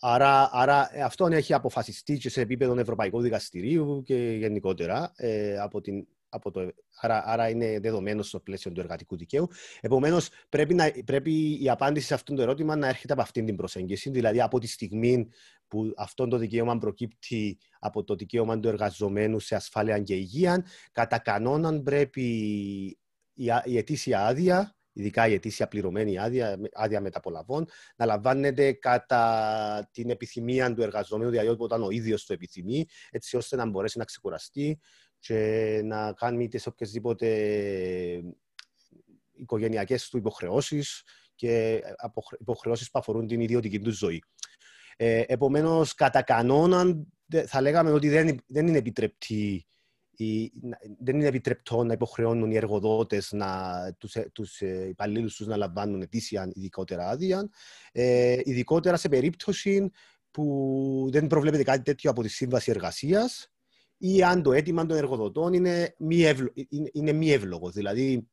Άρα, 0.00 0.50
άρα 0.52 0.90
αυτό 1.04 1.26
έχει 1.26 1.54
αποφασιστεί 1.54 2.18
και 2.18 2.28
σε 2.28 2.40
επίπεδο 2.40 2.78
Ευρωπαϊκού 2.78 3.20
Δικαστηρίου 3.20 4.02
και 4.02 4.14
γενικότερα 4.14 5.12
ε, 5.16 5.58
από 5.58 5.80
την 5.80 6.06
από 6.30 6.50
το, 6.50 6.70
άρα, 7.00 7.22
άρα 7.26 7.48
είναι 7.48 7.80
δεδομένος 7.80 8.28
στο 8.28 8.40
πλαίσιο 8.40 8.72
του 8.72 8.80
εργατικού 8.80 9.16
δικαίου. 9.16 9.48
Επομένως, 9.80 10.28
πρέπει, 10.48 11.02
πρέπει 11.04 11.62
η 11.62 11.68
απάντηση 11.68 12.06
σε 12.06 12.14
αυτό 12.14 12.34
το 12.34 12.42
ερώτημα 12.42 12.76
να 12.76 12.88
έρχεται 12.88 13.12
από 13.12 13.22
αυτήν 13.22 13.46
την 13.46 13.56
προσέγγιση. 13.56 14.10
Δηλαδή, 14.10 14.40
από 14.40 14.58
τη 14.58 14.66
στιγμή 14.66 15.28
που 15.68 15.92
αυτό 15.96 16.28
το 16.28 16.36
δικαίωμα 16.36 16.78
προκύπτει 16.78 17.58
από 17.78 18.04
το 18.04 18.14
δικαίωμα 18.14 18.60
του 18.60 18.68
εργαζομένου 18.68 19.38
σε 19.38 19.54
ασφάλεια 19.54 19.98
και 19.98 20.14
υγεία, 20.14 20.66
κατά 20.92 21.18
κανόναν 21.18 21.82
πρέπει 21.82 22.22
η, 23.34 23.44
η 23.64 23.76
ετήσια 23.76 24.26
άδεια, 24.26 24.74
ειδικά 24.92 25.28
η 25.28 25.32
ετήσια 25.32 25.68
πληρωμένη 25.68 26.18
άδεια, 26.18 26.58
άδεια 26.72 27.00
μεταπολαβών, 27.00 27.66
να 27.96 28.06
λαμβάνεται 28.06 28.72
κατά 28.72 29.90
την 29.92 30.10
επιθυμία 30.10 30.74
του 30.74 30.82
εργαζομένου, 30.82 31.30
δηλαδή 31.30 31.54
όταν 31.58 31.82
ο 31.82 31.90
ίδιος 31.90 32.26
το 32.26 32.32
επιθυμεί, 32.32 32.84
έτσι 33.10 33.36
ώστε 33.36 33.56
να 33.56 33.68
μπορέσει 33.68 33.98
να 33.98 34.04
ξεκουραστεί, 34.04 34.80
και 35.20 35.80
να 35.84 36.12
κάνει 36.12 36.48
τις 36.48 36.66
οποιασδήποτε 36.66 37.28
οικογενειακές 39.32 40.08
του 40.08 40.16
υποχρεώσεις 40.16 41.02
και 41.34 41.82
υποχρεώσεις 42.38 42.90
που 42.90 42.98
αφορούν 42.98 43.26
την 43.26 43.40
ιδιωτική 43.40 43.80
του 43.80 43.92
ζωή. 43.92 44.22
Ε, 44.96 45.22
επομένως, 45.26 45.94
κατά 45.94 46.22
κανόνα, 46.22 47.04
θα 47.46 47.60
λέγαμε 47.60 47.90
ότι 47.90 48.08
δεν, 48.08 48.38
δεν 48.46 48.66
είναι 48.66 48.78
επιτρεπτή 48.78 49.64
δεν 50.98 51.16
είναι 51.16 51.26
επιτρεπτό 51.26 51.84
να 51.84 51.92
υποχρεώνουν 51.92 52.50
οι 52.50 52.56
εργοδότες 52.56 53.34
τους 53.98 54.16
τους 54.32 54.60
ε, 54.60 54.86
υπαλλήλους 54.88 55.36
τους 55.36 55.46
να 55.46 55.56
λαμβάνουν 55.56 56.02
ετήσια 56.02 56.50
ειδικότερα 56.52 57.08
άδεια. 57.08 57.48
Ε, 57.92 58.38
ειδικότερα 58.44 58.96
σε 58.96 59.08
περίπτωση 59.08 59.90
που 60.30 61.08
δεν 61.12 61.26
προβλέπεται 61.26 61.62
κάτι 61.62 61.82
τέτοιο 61.82 62.10
από 62.10 62.22
τη 62.22 62.28
Σύμβαση 62.28 62.70
Εργασίας 62.70 63.50
ή 64.02 64.22
αν 64.22 64.42
το 64.42 64.52
αίτημα 64.52 64.86
των 64.86 64.96
εργοδοτών 64.96 65.52
είναι 65.52 65.94
μη, 65.98 66.22
ευλο, 66.22 66.52
είναι, 66.92 67.12
μη 67.12 67.32
εύλογος. 67.32 67.72
Δηλαδή, 67.72 68.28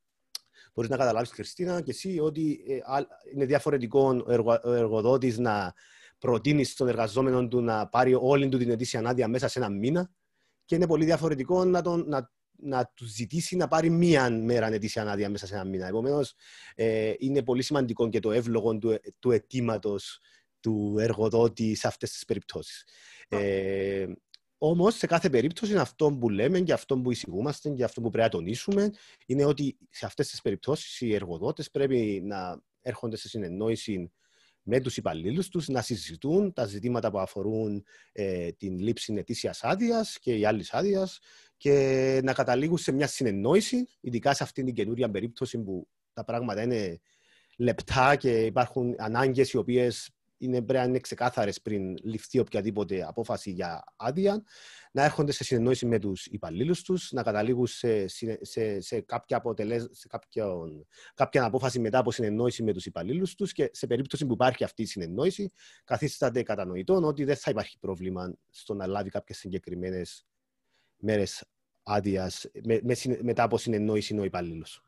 μπορείς 0.74 0.90
να 0.90 0.98
καταλάβεις, 0.98 1.30
Χριστίνα, 1.30 1.82
και 1.82 1.92
εσύ 1.92 2.20
ότι 2.20 2.64
ε, 2.68 2.80
είναι 3.34 3.46
διαφορετικό 3.46 4.24
ο, 4.26 4.32
εργο, 4.32 4.60
ο 4.64 4.72
εργοδότης 4.72 5.38
να 5.38 5.74
προτείνει 6.20 6.64
στον 6.64 6.88
εργαζόμενο 6.88 7.48
του 7.48 7.62
να 7.62 7.88
πάρει 7.88 8.18
όλη 8.20 8.50
του 8.50 8.58
την 8.58 8.70
ετήσια 8.70 9.02
άδεια 9.06 9.28
μέσα 9.28 9.48
σε 9.48 9.60
ένα 9.60 9.70
μήνα 9.70 10.12
και 10.66 10.76
είναι 10.76 10.88
πολύ 10.88 11.06
διαφορετικό 11.06 11.66
να, 11.66 11.82
τον, 11.82 12.06
να, 12.08 12.32
να 12.52 12.92
του 12.94 13.06
ζητήσει 13.06 13.56
να 13.56 13.68
πάρει 13.68 13.90
μία 13.90 14.30
μέρα 14.30 14.68
ετήσια 14.68 15.12
άδεια 15.12 15.30
μέσα 15.30 15.48
σε 15.48 15.54
ένα 15.54 15.64
μήνα. 15.64 15.88
Επομένως, 15.88 16.34
ε, 16.76 17.14
είναι 17.18 17.44
πολύ 17.44 17.62
σημαντικό 17.62 18.10
και 18.10 18.20
το 18.20 18.32
εύλογο 18.32 18.78
του, 18.78 19.00
του 19.20 19.32
αιτήματος 19.32 20.20
του 20.60 20.96
εργοδότη 21.00 21.76
σε 21.76 21.88
αυτές 21.88 22.12
τις 22.12 22.26
περιπτώσεις. 22.26 22.86
Ε, 23.30 24.06
Όμως, 24.58 24.96
σε 24.96 25.08
κάθε 25.08 25.30
περίπτωση, 25.30 25.76
αυτό 25.78 26.18
που 26.20 26.30
λέμε 26.30 26.60
και 26.60 26.74
αυτό 26.74 26.98
που 26.98 27.12
εισηγούμαστε 27.12 27.70
και 27.70 27.84
αυτό 27.84 28.02
που 28.02 28.10
πρέπει 28.10 28.24
να 28.32 28.40
τονίσουμε 28.40 28.92
είναι 29.26 29.46
ότι 29.46 29.78
σε 29.90 30.06
αυτές 30.06 30.28
τις 30.30 30.42
περιπτώσεις 30.42 31.02
οι 31.02 31.14
εργοδότες 31.14 31.72
πρέπει 31.72 32.22
να 32.26 32.62
έρχονται 32.82 33.18
σε 33.18 33.28
συνεννόηση 33.28 34.12
με 34.70 34.80
τους 34.80 34.98
υπαλλήλους 34.98 35.50
τους, 35.50 35.68
να 35.68 35.82
συζητούν 35.82 36.54
τα 36.54 36.66
ζητήματα 36.66 37.12
που 37.12 37.20
αφορούν 37.20 37.84
ε, 38.12 38.52
την 38.52 38.80
λήψη 38.80 39.14
ετήσιας 39.14 39.64
άδειας 39.64 40.20
και 40.20 40.36
η 40.36 40.46
άλλη 40.46 40.66
άδειας 40.72 41.20
και 41.58 42.20
να 42.24 42.34
καταλήγουν 42.34 42.78
σε 42.78 42.92
μια 42.92 43.08
συνεννόηση, 43.08 43.88
ειδικά 44.00 44.34
σε 44.34 44.44
αυτήν 44.44 44.66
την 44.66 44.74
καινούρια 44.74 45.12
περίπτωση 45.12 45.58
που 45.60 45.88
τα 46.14 46.24
πράγματα 46.24 46.62
είναι 46.62 47.00
λεπτά 47.58 48.16
και 48.16 48.46
υπάρχουν 48.46 48.96
ανάγκες 48.98 49.52
οι 49.52 49.58
οποίες 49.58 50.10
είναι, 50.38 50.62
πρέπει 50.62 50.80
να 50.80 50.84
είναι 50.84 51.00
ξεκάθαρες 51.00 51.62
πριν 51.62 51.98
ληφθεί 52.04 52.40
οποιαδήποτε 52.40 53.04
απόφαση 53.08 53.52
για 53.52 53.84
άδεια, 53.96 54.44
να 54.92 55.04
έρχονται 55.04 55.32
σε 55.32 55.44
συνεννόηση 55.44 55.86
με 55.86 56.00
τους 56.00 56.26
υπαλλήλους 56.26 56.82
τους, 56.82 57.12
να 57.12 57.24
καταλήγουν 57.24 57.68
σε, 57.68 58.08
σε, 58.42 58.82
σε, 58.82 59.02
κάποια, 59.02 59.38
αποτελεσ... 59.38 59.88
σε 59.92 60.08
κάποιον, 60.08 60.88
κάποια 61.14 61.44
απόφαση 61.44 61.80
μετά 61.80 62.00
από 62.00 62.12
συνεννόηση 62.12 62.64
με 62.64 62.74
τους 62.74 62.86
υπαλλήλους 62.86 63.36
τους 63.36 63.52
και 63.52 63.70
σε 63.74 63.88
περίπτωση 63.88 64.26
που 64.26 64.34
υπάρχει 64.34 64.64
αυτή 64.64 64.82
η 64.82 64.86
συνεννόηση, 64.86 65.52
καθίσταται 65.84 66.44
κατανοητό 66.44 66.96
ότι 67.04 67.24
δεν 67.24 67.36
θα 67.36 67.52
υπάρχει 67.52 67.80
πρόβλημα 67.80 68.34
στο 68.50 68.74
να 68.74 68.88
λάβει 68.88 69.10
κάποιες 69.10 69.38
συγκεκριμένες 69.38 70.26
μέρες 70.98 71.46
άδειας 71.84 72.46
με, 72.64 72.80
με, 72.84 72.96
μετά 73.22 73.44
από 73.44 73.58
συνεννόηση 73.58 74.18
ο 74.20 74.24
υπαλλήλος. 74.24 74.82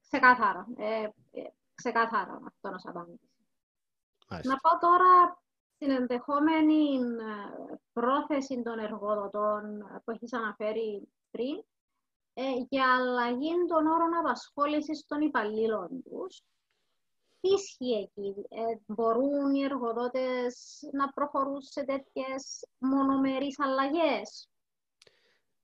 Ξεκάθαρο. 0.00 0.66
Ε, 0.76 1.02
ε, 1.40 1.52
ξεκάθαρο 1.74 2.40
αυτό 2.46 2.70
να 2.70 2.78
σας 2.78 2.94
απαντήσω. 2.94 3.31
Να 4.44 4.56
πάω 4.56 4.78
τώρα 4.80 5.42
στην 5.74 5.90
ενδεχόμενη 5.90 6.94
ε, 6.94 7.74
πρόθεση 7.92 8.62
των 8.62 8.78
εργοδοτών 8.78 9.62
που 10.04 10.10
έχεις 10.10 10.32
αναφέρει 10.32 11.08
πριν 11.30 11.64
ε, 12.34 12.42
για 12.68 12.84
αλλαγή 12.94 13.50
των 13.68 13.86
όρων 13.86 14.14
απασχόλησης 14.18 15.04
των 15.06 15.20
υπαλλήλων 15.20 15.88
τους. 16.02 16.42
Τι 17.40 17.48
ισχύει 17.48 17.92
εκεί, 17.92 18.34
ε, 18.48 18.78
μπορούν 18.86 19.54
οι 19.54 19.62
εργοδότες 19.62 20.78
να 20.92 21.12
προχωρούν 21.12 21.60
σε 21.60 21.84
τέτοιες 21.84 22.66
μονομερείς 22.78 23.60
αλλαγές; 23.60 24.48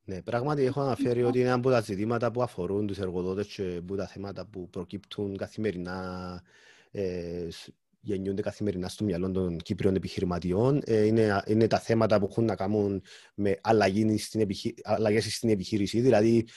Ναι, 0.04 0.22
πράγματι 0.22 0.64
έχω 0.64 0.80
αναφέρει 0.80 1.22
ότι 1.22 1.40
είναι 1.40 1.50
από 1.52 1.70
τα 1.70 1.80
ζητήματα 1.80 2.30
που 2.30 2.42
αφορούν 2.42 2.86
τους 2.86 2.98
εργοδότες 2.98 3.54
και 3.54 3.76
από 3.76 3.96
τα 3.96 4.06
θέματα 4.06 4.46
που 4.46 4.68
προκύπτουν 4.68 5.36
καθημερινά 5.36 6.42
ε, 6.90 7.48
γεννιούνται 8.00 8.42
καθημερινά 8.42 8.88
στο 8.88 9.04
μυαλό 9.04 9.30
των 9.30 9.56
Κύπριων 9.56 9.94
επιχειρηματιών. 9.94 10.82
Ε, 10.84 11.04
είναι, 11.04 11.42
είναι 11.46 11.66
τα 11.66 11.78
θέματα 11.78 12.18
που 12.18 12.26
έχουν 12.30 12.44
να 12.44 12.56
κάνουν 12.56 13.02
με 13.34 13.58
αλλαγές 13.60 14.24
στην, 14.24 14.40
επιχει... 14.40 14.74
αλλαγές 14.82 15.34
στην 15.34 15.48
επιχείρηση. 15.48 16.00
Δηλαδή, 16.00 16.48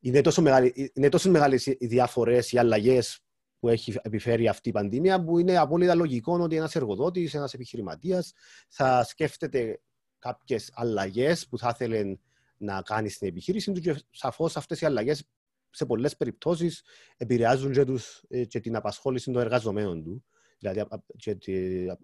είναι 0.00 0.20
τόσο, 0.20 0.42
μεγάλη, 0.42 0.92
είναι 0.94 1.08
τόσο 1.08 1.30
μεγάλες 1.30 1.66
οι 1.66 1.86
διαφορές, 1.86 2.52
οι 2.52 2.58
αλλαγές 2.58 3.20
που 3.58 3.68
έχει 3.68 3.94
επιφέρει 4.02 4.48
αυτή 4.48 4.68
η 4.68 4.72
πανδημία, 4.72 5.24
που 5.24 5.38
είναι 5.38 5.56
απόλυτα 5.56 5.94
λογικό 5.94 6.38
ότι 6.40 6.56
ένας 6.56 6.74
εργοδότης, 6.74 7.34
ένας 7.34 7.54
επιχειρηματίας 7.54 8.32
θα 8.68 9.04
σκέφτεται 9.04 9.80
κάποιες 10.18 10.70
αλλαγές 10.74 11.46
που 11.46 11.58
θα 11.58 11.70
ήθελε 11.74 12.16
να 12.56 12.82
κάνει 12.82 13.08
στην 13.08 13.28
επιχείρηση 13.28 13.72
του 13.72 13.80
και 13.80 14.02
σαφώς 14.10 14.56
αυτές 14.56 14.80
οι 14.80 14.86
αλλαγές 14.86 15.24
σε 15.70 15.86
πολλές 15.86 16.16
περιπτώσεις 16.16 16.82
επηρεάζουν 17.16 17.72
και, 17.72 17.84
τους, 17.84 18.22
ε, 18.28 18.44
και 18.44 18.60
την 18.60 18.76
απασχόληση 18.76 19.32
των 19.32 19.42
εργαζομένων 19.42 20.02
του 20.02 20.24
δηλαδή 20.60 20.82
και, 21.16 21.36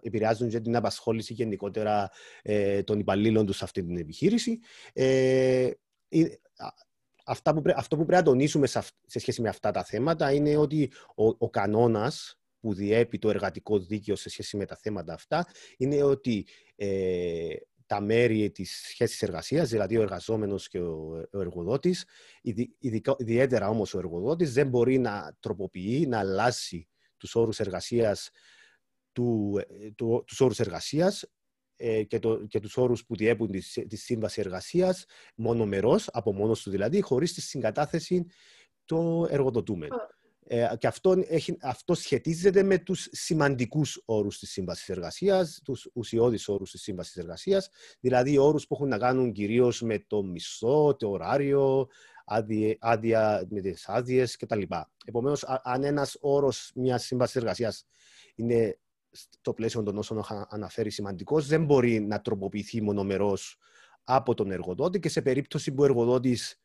επηρεάζουν 0.01 0.49
και 0.49 0.59
την 0.59 0.75
απασχόληση 0.75 1.33
γενικότερα 1.33 2.09
ε, 2.41 2.83
των 2.83 2.99
υπαλλήλων 2.99 3.45
τους 3.45 3.57
σε 3.57 3.63
αυτή 3.63 3.83
την 3.83 3.97
επιχείρηση. 3.97 4.59
Ε, 4.93 5.71
αυτά 7.25 7.53
που, 7.53 7.61
αυτό 7.75 7.97
που 7.97 8.05
πρέπει 8.05 8.23
να 8.23 8.31
τονίσουμε 8.31 8.67
σε, 8.67 8.83
σχέση 9.05 9.41
με 9.41 9.49
αυτά 9.49 9.71
τα 9.71 9.83
θέματα 9.83 10.33
είναι 10.33 10.57
ότι 10.57 10.91
ο, 11.15 11.25
ο 11.25 11.49
κανόνας 11.49 12.39
που 12.59 12.73
διέπει 12.73 13.17
το 13.17 13.29
εργατικό 13.29 13.79
δίκαιο 13.79 14.15
σε 14.15 14.29
σχέση 14.29 14.57
με 14.57 14.65
τα 14.65 14.75
θέματα 14.75 15.13
αυτά 15.13 15.47
είναι 15.77 16.03
ότι 16.03 16.47
ε, 16.75 17.55
τα 17.85 18.01
μέρη 18.01 18.51
της 18.51 18.85
σχέσης 18.89 19.21
εργασίας, 19.21 19.69
δηλαδή 19.69 19.97
ο 19.97 20.01
εργαζόμενος 20.01 20.67
και 20.67 20.79
ο, 20.79 21.27
ο 21.31 21.39
εργοδότης, 21.39 22.05
ιδιαίτερα 23.17 23.69
όμως 23.69 23.93
ο 23.93 23.97
εργοδότης, 23.97 24.53
δεν 24.53 24.67
μπορεί 24.67 24.97
να 24.97 25.35
τροποποιεί, 25.39 26.05
να 26.09 26.19
αλλάσει 26.19 26.87
τους 27.17 27.35
όρους 27.35 27.59
εργασίας, 27.59 28.29
του, 29.11 29.59
ε, 29.69 29.91
του, 29.91 30.23
τους 30.27 30.41
όρους 30.41 30.59
εργασίας 30.59 31.25
ε, 31.75 32.03
και, 32.03 32.19
το, 32.19 32.45
και 32.45 32.59
τους 32.59 32.77
όρους 32.77 33.05
που 33.05 33.15
διέπουν 33.15 33.51
τη, 33.51 33.87
τη 33.87 33.95
σύμβαση 33.95 34.41
εργασίας 34.41 35.05
μονομερός, 35.35 36.07
από 36.11 36.33
μόνος 36.33 36.61
του 36.61 36.69
δηλαδή, 36.69 37.01
χωρίς 37.01 37.33
τη 37.33 37.41
συγκατάθεση 37.41 38.25
το 38.85 39.27
εργοδοτούμενο. 39.29 39.95
Ε, 40.49 40.69
και 40.77 40.87
αυτό, 40.87 41.23
έχει, 41.27 41.57
αυτό 41.61 41.93
σχετίζεται 41.93 42.63
με 42.63 42.77
τους 42.77 43.07
σημαντικούς 43.11 44.01
όρους 44.05 44.39
της 44.39 44.51
Σύμβασης 44.51 44.89
Εργασίας, 44.89 45.61
τους 45.63 45.89
ουσιώδεις 45.93 46.47
όρους 46.47 46.71
της 46.71 46.81
Σύμβασης 46.81 47.15
Εργασίας, 47.15 47.69
δηλαδή 47.99 48.37
όρους 48.37 48.67
που 48.67 48.75
έχουν 48.75 48.87
να 48.87 48.97
κάνουν 48.97 49.31
κυρίως 49.31 49.81
με 49.81 49.99
το 50.07 50.23
μισθό, 50.23 50.95
το 50.95 51.09
ωράριο, 51.09 51.87
άδεια, 52.79 53.47
με 53.49 53.61
τις 53.61 53.89
άδειες 53.89 54.37
κτλ. 54.37 54.61
Επομένως, 55.05 55.43
αν 55.63 55.83
ένας 55.83 56.17
όρος 56.19 56.71
μιας 56.75 57.03
Σύμβασης 57.05 57.35
Εργασίας 57.35 57.85
είναι 58.35 58.79
στο 59.11 59.53
πλαίσιο 59.53 59.83
των 59.83 59.97
όσων 59.97 60.17
είχα 60.17 60.47
αναφέρει 60.49 60.89
σημαντικός, 60.89 61.47
δεν 61.47 61.65
μπορεί 61.65 61.99
να 61.99 62.21
τροποποιηθεί 62.21 62.81
μονομερός 62.81 63.57
από 64.03 64.33
τον 64.33 64.51
εργοδότη 64.51 64.99
και 64.99 65.09
σε 65.09 65.21
περίπτωση 65.21 65.71
που 65.71 65.81
ο 65.81 65.85
εργοδότης 65.85 66.59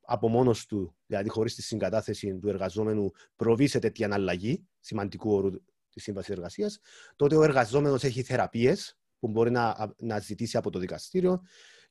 από 0.00 0.28
μόνος 0.28 0.66
του, 0.66 0.96
δηλαδή 1.06 1.28
χωρίς 1.28 1.54
τη 1.54 1.62
συγκατάθεση 1.62 2.38
του 2.38 2.48
εργαζόμενου, 2.48 3.10
προβεί 3.36 3.66
σε 3.66 3.78
τέτοια 3.78 4.06
αναλλαγή 4.06 4.66
σημαντικού 4.80 5.32
όρου 5.32 5.50
της 5.90 6.02
Σύμβασης 6.02 6.30
Εργασίας, 6.30 6.80
τότε 7.16 7.36
ο 7.36 7.42
εργαζόμενος 7.42 8.04
έχει 8.04 8.22
θεραπείες 8.22 8.98
που 9.18 9.28
μπορεί 9.28 9.50
να, 9.50 9.94
να 9.98 10.18
ζητήσει 10.18 10.56
από 10.56 10.70
το 10.70 10.78
δικαστήριο 10.78 11.42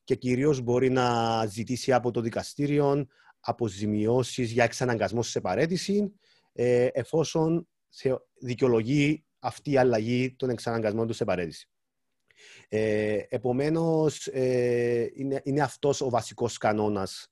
και 0.06 0.14
κυρίως 0.14 0.60
μπορεί 0.60 0.90
να 0.90 1.46
ζητήσει 1.46 1.92
από 1.92 2.10
το 2.10 2.20
δικαστήριο 2.20 3.06
αποζημιώσεις 3.40 4.50
για 4.50 4.64
εξαναγκασμό 4.64 5.22
σε 5.22 5.40
παρέτηση, 5.40 6.12
ε, 6.52 6.88
εφόσον 6.92 7.68
δικαιολογεί 8.40 9.24
αυτή 9.38 9.70
η 9.70 9.76
αλλαγή 9.76 10.34
των 10.36 10.50
εξαναγκασμών 10.50 11.06
του 11.06 11.12
σε 11.12 11.24
παρέτηση. 11.24 11.68
Ε, 12.68 13.20
επομένως, 13.28 14.26
ε, 14.26 15.10
είναι, 15.14 15.40
είναι 15.44 15.62
αυτός 15.62 16.00
ο 16.00 16.10
βασικός 16.10 16.58
κανόνας 16.58 17.28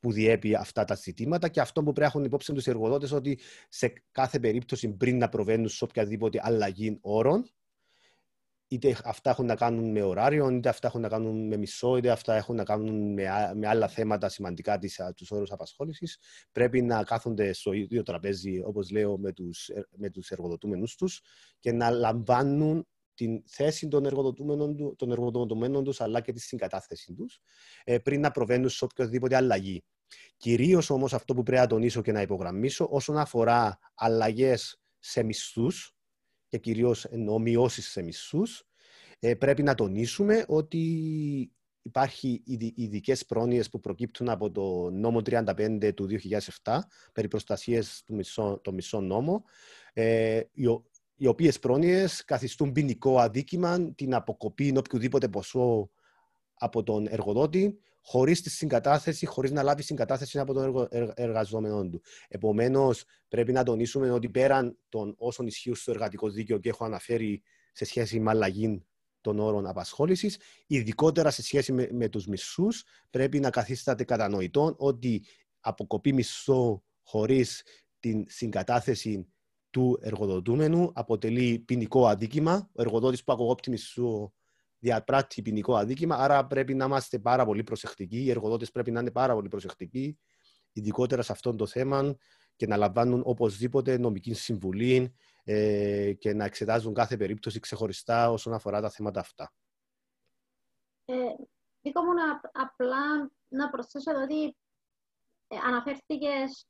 που 0.00 0.12
διέπει 0.12 0.54
αυτά 0.54 0.84
τα 0.84 0.94
ζητήματα 0.94 1.48
και 1.48 1.60
αυτό 1.60 1.80
που 1.80 1.92
πρέπει 1.92 2.00
να 2.00 2.06
έχουν 2.06 2.24
υπόψη 2.24 2.52
τους 2.52 2.66
εργοδότες 2.66 3.12
ότι 3.12 3.38
σε 3.68 3.92
κάθε 4.12 4.40
περίπτωση 4.40 4.88
πριν 4.88 5.18
να 5.18 5.28
προβαίνουν 5.28 5.68
σε 5.68 5.84
οποιαδήποτε 5.84 6.40
αλλαγή 6.42 6.98
όρων, 7.00 7.50
είτε 8.68 8.96
αυτά 9.04 9.30
έχουν 9.30 9.46
να 9.46 9.54
κάνουν 9.54 9.90
με 9.90 10.02
ωράριο, 10.02 10.50
είτε 10.50 10.68
αυτά 10.68 10.86
έχουν 10.86 11.00
να 11.00 11.08
κάνουν 11.08 11.46
με 11.46 11.56
μισό, 11.56 11.96
είτε 11.96 12.10
αυτά 12.10 12.34
έχουν 12.34 12.56
να 12.56 12.64
κάνουν 12.64 13.12
με, 13.12 13.52
με 13.54 13.66
άλλα 13.66 13.88
θέματα 13.88 14.28
σημαντικά 14.28 14.78
τους 15.14 15.30
όρους 15.30 15.50
απασχόλησης, 15.50 16.18
πρέπει 16.52 16.82
να 16.82 17.04
κάθονται 17.04 17.52
στο 17.52 17.72
ίδιο 17.72 18.02
τραπέζι, 18.02 18.62
όπως 18.64 18.90
λέω, 18.90 19.18
με 19.18 19.32
τους 19.32 19.70
με 19.96 20.10
τους 20.10 20.30
εργοδοτούμενους 20.30 20.96
τους 20.96 21.22
και 21.58 21.72
να 21.72 21.90
λαμβάνουν 21.90 22.86
την 23.14 23.42
θέση 23.46 23.88
των 23.88 24.04
εργοδοτούμενων, 24.04 24.96
των 24.96 25.10
εργοδοτουμένων 25.10 25.84
τους, 25.84 26.00
αλλά 26.00 26.20
και 26.20 26.32
τη 26.32 26.40
συγκατάθεση 26.40 27.14
τους, 27.14 27.40
ε, 27.84 27.98
πριν 27.98 28.20
να 28.20 28.30
προβαίνουν 28.30 28.68
σε 28.68 28.84
οποιοδήποτε 28.84 29.36
αλλαγή. 29.36 29.84
Κυρίως 30.36 30.90
όμως 30.90 31.14
αυτό 31.14 31.34
που 31.34 31.42
πρέπει 31.42 31.60
να 31.60 31.66
τονίσω 31.66 32.02
και 32.02 32.12
να 32.12 32.20
υπογραμμίσω, 32.20 32.88
όσον 32.90 33.18
αφορά 33.18 33.78
αλλαγές 33.94 34.80
σε 34.98 35.22
μισθούς, 35.22 35.97
και 36.48 36.58
κυρίως 36.58 37.04
εννοώ 37.04 37.38
μειώσεις 37.38 37.90
σε 37.90 38.02
μισθούς, 38.02 38.64
ε, 39.18 39.34
πρέπει 39.34 39.62
να 39.62 39.74
τονίσουμε 39.74 40.44
ότι 40.48 40.82
υπάρχει 41.82 42.42
ειδικές 42.74 43.26
πρόνοιες 43.26 43.70
που 43.70 43.80
προκύπτουν 43.80 44.28
από 44.28 44.50
το 44.50 44.90
νόμο 44.90 45.22
35 45.22 45.92
του 45.94 46.06
2007 46.06 46.78
περί 47.12 47.28
προστασίας 47.28 48.02
του 48.06 48.14
μισό, 48.14 48.60
το 48.62 48.72
μισό 48.72 49.00
νόμο, 49.00 49.44
ε, 49.92 50.42
οι 51.16 51.26
οποίες 51.26 51.58
πρόνοιες 51.58 52.24
καθιστούν 52.24 52.72
ποινικό 52.72 53.18
αδίκημα 53.18 53.94
την 53.94 54.14
αποκοπή 54.14 54.74
οποιοδήποτε 54.76 55.28
ποσό 55.28 55.90
από 56.54 56.82
τον 56.82 57.06
εργοδότη 57.10 57.78
χωρίς 58.08 58.42
τη 58.42 58.50
συγκατάθεση, 58.50 59.26
χωρίς 59.26 59.50
να 59.50 59.62
λάβει 59.62 59.82
συγκατάθεση 59.82 60.38
από 60.38 60.52
τον 60.52 60.88
εργαζόμενό 61.14 61.88
του. 61.88 62.02
Επομένως, 62.28 63.04
πρέπει 63.28 63.52
να 63.52 63.62
τονίσουμε 63.62 64.10
ότι 64.10 64.28
πέραν 64.28 64.78
των 64.88 65.14
όσων 65.18 65.46
ισχύουν 65.46 65.74
στο 65.74 65.90
εργατικό 65.90 66.28
δίκαιο 66.28 66.58
και 66.58 66.68
έχω 66.68 66.84
αναφέρει 66.84 67.42
σε 67.72 67.84
σχέση 67.84 68.20
με 68.20 68.30
αλλαγή 68.30 68.84
των 69.20 69.38
όρων 69.38 69.66
απασχόλησης, 69.66 70.38
ειδικότερα 70.66 71.30
σε 71.30 71.42
σχέση 71.42 71.72
με, 71.72 71.88
με 71.92 72.08
τους 72.08 72.26
μισθούς, 72.26 72.84
πρέπει 73.10 73.40
να 73.40 73.50
καθίσταται 73.50 74.04
κατανοητό 74.04 74.74
ότι 74.78 75.24
αποκοπή 75.60 76.12
μισθό 76.12 76.84
χωρίς 77.02 77.62
την 77.98 78.24
συγκατάθεση 78.28 79.32
του 79.70 79.98
εργοδοτούμενου 80.02 80.90
αποτελεί 80.94 81.58
ποινικό 81.58 82.06
αδίκημα. 82.06 82.70
Ο 82.72 82.82
εργοδότης 82.82 83.24
που 83.24 83.32
αποκόπτει 83.32 83.70
μισθού 83.70 84.32
διαπράττει 84.78 85.42
ποινικό 85.42 85.76
αδίκημα, 85.76 86.16
άρα 86.16 86.46
πρέπει 86.46 86.74
να 86.74 86.84
είμαστε 86.84 87.18
πάρα 87.18 87.44
πολύ 87.44 87.62
προσεκτικοί. 87.62 88.18
Οι 88.18 88.30
εργοδότες 88.30 88.70
πρέπει 88.70 88.90
να 88.90 89.00
είναι 89.00 89.10
πάρα 89.10 89.34
πολύ 89.34 89.48
προσεκτικοί, 89.48 90.18
ειδικότερα 90.72 91.22
σε 91.22 91.32
αυτό 91.32 91.54
το 91.54 91.66
θέμα 91.66 92.16
και 92.56 92.66
να 92.66 92.76
λαμβάνουν 92.76 93.22
οπωσδήποτε 93.24 93.98
νομική 93.98 94.34
συμβουλή 94.34 95.14
ε, 95.44 96.12
και 96.12 96.34
να 96.34 96.44
εξετάζουν 96.44 96.94
κάθε 96.94 97.16
περίπτωση 97.16 97.60
ξεχωριστά 97.60 98.30
όσον 98.30 98.52
αφορά 98.52 98.80
τα 98.80 98.90
θέματα 98.90 99.20
αυτά. 99.20 99.52
Ε, 101.04 101.14
Δίκο 101.80 102.02
μου 102.02 102.12
να, 102.12 102.40
απλά 102.52 103.30
να 103.48 103.70
προσθέσω 103.70 104.10
ότι 104.22 104.56
ε, 105.48 105.56
αναφέρθηκες 105.56 106.66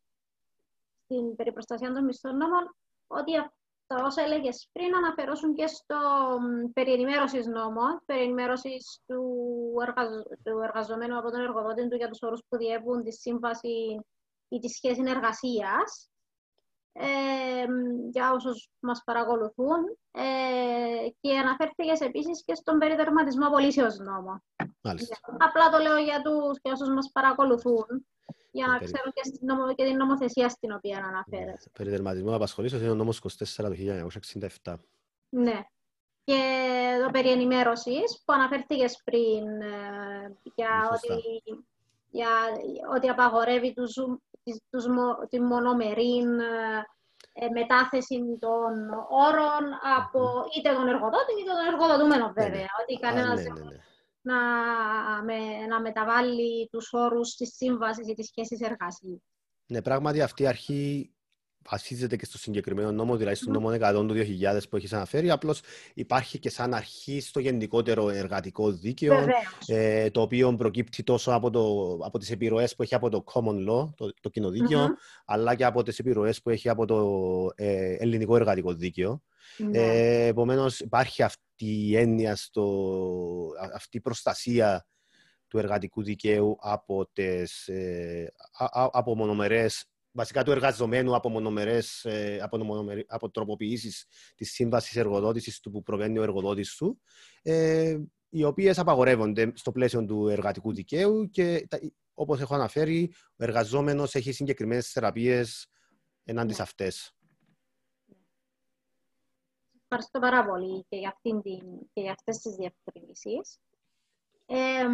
στην 1.04 1.36
περιπροστασία 1.36 1.92
των 1.92 2.04
μισθών 2.04 2.36
νόμων 2.36 2.76
ότι 3.06 3.32
τα 3.88 4.03
όσα 4.05 4.22
έλεγες 4.22 4.68
πριν 4.72 4.94
αναφερόσουν 4.94 5.55
και 5.55 5.66
στο 5.66 5.98
περί 6.72 6.92
ενημέρωσης 6.92 7.46
νόμο, 7.46 8.01
περί 8.05 8.22
ενημέρωσης 8.22 9.01
του, 9.07 9.22
του 10.44 10.59
εργαζομένου 10.62 11.18
από 11.18 11.31
τον 11.31 11.40
εργοδότη 11.40 11.88
του 11.88 11.96
για 11.96 12.09
τους 12.09 12.22
όρους 12.22 12.42
που 12.48 12.57
διέπουν 12.57 13.03
τη 13.03 13.12
σύμβαση 13.12 14.01
ή 14.48 14.59
τη 14.59 14.68
σχέση 14.68 15.03
εργασίας. 15.07 16.11
Ε, 16.92 17.64
για 18.11 18.33
όσους 18.33 18.68
μας 18.81 19.03
παρακολουθούν 19.05 19.98
ε, 20.11 21.09
και 21.20 21.38
αναφέρθηκες 21.38 22.01
επίσης 22.01 22.44
και 22.44 22.55
στον 22.55 22.79
περιδερματισμό 22.79 23.46
απολύσεως 23.46 23.98
νόμο. 23.98 24.42
Απλά 25.38 25.70
το 25.70 25.79
λέω 25.79 25.96
για 25.96 26.22
τους 26.22 26.61
και 26.61 26.70
όσους 26.70 26.88
μας 26.88 27.11
παρακολουθούν 27.12 28.07
για 28.50 28.66
να 28.66 28.78
ξέρουν 28.78 29.12
και, 29.12 29.38
νομο, 29.40 29.74
και 29.74 29.84
την 29.84 29.96
νομοθεσία 29.96 30.48
στην 30.48 30.72
οποία 30.72 30.98
αναφέρεται. 30.98 31.70
Περιδερματισμός 31.72 32.34
απασχολήσεως 32.34 32.82
είναι 32.82 32.90
ο 32.90 32.94
νόμος 32.94 33.20
24 33.22 33.64
του 33.64 33.76
1967. 34.64 34.74
Ναι. 35.28 35.61
και 36.24 36.40
το 37.04 37.11
περί 37.11 37.30
ενημέρωσης 37.30 38.22
που 38.24 38.32
αναφέρθηκες 38.32 39.00
πριν 39.04 39.44
για 40.54 40.90
ότι, 40.92 41.42
για 42.11 42.28
ότι 42.94 43.08
απαγορεύει 43.08 43.72
τους, 43.72 43.94
τους, 44.70 44.84
τη 45.28 45.40
μονομερή 45.40 46.24
μετάθεση 47.52 48.38
των 48.40 48.72
όρων 49.08 49.64
από 49.96 50.44
είτε 50.58 50.72
τον 50.74 50.88
εργοδότη 50.88 51.32
είτε 51.40 51.50
τον 51.50 51.72
εργοδοτούμενο 51.72 52.26
ναι, 52.26 52.42
ναι. 52.42 52.48
βέβαια. 52.48 52.68
Ότι 52.82 52.98
κανένας 52.98 53.42
ναι, 53.42 53.50
να, 54.28 55.22
με, 55.24 55.66
να 55.68 55.80
μεταβάλει 55.80 56.68
τους 56.70 56.92
όρους 56.92 57.34
της 57.34 57.54
σύμβασης 57.54 58.08
ή 58.08 58.14
της 58.14 58.26
σχέσης 58.26 58.60
εργασίας. 58.60 59.20
Ναι, 59.66 59.82
πράγματι 59.82 60.22
αυτή 60.22 60.42
η 60.42 60.46
αρχή 60.46 61.12
βασίζεται 61.70 62.16
και 62.16 62.24
στο 62.24 62.38
συγκεκριμένο 62.38 62.92
νόμο, 62.92 63.16
δηλαδή 63.16 63.37
στον 63.37 63.52
νόμο 63.52 63.70
100 63.70 63.92
του 63.92 64.14
2000 64.14 64.61
που 64.70 64.76
έχεις 64.76 64.92
αναφέρει. 64.92 65.31
Απλώς 65.31 65.61
υπάρχει 65.94 66.38
και 66.38 66.50
σαν 66.50 66.74
αρχή 66.74 67.20
στο 67.20 67.40
γενικότερο 67.40 68.11
εργατικό 68.11 68.70
δίκαιο, 68.72 69.26
ε, 69.66 70.11
το 70.11 70.20
οποίο 70.20 70.57
προκύπτει 70.57 71.02
τόσο 71.02 71.33
από, 71.33 71.50
το, 71.50 71.92
από 72.04 72.18
τις 72.18 72.31
επιρροές 72.31 72.74
που 72.74 72.83
έχει 72.83 72.94
από 72.94 73.09
το 73.09 73.24
common 73.33 73.70
law, 73.70 73.88
το, 73.94 74.12
το 74.20 74.28
κοινοδικαιο 74.28 74.88
αλλά 75.24 75.54
και 75.54 75.64
από 75.64 75.83
τις 75.83 75.98
επιρροές 75.98 76.42
που 76.42 76.50
έχει 76.50 76.68
από 76.68 76.87
το 76.87 77.50
ε, 77.54 77.94
ελληνικό 77.94 78.37
εργατικό 78.37 78.72
δίκαιο. 78.74 79.22
Ναι. 79.57 79.78
Ε, 79.78 80.26
Επομένως, 80.26 80.81
υπάρχει 80.81 81.22
αυτή 81.22 81.87
η 81.88 81.96
έννοια, 81.96 82.37
στο, 82.37 82.66
αυτή 83.74 83.96
η 83.96 84.00
προστασία 84.00 84.87
του 85.48 85.59
εργατικού 85.59 86.02
δικαίου 86.02 86.57
από, 86.61 87.11
τις, 87.12 87.68
ε, 87.68 88.33
από 88.92 89.16
μονομερές 89.16 89.85
βασικά 90.10 90.44
του 90.44 90.50
εργαζομένου 90.50 91.14
από, 91.14 91.28
μονομερές, 91.28 92.04
ε, 92.04 92.38
από, 92.42 92.64
μονομερ, 92.64 92.98
από 93.06 93.30
τροποποιήσεις 93.30 94.06
της 94.34 94.52
σύμβασης 94.52 94.96
εργοδότησης 94.96 95.60
του 95.60 95.70
που 95.70 95.82
προβαίνει 95.82 96.18
ο 96.18 96.22
εργοδότης 96.22 96.76
του, 96.76 97.00
ε, 97.42 97.98
οι 98.28 98.44
οποίες 98.44 98.78
απαγορεύονται 98.78 99.52
στο 99.54 99.72
πλαίσιο 99.72 100.04
του 100.04 100.28
εργατικού 100.28 100.72
δικαίου 100.72 101.30
και 101.30 101.68
όπως 102.14 102.40
έχω 102.40 102.54
αναφέρει, 102.54 103.12
ο 103.36 103.44
εργαζόμενος 103.44 104.14
έχει 104.14 104.32
συγκεκριμένες 104.32 104.90
θεραπείες 104.90 105.70
ενάντια 106.24 106.54
σε 106.54 106.62
αυτές. 106.62 107.12
Ευχαριστώ 109.82 110.18
πάρα 110.18 110.44
πολύ 110.46 110.84
και 110.88 110.96
για, 110.96 111.08
αυτήν 111.08 111.42
την, 111.42 111.60
και 111.92 112.00
για 112.00 112.12
αυτές 112.12 112.38
τις 112.38 112.54
διευκρινήσεις. 112.54 113.58
Ε, 114.46 114.84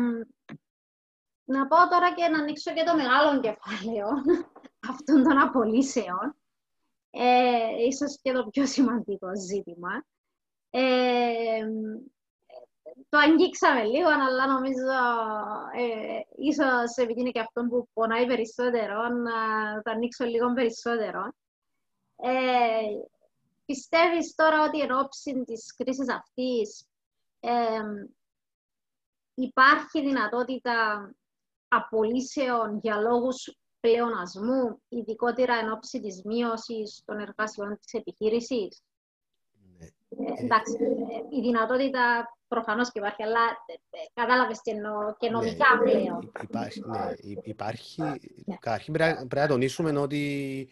να 1.44 1.66
πω 1.66 1.76
τώρα 1.76 2.14
και 2.14 2.28
να 2.28 2.38
ανοίξω 2.38 2.72
και 2.72 2.84
το 2.84 2.96
μεγάλο 2.96 3.40
κεφάλαιο 3.40 4.08
αυτών 4.90 5.22
των 5.22 5.38
απολύσεων. 5.38 6.36
Ε, 7.10 7.84
ίσως 7.86 8.18
και 8.22 8.32
το 8.32 8.46
πιο 8.46 8.66
σημαντικό 8.66 9.28
ζήτημα. 9.36 10.04
Ε, 10.70 11.66
το 13.08 13.18
αγγίξαμε 13.18 13.84
λίγο, 13.84 14.08
αλλά 14.08 14.46
νομίζω 14.46 14.94
ε, 15.76 16.20
ίσως 16.36 16.96
επειδή 16.96 17.20
είναι 17.20 17.30
και 17.30 17.40
αυτό 17.40 17.62
που 17.62 17.88
πονάει 17.92 18.26
περισσότερο, 18.26 19.08
να 19.08 19.32
το 19.82 19.90
ανοίξω 19.90 20.24
λίγο 20.24 20.52
περισσότερο. 20.52 21.32
Ε, 22.16 23.08
πιστεύεις 23.64 24.34
τώρα 24.34 24.62
ότι 24.64 24.80
εν 24.80 24.92
ώψη 24.92 25.44
της 25.44 25.74
κρίσης 25.76 26.08
αυτής 26.10 26.86
ε, 27.40 27.82
υπάρχει 29.34 30.00
δυνατότητα 30.00 31.10
απολύσεων 31.76 32.78
για 32.82 32.96
λόγους 32.96 33.58
πλεονασμού, 33.80 34.82
ειδικότερα 34.88 35.54
εν 35.54 35.72
ώψη 35.72 36.00
της 36.00 36.22
μείωσης 36.24 37.02
των 37.04 37.18
εργασιών 37.18 37.78
της 37.80 37.92
επιχείρησης. 37.92 38.82
Ναι. 39.78 39.86
Ε, 39.86 40.44
εντάξει, 40.44 40.72
η 41.30 41.40
δυνατότητα 41.40 42.34
προφανώς 42.48 42.92
και 42.92 42.98
υπάρχει, 42.98 43.22
αλλά 43.22 43.44
ε, 43.90 43.98
κατάλαβες 44.14 44.60
και, 44.62 44.74
νο, 44.74 45.16
και 45.18 45.26
ναι, 45.26 45.32
νομικά 45.32 45.66
ναι, 45.74 45.90
πλέον. 45.90 46.32
Υπάρχει, 46.42 46.80
ναι, 46.86 47.14
υπάρχει. 47.42 48.02
Ναι. 48.02 48.56
Καταρχήν 48.60 48.92
πρέπει 48.92 49.34
να 49.34 49.46
τονίσουμε 49.46 49.98
ότι 49.98 50.68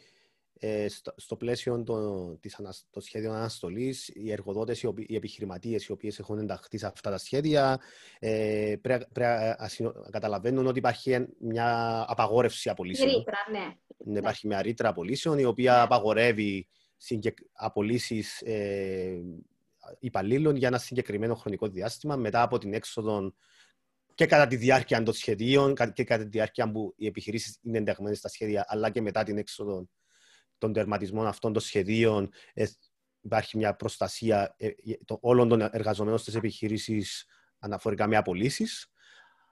ε, 0.64 0.88
στο, 0.88 1.14
στο, 1.16 1.36
πλαίσιο 1.36 1.82
των, 1.82 2.38
της, 2.40 2.60
των 2.90 3.02
σχέδιων 3.02 3.34
αναστολής, 3.34 4.10
οι 4.14 4.32
εργοδότες, 4.32 4.82
οι, 4.82 4.92
οι 4.96 5.14
επιχειρηματίες 5.14 5.86
οι 5.86 5.92
οποίες 5.92 6.18
έχουν 6.18 6.38
ενταχθεί 6.38 6.78
σε 6.78 6.86
αυτά 6.86 7.10
τα 7.10 7.18
σχέδια, 7.18 7.80
ε, 8.18 8.74
πρέπει 8.82 9.04
να 9.18 9.92
καταλαβαίνουν 10.10 10.66
ότι 10.66 10.78
υπάρχει 10.78 11.26
μια 11.38 12.04
απαγόρευση 12.08 12.68
απολύσεων. 12.68 13.10
Ρήτρα, 13.10 13.36
ναι. 13.50 13.74
ναι. 14.12 14.18
Υπάρχει 14.18 14.46
μια 14.46 14.62
ρήτρα 14.62 14.88
απολύσεων 14.88 15.38
η 15.38 15.44
οποία 15.44 15.72
ναι. 15.72 15.80
απαγορεύει 15.80 16.68
απολύσεις 17.52 18.40
ε, 18.40 19.20
υπαλλήλων 19.98 20.56
για 20.56 20.68
ένα 20.68 20.78
συγκεκριμένο 20.78 21.34
χρονικό 21.34 21.68
διάστημα 21.68 22.16
μετά 22.16 22.42
από 22.42 22.58
την 22.58 22.74
έξοδο 22.74 23.34
και 24.14 24.26
κατά 24.26 24.46
τη 24.46 24.56
διάρκεια 24.56 25.02
των 25.02 25.14
σχεδίων 25.14 25.74
και 25.92 26.04
κατά 26.04 26.22
τη 26.22 26.28
διάρκεια 26.28 26.70
που 26.70 26.94
οι 26.96 27.06
επιχειρήσεις 27.06 27.58
είναι 27.62 27.78
ενταγμένες 27.78 28.18
στα 28.18 28.28
σχέδια, 28.28 28.64
αλλά 28.68 28.90
και 28.90 29.00
μετά 29.00 29.22
την 29.22 29.38
έξοδο 29.38 29.88
των 30.62 30.72
τερματισμών 30.72 31.26
αυτών 31.26 31.52
των 31.52 31.62
σχεδίων 31.62 32.30
ε, 32.54 32.66
υπάρχει 33.20 33.56
μια 33.56 33.74
προστασία 33.74 34.54
ε, 34.56 34.68
το, 35.04 35.18
όλων 35.20 35.48
των 35.48 35.60
εργαζομένων 35.60 36.18
στις 36.18 36.34
επιχειρήσεις 36.34 37.26
αναφορικά 37.58 38.06
με 38.06 38.16
απολύσεις. 38.16 38.90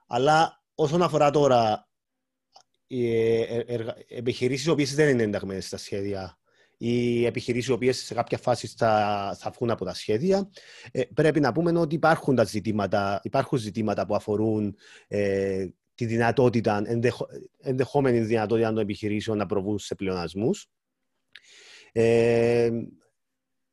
Αλλά 0.07 0.63
όσον 0.75 1.01
αφορά 1.01 1.29
τώρα 1.29 1.87
οι 2.87 3.15
ε, 3.15 3.95
επιχειρήσεις 4.07 4.65
οι 4.65 4.69
οποίες 4.69 4.95
δεν 4.95 5.09
είναι 5.09 5.23
ενταγμένες 5.23 5.65
στα 5.65 5.77
σχέδια 5.77 6.35
οι 6.77 7.25
επιχειρήσεις 7.25 7.69
οι 7.69 7.71
οποίες 7.71 7.97
σε 7.97 8.13
κάποια 8.13 8.37
φάση 8.37 8.67
θα, 8.67 9.35
θα 9.39 9.51
βγουν 9.51 9.69
από 9.69 9.85
τα 9.85 9.93
σχέδια. 9.93 10.49
πρέπει 11.13 11.39
να 11.39 11.51
πούμε 11.51 11.79
ότι 11.79 11.95
υπάρχουν, 11.95 12.35
τα 12.35 12.43
ζητήματα, 12.43 13.19
υπάρχουν 13.23 13.57
ζητήματα 13.57 14.05
που 14.05 14.15
αφορούν 14.15 14.75
ε, 15.07 15.67
τη 15.95 16.05
δυνατότητα, 16.05 16.81
ενδεχο, 16.85 17.27
ενδεχόμενη 17.59 18.19
δυνατότητα 18.19 18.67
των 18.67 18.77
επιχειρήσεων 18.77 19.37
να 19.37 19.45
προβούν 19.45 19.79
σε 19.79 19.95
πλεονασμούς. 19.95 20.67
Ε, 21.91 22.69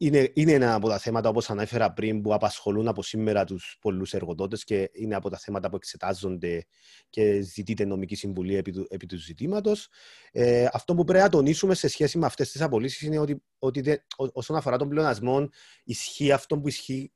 είναι, 0.00 0.30
είναι 0.34 0.52
ένα 0.52 0.74
από 0.74 0.88
τα 0.88 0.98
θέματα, 0.98 1.28
όπως 1.28 1.50
ανέφερα 1.50 1.92
πριν, 1.92 2.22
που 2.22 2.34
απασχολούν 2.34 2.88
από 2.88 3.02
σήμερα 3.02 3.44
τους 3.44 3.76
πολλούς 3.80 4.14
εργοδότες 4.14 4.64
και 4.64 4.90
είναι 4.92 5.14
από 5.14 5.30
τα 5.30 5.38
θέματα 5.38 5.68
που 5.68 5.76
εξετάζονται 5.76 6.66
και 7.08 7.40
ζητείται 7.40 7.84
νομική 7.84 8.14
συμβουλή 8.14 8.56
επί 8.56 8.72
του, 8.72 8.86
επί 8.90 9.06
του 9.06 9.16
ζητήματος. 9.16 9.88
Ε, 10.32 10.68
αυτό 10.72 10.94
που 10.94 11.04
πρέπει 11.04 11.22
να 11.22 11.28
τονίσουμε 11.28 11.74
σε 11.74 11.88
σχέση 11.88 12.18
με 12.18 12.26
αυτές 12.26 12.50
τις 12.50 12.60
απολύσεις 12.60 13.00
είναι 13.00 13.18
ότι, 13.18 13.42
ότι 13.58 13.80
δε, 13.80 13.96
ό, 14.16 14.26
όσον 14.32 14.56
αφορά 14.56 14.76
τον 14.76 14.88
πλεονασμό, 14.88 15.48
ισχύει 15.84 16.32
αυτό 16.32 16.58
που 16.58 16.68
ισχύει 16.68 17.12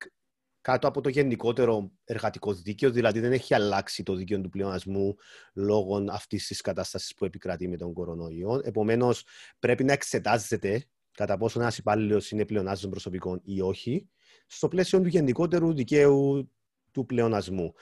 κάτω 0.61 0.89
από 0.89 1.01
το 1.01 1.09
γενικότερο 1.09 1.93
εργατικό 2.05 2.53
δίκαιο, 2.53 2.91
δηλαδή 2.91 3.21
δεν 3.21 3.33
έχει 3.33 3.55
αλλάξει 3.55 4.03
το 4.03 4.15
δίκαιο 4.15 4.41
του 4.41 4.49
πλεονασμού 4.49 5.17
λόγω 5.55 6.05
αυτής 6.11 6.47
της 6.47 6.61
κατάστασης 6.61 7.15
που 7.15 7.25
επικρατεί 7.25 7.69
με 7.69 7.77
τον 7.77 7.93
κορονοϊό. 7.93 8.61
Επομένως, 8.65 9.25
πρέπει 9.59 9.85
να 9.85 9.93
εξετάζεται 9.93 10.87
κατά 11.15 11.37
πόσο 11.37 11.61
ένας 11.61 11.79
υπάλληλος 11.79 12.31
είναι 12.31 12.45
πλεονάζον 12.45 12.91
προσωπικών 12.91 13.41
ή 13.45 13.61
όχι, 13.61 14.09
στο 14.47 14.69
πλαίσιο 14.69 15.01
του 15.01 15.09
γενικότερου 15.09 15.75
δικαίου 15.75 16.51
του 16.91 17.07
πλεονασμού. 17.07 17.73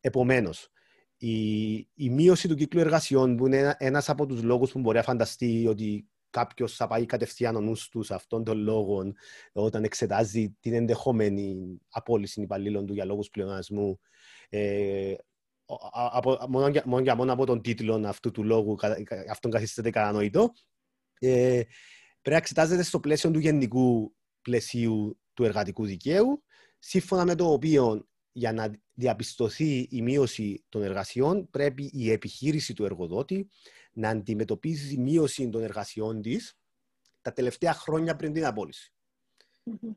Επομένως, 0.00 0.68
η, 1.16 1.72
η 1.94 2.10
μείωση 2.10 2.48
του 2.48 2.54
κύκλου 2.54 2.80
εργασιών, 2.80 3.36
που 3.36 3.46
είναι 3.46 3.74
ένα 3.78 4.02
από 4.06 4.26
τους 4.26 4.42
λόγους 4.42 4.72
που 4.72 4.78
μπορεί 4.78 4.96
να 4.96 5.02
φανταστεί 5.02 5.66
ότι 5.66 6.08
κάποιος 6.30 6.76
θα 6.76 6.86
πάει 6.86 7.06
κατευθείαν 7.06 7.56
ο 7.56 7.60
νους 7.60 7.88
του 7.88 8.02
σε 8.02 8.14
αυτόν 8.14 8.44
τον 8.44 8.58
λόγο 8.58 9.12
όταν 9.52 9.84
εξετάζει 9.84 10.56
την 10.60 10.74
ενδεχόμενη 10.74 11.78
απόλυση 11.90 12.40
υπαλλήλων 12.40 12.86
του 12.86 12.92
για 12.92 13.04
λόγους 13.04 13.30
πλεονασμού. 13.30 14.00
Ε, 14.48 15.14
από, 15.92 16.38
μόνο, 16.48 16.68
για, 16.68 16.82
μόνο 16.86 17.02
για 17.02 17.14
μόνο 17.14 17.32
από 17.32 17.46
τον 17.46 17.62
τίτλο 17.62 18.02
αυτού 18.06 18.30
του 18.30 18.44
λόγου, 18.44 18.76
αυτόν 19.30 19.50
καθίσταται 19.50 19.90
κατανοητό. 19.90 20.52
Ε, 21.18 21.62
πρέπει 22.22 22.30
να 22.30 22.36
εξετάζεται 22.36 22.82
στο 22.82 23.00
πλαίσιο 23.00 23.30
του 23.30 23.38
γενικού 23.38 24.14
πλαισίου 24.42 25.18
του 25.34 25.44
εργατικού 25.44 25.86
δικαίου, 25.86 26.42
σύμφωνα 26.78 27.24
με 27.24 27.34
το 27.34 27.52
οποίο 27.52 28.08
για 28.32 28.52
να 28.52 28.70
διαπιστωθεί 28.92 29.88
η 29.90 30.02
μείωση 30.02 30.64
των 30.68 30.82
εργασιών 30.82 31.50
πρέπει 31.50 31.90
η 31.92 32.10
επιχείρηση 32.10 32.74
του 32.74 32.84
εργοδότη 32.84 33.48
να 33.92 34.08
αντιμετωπίζει 34.08 34.98
μείωση 34.98 35.48
των 35.48 35.62
εργασιών 35.62 36.22
της 36.22 36.58
τα 37.20 37.32
τελευταία 37.32 37.74
χρόνια 37.74 38.16
πριν 38.16 38.32
την 38.32 38.44
απόλυση. 38.46 38.92
Mm-hmm. 39.64 39.94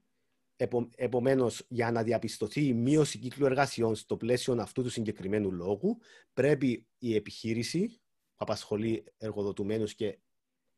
Επο, 0.55 0.89
Επομένως, 0.95 1.65
για 1.67 1.91
να 1.91 2.03
διαπιστωθεί 2.03 2.65
η 2.65 2.73
μείωση 2.73 3.17
κύκλου 3.17 3.45
εργασιών 3.45 3.95
στο 3.95 4.17
πλαίσιο 4.17 4.53
αυτού 4.59 4.83
του 4.83 4.89
συγκεκριμένου 4.89 5.51
λόγου, 5.51 5.97
πρέπει 6.33 6.85
η 6.97 7.15
επιχείρηση 7.15 7.87
που 7.87 7.99
απασχολεί 8.35 9.03
εργοδοτουμένους 9.17 9.95
και 9.95 10.19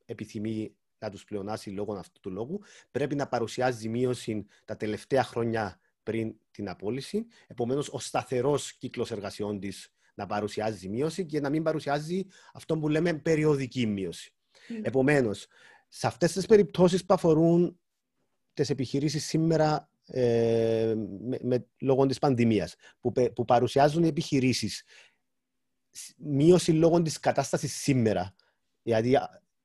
επιθυμεί 0.05 0.75
να 1.05 1.11
τους 1.11 1.23
πλεονάσει 1.23 1.69
λόγω 1.69 1.93
αυτού 1.93 2.19
του 2.19 2.31
λόγου, 2.31 2.59
πρέπει 2.91 3.15
να 3.15 3.27
παρουσιάζει 3.27 3.89
μείωση 3.89 4.45
τα 4.65 4.77
τελευταία 4.77 5.23
χρόνια 5.23 5.79
πριν 6.03 6.35
την 6.51 6.69
απόλυση. 6.69 7.25
Επομένως, 7.47 7.89
ο 7.89 7.99
σταθερός 7.99 8.73
κύκλος 8.73 9.11
εργασιών 9.11 9.59
της 9.59 9.89
να 10.15 10.25
παρουσιάζει 10.25 10.89
μείωση 10.89 11.25
και 11.25 11.39
να 11.39 11.49
μην 11.49 11.63
παρουσιάζει 11.63 12.25
αυτό 12.53 12.77
που 12.77 12.89
λέμε 12.89 13.13
περιοδική 13.13 13.85
μείωση. 13.85 14.33
Mm. 14.69 14.79
Επομένως, 14.81 15.47
σε 15.87 16.07
αυτές 16.07 16.31
τις 16.31 16.45
περιπτώσεις 16.45 17.05
που 17.05 17.13
αφορούν 17.13 17.79
τις 18.53 18.69
επιχειρήσεις 18.69 19.25
σήμερα 19.25 19.89
ε, 20.07 20.93
με, 21.19 21.37
με, 21.41 21.65
λόγω 21.79 22.05
της 22.05 22.19
πανδημίας 22.19 22.75
που, 22.99 23.11
που 23.35 23.45
παρουσιάζουν 23.45 24.03
οι 24.03 24.07
επιχειρήσεις 24.07 24.83
μείωση 26.17 26.71
λόγω 26.71 27.01
της 27.01 27.19
κατάστασης 27.19 27.75
σήμερα. 27.75 28.35
Δηλαδή 28.83 29.17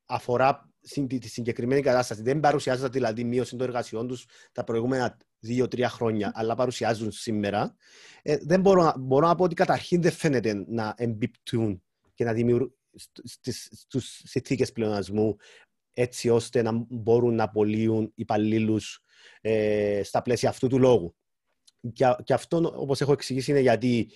αφορά 0.05 0.70
τη 1.07 1.27
συγκεκριμένη 1.27 1.81
κατάσταση. 1.81 2.21
Δεν 2.21 2.39
παρουσιάζεται 2.39 2.87
δηλαδή 2.87 3.23
μείωση 3.23 3.55
των 3.55 3.67
εργασιών 3.67 4.07
τους 4.07 4.25
τα 4.51 4.63
προηγούμενα 4.63 5.17
δύο-τρία 5.39 5.89
χρόνια, 5.89 6.31
αλλά 6.35 6.55
παρουσιάζουν 6.55 7.11
σήμερα. 7.11 7.75
Ε, 8.21 8.37
δεν 8.41 8.61
μπορώ, 8.61 8.93
μπορώ 8.99 9.27
να 9.27 9.35
πω 9.35 9.43
ότι 9.43 9.55
καταρχήν 9.55 10.01
δεν 10.01 10.11
φαίνεται 10.11 10.63
να 10.67 10.93
εμπιπτούν 10.97 11.83
και 12.13 12.23
να 12.23 12.33
δημιουργούν 12.33 12.75
στους 13.71 14.21
συνθήκες 14.23 14.71
πλεονασμού 14.71 15.35
έτσι 15.93 16.29
ώστε 16.29 16.61
να 16.61 16.71
μπορούν 16.89 17.35
να 17.35 17.43
απολύουν 17.43 18.11
υπαλλήλους 18.15 19.03
ε, 19.41 20.01
στα 20.03 20.21
πλαίσια 20.21 20.49
αυτού 20.49 20.67
του 20.67 20.79
λόγου. 20.79 21.15
Και, 21.93 22.15
και 22.23 22.33
αυτό, 22.33 22.73
όπως 22.75 23.01
έχω 23.01 23.11
εξηγήσει, 23.11 23.51
είναι 23.51 23.59
γιατί 23.59 24.11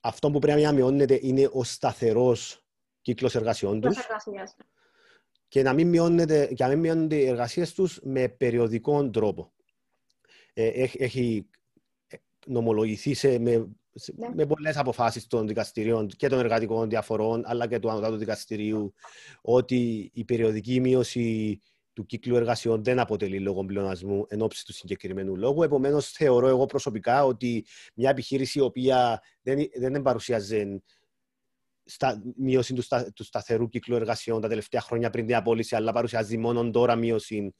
αυτό 0.00 0.30
που 0.30 0.38
πρέπει 0.38 0.62
να 0.62 0.72
μειώνεται 0.72 1.18
είναι 1.22 1.48
ο 1.52 1.64
σταθερός 1.64 2.64
κύκλος 3.00 3.34
εργασιών 3.34 3.80
τους 3.80 3.96
και 5.52 5.62
να 5.62 5.72
μην, 5.72 5.88
μειώνεται, 5.88 6.46
και 6.46 6.64
να 6.64 6.68
μην 6.68 6.78
μειώνονται 6.78 7.16
οι 7.16 7.26
εργασίες 7.26 7.72
τους 7.72 8.00
με 8.02 8.28
περιοδικό 8.28 9.10
τρόπο. 9.10 9.52
Ε, 10.52 10.66
έχει, 10.98 11.48
νομολογηθεί 12.46 13.14
σε, 13.14 13.38
με, 13.38 13.56
ναι. 14.16 14.28
με 14.34 14.46
πολλές 14.46 14.76
αποφάσεις 14.76 15.26
των 15.26 15.46
δικαστηρίων 15.46 16.06
και 16.06 16.28
των 16.28 16.38
εργατικών 16.38 16.88
διαφορών 16.88 17.42
αλλά 17.46 17.66
και 17.66 17.78
του 17.78 17.90
Ανωτάτου 17.90 18.16
Δικαστηρίου 18.16 18.94
ότι 19.40 20.10
η 20.14 20.24
περιοδική 20.24 20.80
μείωση 20.80 21.60
του 21.92 22.06
κύκλου 22.06 22.36
εργασιών 22.36 22.84
δεν 22.84 22.98
αποτελεί 22.98 23.40
λόγο 23.40 23.64
πλεονασμού 23.64 24.26
εν 24.28 24.42
ώψη 24.42 24.64
του 24.64 24.72
συγκεκριμένου 24.72 25.36
λόγου. 25.36 25.62
Επομένως, 25.62 26.10
θεωρώ 26.10 26.48
εγώ 26.48 26.66
προσωπικά 26.66 27.24
ότι 27.24 27.66
μια 27.94 28.10
επιχείρηση 28.10 28.58
η 28.58 28.62
οποία 28.62 29.22
δεν, 29.42 29.58
δεν 29.78 30.02
παρουσιάζει 30.02 30.82
στα, 31.84 32.22
μείωση 32.36 32.74
του, 32.74 32.82
στα, 32.82 33.12
του 33.12 33.24
σταθερού 33.24 33.68
κύκλου 33.68 33.96
εργασιών 33.96 34.40
τα 34.40 34.48
τελευταία 34.48 34.80
χρόνια 34.80 35.10
πριν 35.10 35.26
την 35.26 35.34
απόλυση, 35.34 35.76
αλλά 35.76 35.92
παρουσιάζει 35.92 36.36
μόνο 36.36 36.70
τώρα 36.70 36.96
μείωση 36.96 37.54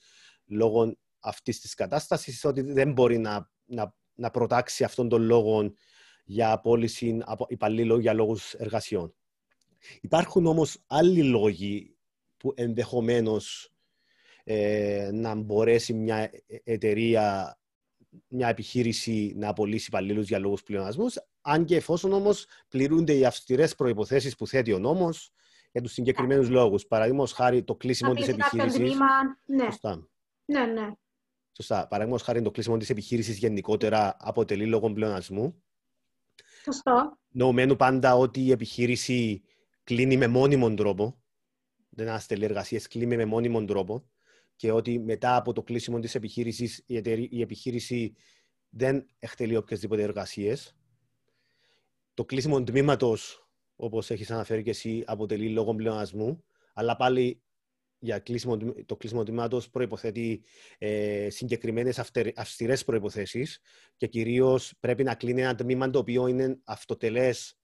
λόγω 0.47 0.97
αυτής 1.21 1.61
της 1.61 1.75
κατάστασης, 1.75 2.45
ότι 2.45 2.61
δεν 2.61 2.93
μπορεί 2.93 3.19
να, 3.19 3.51
να, 3.65 3.95
να 4.15 4.31
προτάξει 4.31 4.85
αυτόν 4.85 5.09
τον 5.09 5.23
λόγο 5.23 5.75
για 6.25 6.53
απόλυση 6.53 7.19
υπαλλήλων 7.49 8.01
για 8.01 8.13
λόγους 8.13 8.53
εργασιών. 8.53 9.15
Υπάρχουν 10.01 10.47
όμως 10.47 10.83
άλλοι 10.87 11.23
λόγοι 11.23 11.97
που 12.37 12.53
ενδεχομένως 12.57 13.73
ε, 14.45 15.11
να 15.13 15.35
μπορέσει 15.35 15.93
μια 15.93 16.31
εταιρεία, 16.65 17.57
μια 18.29 18.49
επιχείρηση 18.49 19.33
να 19.37 19.49
απολύσει 19.49 19.87
υπαλλήλους 19.89 20.29
για 20.29 20.39
λόγους 20.39 20.63
πλεονασμούς, 20.63 21.17
αν 21.43 21.65
και 21.65 21.77
εφόσον 21.77 22.13
όμως 22.13 22.47
πληρούνται 22.69 23.15
οι 23.15 23.25
αυστηρές 23.25 23.75
προποθέσει 23.75 24.37
που 24.37 24.47
θέτει 24.47 24.73
ο 24.73 24.79
νόμος 24.79 25.33
για 25.73 25.81
τους 25.81 25.93
συγκεκριμένους 25.93 26.49
λόγους. 26.49 26.87
Παραδείγματος 26.87 27.33
χάρη 27.33 27.63
το 27.63 27.75
κλείσιμο 27.75 28.15
της 28.15 28.29
επιχείρησης. 28.29 28.97
Ναι. 29.47 29.65
Σωστά. 29.65 30.09
Ναι, 30.45 30.65
ναι. 30.65 30.91
Σωστά. 31.53 31.87
Παραδείγματος 31.89 32.27
χάρη 32.27 32.43
το 32.43 32.51
κλείσιμο 32.51 32.77
της 32.77 32.91
επιχείρησης 32.91 33.39
γενικότερα 33.39 34.17
αποτελεί 34.19 34.67
λόγο 34.67 34.93
πλεονασμού. 34.93 35.63
Σωστό. 36.65 37.19
Νοουμένου 37.29 37.77
πάντα 37.77 38.17
ότι 38.17 38.41
η 38.41 38.51
επιχείρηση 38.51 39.43
κλείνει 39.85 40.17
με 40.17 40.27
μόνιμον 40.27 40.77
τρόπο. 40.77 41.23
Δεν 41.89 42.09
αναστελεί 42.09 42.45
εργασίες, 42.45 42.89
κλείνει 42.89 43.17
με 43.17 43.25
μόνιμον 43.25 43.67
τρόπο 43.67 44.11
και 44.57 44.73
ότι 44.73 44.99
μετά 44.99 45.37
από 45.37 45.53
το 45.53 45.63
κλείσιμο 45.63 45.99
της 45.99 46.15
επιχείρησης 46.15 46.83
η, 46.87 47.29
η 47.31 47.41
επιχείρηση 47.41 48.15
δεν 48.69 49.07
εκτελεί 49.19 49.57
οποιασδήποτε 49.57 50.03
εργασίες. 50.03 50.77
Το 52.15 52.25
κλείσιμο 52.25 52.63
τμήματος, 52.63 53.49
όπως 53.77 54.11
έχεις 54.11 54.31
αναφέρει 54.31 54.63
και 54.63 54.71
εσύ, 54.71 55.03
αποτελεί 55.07 55.49
λόγω 55.49 55.75
πλεονασμού, 55.75 56.45
αλλά 56.75 56.97
πάλι 56.97 57.43
για 57.99 58.19
κλείσιμο, 58.19 58.57
το 58.87 58.97
κλείσιμο 58.97 59.23
τμήματος 59.23 59.71
προποθέτει 59.71 60.45
ε, 60.79 61.31
συγκεκριμένες 61.31 61.99
αυστηρές 62.35 62.85
προποθέσει 62.85 63.47
και 63.97 64.07
κυρίως 64.07 64.75
πρέπει 64.81 65.03
να 65.03 65.15
κλείνει 65.15 65.41
ένα 65.41 65.55
τμήμα 65.55 65.91
το 65.91 65.99
οποίο 65.99 66.27
είναι 66.27 66.61
αυτοτελές 66.65 67.59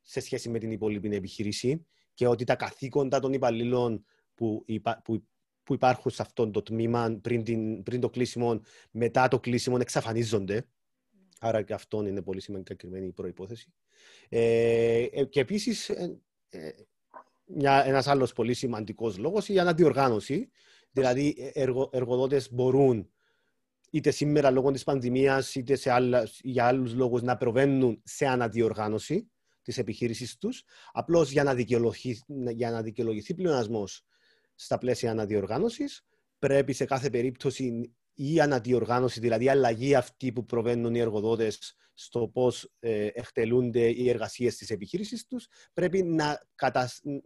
σε 0.00 0.20
σχέση 0.20 0.48
με 0.48 0.58
την 0.58 0.70
υπόλοιπη 0.70 1.14
επιχείρηση 1.14 1.86
και 2.14 2.26
ότι 2.26 2.44
τα 2.44 2.56
καθήκοντα 2.56 3.20
των 3.20 3.32
υπαλλήλων 3.32 4.04
που, 4.34 4.64
που 5.04 5.24
που 5.70 5.76
υπάρχουν 5.76 6.10
σε 6.10 6.22
αυτό 6.22 6.50
το 6.50 6.62
τμήμα 6.62 7.18
πριν, 7.22 7.44
την, 7.44 7.82
πριν 7.82 8.00
το 8.00 8.10
κλείσιμο, 8.10 8.60
μετά 8.90 9.28
το 9.28 9.40
κλείσιμο 9.40 9.76
εξαφανίζονται. 9.80 10.68
Άρα 11.42 11.62
και 11.62 11.72
αυτό 11.72 12.06
είναι 12.06 12.22
πολύ 12.22 12.40
σημαντική 12.40 13.12
προϋπόθεση. 13.14 13.72
Ε, 14.28 15.02
ε, 15.02 15.24
και 15.24 15.40
επίσης, 15.40 15.88
ε, 15.88 16.20
ε, 16.48 16.70
μια, 17.44 17.84
ένας 17.86 18.06
άλλος 18.06 18.32
πολύ 18.32 18.54
σημαντικός 18.54 19.18
λόγος 19.18 19.48
είναι 19.48 19.58
η 19.58 19.60
αναδιοργάνωση. 19.60 20.50
Δηλαδή, 20.90 21.52
εργο, 21.52 21.90
εργοδότες 21.92 22.52
μπορούν 22.52 23.10
είτε 23.90 24.10
σήμερα 24.10 24.50
λόγω 24.50 24.70
της 24.70 24.84
πανδημίας, 24.84 25.54
είτε 25.54 25.76
σε 25.76 25.90
άλλα, 25.90 26.28
για 26.42 26.66
άλλους 26.66 26.94
λόγους 26.94 27.22
να 27.22 27.36
προβαίνουν 27.36 28.00
σε 28.04 28.26
αναδιοργάνωση 28.26 29.30
της 29.62 29.78
επιχείρησης 29.78 30.36
τους. 30.38 30.64
Απλώς 30.92 31.30
για 31.30 31.42
να 31.42 31.54
δικαιολογηθεί, 31.54 32.24
για 32.54 32.70
να 32.70 32.82
δικαιολογηθεί 32.82 33.34
πλεονασμός 33.34 34.04
στα 34.54 34.78
πλαίσια 34.78 35.10
αναδιοργάνωσης. 35.10 36.04
Πρέπει 36.38 36.72
σε 36.72 36.84
κάθε 36.84 37.10
περίπτωση 37.10 37.94
η 38.22 38.40
αναδιοργάνωση, 38.40 39.20
δηλαδή 39.20 39.44
η 39.44 39.48
αλλαγή 39.48 39.94
αυτή 39.94 40.32
που 40.32 40.44
προβαίνουν 40.44 40.94
οι 40.94 40.98
εργοδότες 41.00 41.74
στο 41.94 42.28
πώς 42.28 42.72
ε, 42.78 43.06
εκτελούνται 43.06 43.88
οι 43.88 44.08
εργασίες 44.08 44.56
της 44.56 44.70
επιχείρησης 44.70 45.26
τους, 45.26 45.48
πρέπει, 45.72 46.02
να, 46.02 46.40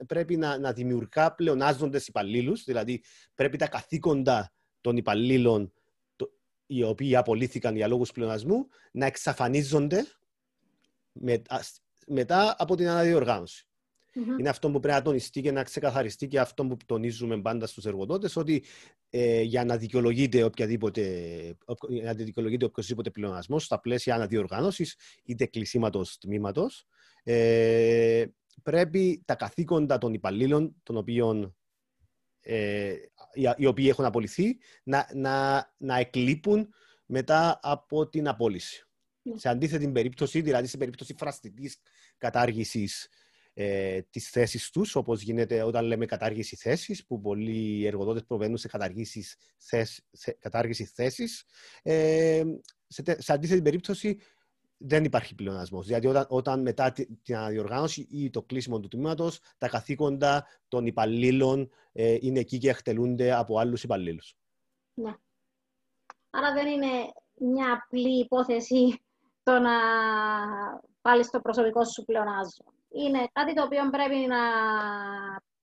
πρέπει 0.07 0.37
να, 0.37 0.59
να 0.59 0.73
δημιουργά 0.73 1.35
πλεονάζοντες 1.35 2.07
υπαλλήλους, 2.07 2.65
δηλαδή 2.65 3.03
πρέπει 3.35 3.57
τα 3.57 3.69
καθήκοντα 3.69 4.53
των 4.81 4.97
υπαλλήλων 4.97 5.73
οι 6.67 6.83
οποίοι 6.83 7.17
απολύθηκαν 7.17 7.77
για 7.77 7.89
λόγους 7.89 8.13
πλεονασμού 8.13 8.67
να 8.93 9.07
εξαφανίζονται 9.07 10.07
μετά 12.07 12.57
από 12.59 12.77
την 12.77 12.89
αναδιοργάνωση. 12.89 13.67
Mm-hmm. 14.15 14.39
Είναι 14.41 14.49
αυτό 14.49 14.71
που 14.71 14.81
πρέπει 14.81 14.99
να 14.99 15.03
τονιστεί 15.03 15.41
και 15.41 15.53
να 15.53 15.63
ξεκαθαριστεί 15.63 16.29
και 16.29 16.41
αυτό 16.41 16.67
που 16.67 16.77
τονίζουμε 16.87 17.41
πάντα 17.41 17.67
στους 17.67 17.85
εργοδότες 17.85 18.37
ότι 18.37 18.65
ε, 19.17 19.43
για 19.43 19.65
να 19.65 19.77
δικαιολογείται 19.77 20.43
οποιαδήποτε, 20.43 21.03
για 21.89 22.03
να 22.03 22.13
δικαιολογείται 22.13 22.65
οποιοδήποτε 22.65 23.11
πλεονασμός 23.11 23.65
στα 23.65 23.81
πλαίσια 23.81 24.15
αναδιοργάνωσης 24.15 24.97
είτε 25.25 25.47
κλεισίματος 25.47 26.19
τμήματος, 26.19 26.87
ε, 27.23 28.25
πρέπει 28.63 29.23
τα 29.25 29.35
καθήκοντα 29.35 29.99
των 29.99 30.15
υπαλλήλων 30.15 30.77
των 30.83 30.97
οποίων 30.97 31.57
ε, 32.41 32.95
οι 33.57 33.67
οποίοι 33.67 33.87
έχουν 33.89 34.05
απολυθεί 34.05 34.59
να, 34.85 35.09
να, 35.15 35.67
να 35.77 35.99
εκλείπουν 35.99 36.69
μετά 37.07 37.59
από 37.63 38.09
την 38.09 38.29
απόλυση. 38.29 38.87
Mm. 39.25 39.33
Σε 39.35 39.49
αντίθετη 39.49 39.89
περίπτωση, 39.89 40.41
δηλαδή 40.41 40.67
σε 40.67 40.77
περίπτωση 40.77 41.15
φραστικής 41.19 41.79
κατάργησης 42.19 43.09
ε, 43.55 44.03
τις 44.03 44.31
θέσεις 44.31 44.71
τους, 44.71 44.95
όπως 44.95 45.23
γίνεται 45.23 45.63
όταν 45.63 45.85
λέμε 45.85 46.07
κατάργηση 46.07 46.57
θέσης, 46.57 47.07
που 47.07 47.21
πολλοί 47.21 47.87
εργοδότες 47.87 48.25
προβαίνουν 48.25 48.57
σε 48.57 48.69
κατάργηση 50.39 50.85
θέσης. 50.85 51.45
Ε, 51.83 52.45
σε, 52.87 53.03
σε 53.19 53.33
αντίθετη 53.33 53.63
περίπτωση, 53.63 54.19
δεν 54.77 55.05
υπάρχει 55.05 55.35
πλεονασμός. 55.35 55.87
Δηλαδή, 55.87 56.07
όταν, 56.07 56.27
όταν 56.29 56.61
μετά 56.61 56.93
την 57.23 57.37
αναδιοργάνωση 57.37 58.07
ή 58.11 58.31
το 58.31 58.43
κλείσιμο 58.43 58.81
του 58.81 58.89
τμήματος, 58.89 59.41
τα 59.59 59.69
καθήκοντα 59.69 60.47
των 60.69 60.87
υπαλλήλων 60.87 61.71
ε, 61.93 62.17
είναι 62.21 62.41
εκεί 62.41 62.59
και 62.59 62.71
εκτελούνται 62.71 63.33
από 63.33 63.59
άλλους 63.59 63.83
υπαλλήλους. 63.83 64.37
Ναι. 64.95 65.15
Άρα 66.31 66.53
δεν 66.53 66.67
είναι 66.67 66.89
μια 67.35 67.73
απλή 67.73 68.19
υπόθεση 68.19 69.03
το 69.43 69.59
να 69.59 69.71
πάλι 71.01 71.25
στο 71.25 71.41
προσωπικό 71.41 71.85
σου 71.85 72.05
πλεονάζω 72.05 72.74
είναι 72.95 73.29
κάτι 73.33 73.55
το 73.55 73.63
οποίο 73.63 73.91
πρέπει 73.91 74.27
να 74.27 74.43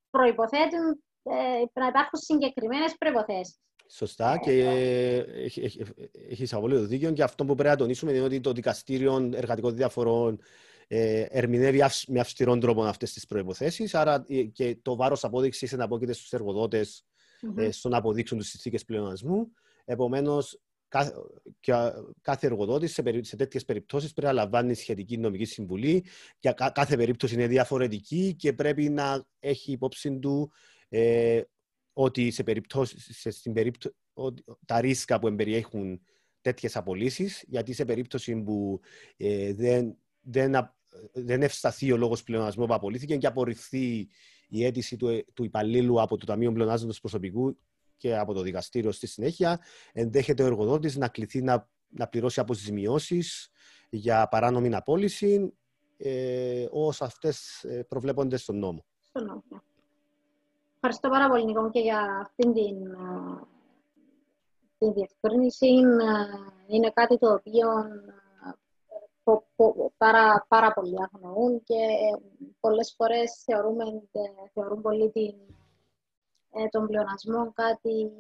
προϋποθέτουν 0.09 1.03
ε, 1.23 1.79
να 1.79 1.87
υπάρχουν 1.87 2.19
συγκεκριμένες 2.19 2.95
προποθέσει. 2.97 3.55
Σωστά 3.89 4.37
και 4.37 4.51
ε, 4.51 5.17
έχει, 5.43 5.61
έχεις, 5.61 5.91
έχει 6.29 6.55
απολύτω 6.55 6.81
δίκιο. 6.85 7.11
Και 7.11 7.23
αυτό 7.23 7.45
που 7.45 7.55
πρέπει 7.55 7.69
να 7.69 7.75
τονίσουμε 7.75 8.11
είναι 8.11 8.21
ότι 8.21 8.41
το 8.41 8.51
Δικαστήριο 8.51 9.29
Εργατικών 9.33 9.75
Διαφορών 9.75 10.39
ε, 10.87 11.25
ερμηνεύει 11.29 11.83
με 12.07 12.19
αυστηρόν 12.19 12.59
τρόπο 12.59 12.83
αυτές 12.83 13.13
τις 13.13 13.25
προποθέσει. 13.25 13.89
Άρα 13.91 14.25
ε, 14.27 14.43
και 14.43 14.77
το 14.81 14.95
βάρος 14.95 15.23
απόδειξης 15.23 15.69
είναι 15.69 15.79
να 15.79 15.85
απόκειται 15.85 16.13
στους 16.13 16.31
εργοδότες 16.31 17.05
mm-hmm. 17.41 17.61
ε, 17.61 17.71
στο 17.71 17.89
να 17.89 17.97
αποδείξουν 17.97 18.37
τι 18.37 18.45
συνθήκες 18.45 18.85
πλεονασμού. 18.85 19.51
Επομένως, 19.85 20.61
και 21.59 21.73
κάθε 22.21 22.47
εργοδότης 22.47 22.93
σε, 22.93 23.03
σε 23.21 23.35
τέτοιες 23.35 23.65
περιπτώσεις 23.65 24.13
πρέπει 24.13 24.33
να 24.33 24.41
λαμβάνει 24.41 24.73
σχετική 24.73 25.17
νομική 25.17 25.45
συμβουλή. 25.45 26.05
Και 26.39 26.53
κάθε 26.73 26.95
περίπτωση 26.95 27.33
είναι 27.33 27.47
διαφορετική 27.47 28.35
και 28.37 28.53
πρέπει 28.53 28.89
να 28.89 29.25
έχει 29.39 29.71
υπόψη 29.71 30.19
του 30.19 30.51
ε, 30.89 31.41
ότι 31.93 32.31
σε 32.31 32.43
περιπτώσεις, 32.43 33.19
σε, 33.19 33.31
στην 33.31 33.53
περίπτω, 33.53 33.89
ότι 34.13 34.43
τα 34.65 34.81
ρίσκα 34.81 35.19
που 35.19 35.27
εμπεριέχουν 35.27 36.01
τέτοιες 36.41 36.75
απολύσεις, 36.75 37.43
γιατί 37.47 37.73
σε 37.73 37.85
περίπτωση 37.85 38.35
που 38.35 38.79
ε, 39.17 39.53
δεν, 39.53 39.97
δεν, 40.21 40.53
δεν 41.13 41.41
ευσταθεί 41.41 41.91
ο 41.91 41.97
λόγος 41.97 42.23
πλεονασμού 42.23 42.65
που 42.65 42.73
απολύθηκε 42.73 43.17
και 43.17 43.27
απορριφθεί 43.27 44.07
η 44.47 44.65
αίτηση 44.65 44.97
του, 44.97 45.25
του 45.33 45.43
υπαλλήλου 45.43 46.01
από 46.01 46.17
το 46.17 46.25
Ταμείο 46.25 46.51
Πλεονάζοντος 46.51 46.99
Προσωπικού 46.99 47.57
και 48.01 48.17
από 48.17 48.33
το 48.33 48.41
δικαστήριο 48.41 48.91
στη 48.91 49.07
συνέχεια, 49.07 49.59
ενδέχεται 49.93 50.43
ο 50.43 50.45
εργοδότης 50.45 50.97
να 50.97 51.07
κληθεί 51.07 51.41
να, 51.41 51.69
να 51.87 52.07
πληρώσει 52.07 52.39
αποζημιώσεις 52.39 53.51
για 53.89 54.27
παράνομη 54.27 54.75
απόλυση, 54.75 55.53
ε, 55.97 56.67
όσο 56.71 57.03
αυτές 57.05 57.63
ε, 57.63 57.83
προβλέπονται 57.83 58.37
στον 58.37 58.57
νόμο. 58.57 58.85
Στον 59.01 59.25
νόμο. 59.25 59.43
Ναι. 59.49 59.57
Ευχαριστώ 60.75 61.09
πάρα 61.09 61.29
πολύ, 61.29 61.45
Νίκο, 61.45 61.69
και 61.69 61.79
για 61.79 62.19
αυτήν 62.21 62.53
την, 62.53 62.75
την 64.77 64.93
διευκρίνηση. 64.93 65.67
Είναι 66.67 66.91
κάτι 66.93 67.17
το 67.17 67.33
οποίο 67.33 67.67
πάρα, 69.97 70.45
πάρα 70.47 70.73
πολλοί 70.73 70.95
αγνοούν 71.01 71.63
και 71.63 71.75
πολλές 72.59 72.93
φορές 72.97 73.43
θεωρούμε, 73.45 73.83
θεωρούν 74.53 74.81
πολύ 74.81 75.11
την, 75.11 75.35
ε, 76.51 76.67
τον 76.67 76.87
πλεονασμό 76.87 77.51
κάτι 77.53 78.11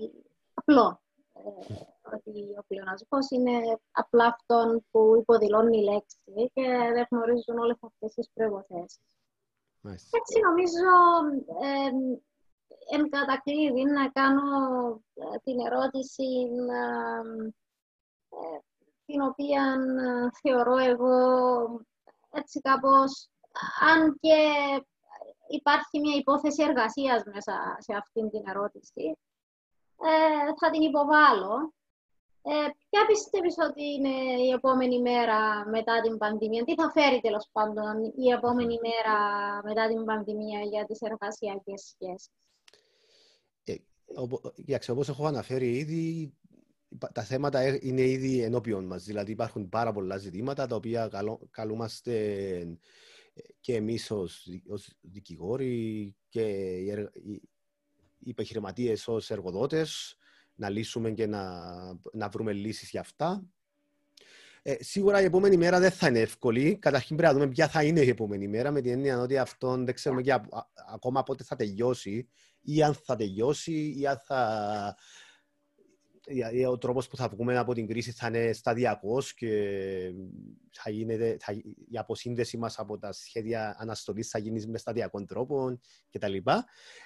απλό. 0.53 1.01
Ε, 1.33 1.75
ότι 2.15 2.31
ο 2.59 2.63
πλεονασμός 2.67 3.29
είναι 3.29 3.79
απλά 3.91 4.25
αυτόν 4.25 4.85
που 4.91 5.15
υποδηλώνει 5.19 5.77
η 5.77 5.83
λέξη 5.83 6.51
και 6.53 6.63
δεν 6.93 7.07
γνωρίζουν 7.09 7.57
όλες 7.57 7.77
αυτές 7.81 8.13
τις 8.13 8.29
προϋποθέσεις. 8.33 8.99
Έτσι 10.19 10.39
νομίζω 10.47 10.91
ε, 11.61 11.91
εν 12.89 13.09
κατακλείδη 13.09 13.83
να 13.83 14.09
κάνω 14.09 14.49
ε, 15.13 15.37
την 15.43 15.59
ερώτηση 15.65 16.29
ε, 18.29 18.59
την 19.05 19.21
οποία 19.21 19.63
ε, 20.05 20.29
θεωρώ 20.41 20.77
εγώ 20.77 21.15
έτσι 22.31 22.59
κάπως, 22.59 23.29
αν 23.91 24.17
και 24.19 24.37
υπάρχει 25.51 25.99
μια 25.99 26.15
υπόθεση 26.15 26.63
εργασίας 26.63 27.23
μέσα 27.33 27.53
σε 27.79 27.93
αυτήν 28.01 28.29
την 28.29 28.43
ερώτηση, 28.47 29.17
θα 30.59 30.69
την 30.69 30.81
υποβάλω. 30.81 31.73
Ε, 32.43 32.67
ποια 32.89 33.05
πιστεύεις 33.05 33.55
ότι 33.69 33.83
είναι 33.83 34.41
η 34.47 34.49
επόμενη 34.49 35.01
μέρα 35.01 35.69
μετά 35.69 36.01
την 36.01 36.17
πανδημία, 36.17 36.63
τι 36.63 36.73
θα 36.73 36.91
φέρει 36.91 37.19
τέλος 37.21 37.49
πάντων 37.51 38.13
η 38.15 38.29
επόμενη 38.37 38.77
μέρα 38.87 39.17
μετά 39.63 39.87
την 39.87 40.05
πανδημία 40.05 40.59
για 40.59 40.85
τις 40.85 41.01
εργασιακές 41.01 41.81
σχέσεις; 41.81 42.29
Κοιτάξτε, 44.65 44.91
όπως 44.91 45.09
έχω 45.09 45.25
αναφέρει 45.25 45.77
ήδη, 45.77 46.33
τα 47.13 47.23
θέματα 47.23 47.59
ε, 47.59 47.79
είναι 47.81 48.01
ήδη 48.01 48.41
ενώπιον 48.41 48.85
μας. 48.85 49.03
Δηλαδή 49.03 49.31
υπάρχουν 49.31 49.69
πάρα 49.69 49.91
πολλά 49.91 50.17
ζητήματα 50.17 50.67
τα 50.67 50.75
οποία 50.75 51.09
καλούμαστε 51.51 52.77
και 53.61 53.75
εμείς 53.75 54.11
ως, 54.11 54.47
δικηγόροι 55.01 56.15
και 56.29 56.41
οι 58.19 58.29
επιχειρηματίες 58.29 59.07
ως 59.07 59.29
εργοδότες 59.29 60.15
να 60.55 60.69
λύσουμε 60.69 61.11
και 61.11 61.27
να, 61.27 61.61
να 62.13 62.29
βρούμε 62.29 62.53
λύσεις 62.53 62.89
για 62.89 62.99
αυτά. 62.99 63.43
Ε, 64.63 64.75
σίγουρα 64.79 65.21
η 65.21 65.23
επόμενη 65.23 65.57
μέρα 65.57 65.79
δεν 65.79 65.91
θα 65.91 66.07
είναι 66.07 66.19
εύκολη. 66.19 66.77
Καταρχήν 66.77 67.15
πρέπει 67.15 67.33
να 67.33 67.39
δούμε 67.39 67.51
ποια 67.51 67.67
θα 67.67 67.83
είναι 67.83 68.01
η 68.01 68.09
επόμενη 68.09 68.47
μέρα 68.47 68.71
με 68.71 68.81
την 68.81 68.91
έννοια 68.91 69.19
ότι 69.19 69.37
αυτό 69.37 69.77
δεν 69.77 69.93
ξέρουμε 69.93 70.21
και 70.21 70.39
ακόμα 70.93 71.23
πότε 71.23 71.43
θα 71.43 71.55
τελειώσει 71.55 72.29
ή 72.61 72.83
αν 72.83 72.93
θα 72.93 73.15
τελειώσει 73.15 73.95
ή 73.97 74.07
αν 74.07 74.21
θα... 74.25 74.97
Ο 76.69 76.77
τρόπος 76.77 77.07
που 77.07 77.15
θα 77.15 77.27
βγούμε 77.27 77.57
από 77.57 77.73
την 77.73 77.87
κρίση 77.87 78.11
θα 78.11 78.27
είναι 78.27 78.53
σταδιακός 78.53 79.33
και 79.33 80.11
θα 80.71 80.89
γίνεται, 80.89 81.37
θα, 81.39 81.53
η 81.89 81.97
αποσύνδεση 81.97 82.57
μας 82.57 82.79
από 82.79 82.97
τα 82.97 83.11
σχέδια 83.11 83.75
αναστολής 83.79 84.29
θα 84.29 84.39
γίνει 84.39 84.65
με 84.65 84.77
σταδιακών 84.77 85.25
τρόπων 85.25 85.79
κτλ. 86.09 86.37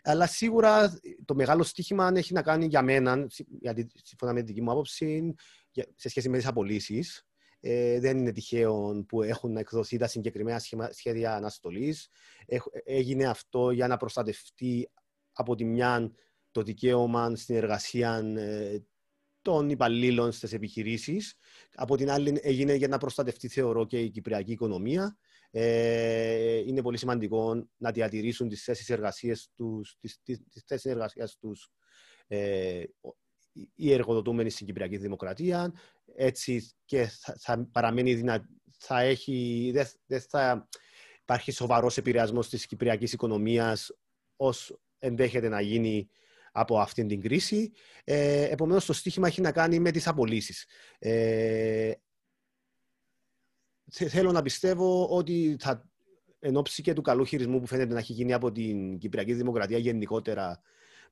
Αλλά 0.03 0.28
σίγουρα 0.28 0.99
το 1.26 1.36
μεγάλο 1.36 1.63
στοίχημα 1.63 2.11
έχει 2.15 2.34
να 2.34 2.41
κάνει 2.41 2.65
για 2.65 2.82
μένα, 2.82 3.28
γιατί 3.61 3.88
σύμφωνα 4.03 4.34
με 4.34 4.38
την 4.38 4.47
δική 4.47 4.61
μου 4.61 4.71
άποψη, 4.71 5.34
σε 5.95 6.09
σχέση 6.09 6.30
με 6.30 6.38
τις 6.38 6.47
απολύσεις. 6.47 7.28
Ε, 7.59 7.99
δεν 7.99 8.17
είναι 8.17 8.32
τυχαίο 8.32 9.05
που 9.07 9.21
έχουν 9.21 9.57
εκδοθεί 9.57 9.97
τα 9.97 10.07
συγκεκριμένα 10.07 10.61
σχέδια 10.89 11.36
αναστολής. 11.36 12.09
Έγινε 12.84 13.26
αυτό 13.26 13.71
για 13.71 13.88
να 13.88 13.97
προστατευτεί 13.97 14.89
από 15.32 15.55
τη 15.55 15.65
μια 15.65 16.11
το 16.51 16.61
δικαίωμα 16.61 17.36
στην 17.36 17.55
εργασία 17.55 18.17
ε, 18.36 18.78
των 19.46 19.70
υπαλλήλων 19.70 20.32
στις 20.32 20.54
επιχειρήσεις. 20.54 21.38
Από 21.76 21.98
την 21.98 22.12
άλλη, 22.12 22.39
έγινε 22.41 22.74
για 22.74 22.88
να 22.88 22.98
προστατευτεί, 22.98 23.48
θεωρώ, 23.48 23.86
και 23.86 24.00
η 24.00 24.10
κυπριακή 24.10 24.52
οικονομία. 24.52 25.18
Ε, 25.52 26.58
είναι 26.58 26.82
πολύ 26.82 26.98
σημαντικό 26.98 27.68
να 27.78 27.91
διατηρήσουν 27.91 28.50
τις 28.50 28.64
θέσεις 28.64 28.89
εργασίας 28.89 29.50
τους, 29.56 29.98
τις, 30.00 30.22
τις 30.24 30.64
θέσεις 30.66 30.91
εργασίας 30.91 31.38
τους 31.38 31.70
ε, 32.28 32.84
οι 33.76 33.93
εργοδοτούμενοι 33.93 34.50
στην 34.50 34.66
Κυπριακή 34.66 34.98
Δημοκρατία. 34.98 35.74
Έτσι 36.16 36.72
και 36.86 37.06
θα, 37.06 37.36
θα 37.39 37.68
παραμένει 37.72 38.14
δυνα... 38.14 38.50
θα 38.78 39.02
έχει, 39.02 39.70
δεν, 39.74 39.88
δεν 40.06 40.22
θα 40.22 40.68
υπάρχει 41.22 41.52
σοβαρός 41.52 41.98
επηρεασμός 41.98 42.50
της 42.50 42.66
Κυπριακής 42.66 43.14
οικονομίας 43.14 43.91
ως 44.36 44.80
ενδέχεται 45.00 45.50
να 45.50 45.62
γίνει 45.62 46.10
από 46.58 46.80
αυτήν 46.80 47.08
την 47.08 47.22
κρίση. 47.22 47.72
Ε, 48.03 48.43
επομένως, 48.43 48.86
το 48.86 48.93
στίχημα 48.93 49.28
έχει 49.28 49.41
να 49.41 49.51
κάνει 49.51 49.80
με 49.80 49.91
τις 49.91 50.08
απολύσεις. 50.08 50.66
Ε, 50.99 51.91
θέλω 53.91 54.32
να 54.32 54.41
πιστεύω 54.41 55.08
ότι 55.08 55.56
θα, 55.60 55.89
εν 56.39 56.56
ώψη 56.56 56.82
και 56.82 56.93
του 56.93 57.01
καλού 57.01 57.26
χειρισμού 57.26 57.60
που 57.60 57.68
φαίνεται 57.68 57.93
να 57.93 57.99
έχει 57.99 58.14
γίνει 58.14 58.34
από 58.34 58.51
την 58.51 58.97
Κυπριακή 58.97 59.34
Δημοκρατία 59.34 59.78
γενικότερα 59.78 60.62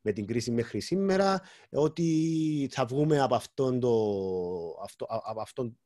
με 0.01 0.11
την 0.11 0.25
κρίση 0.25 0.51
μέχρι 0.51 0.79
σήμερα, 0.79 1.41
ότι 1.69 2.69
θα 2.71 2.85
βγούμε 2.85 3.19
από 3.19 3.35
αυτόν 3.35 3.79
το, 3.79 3.93
αυτό, 4.83 5.05
από 5.09 5.41
αυτόν 5.41 5.77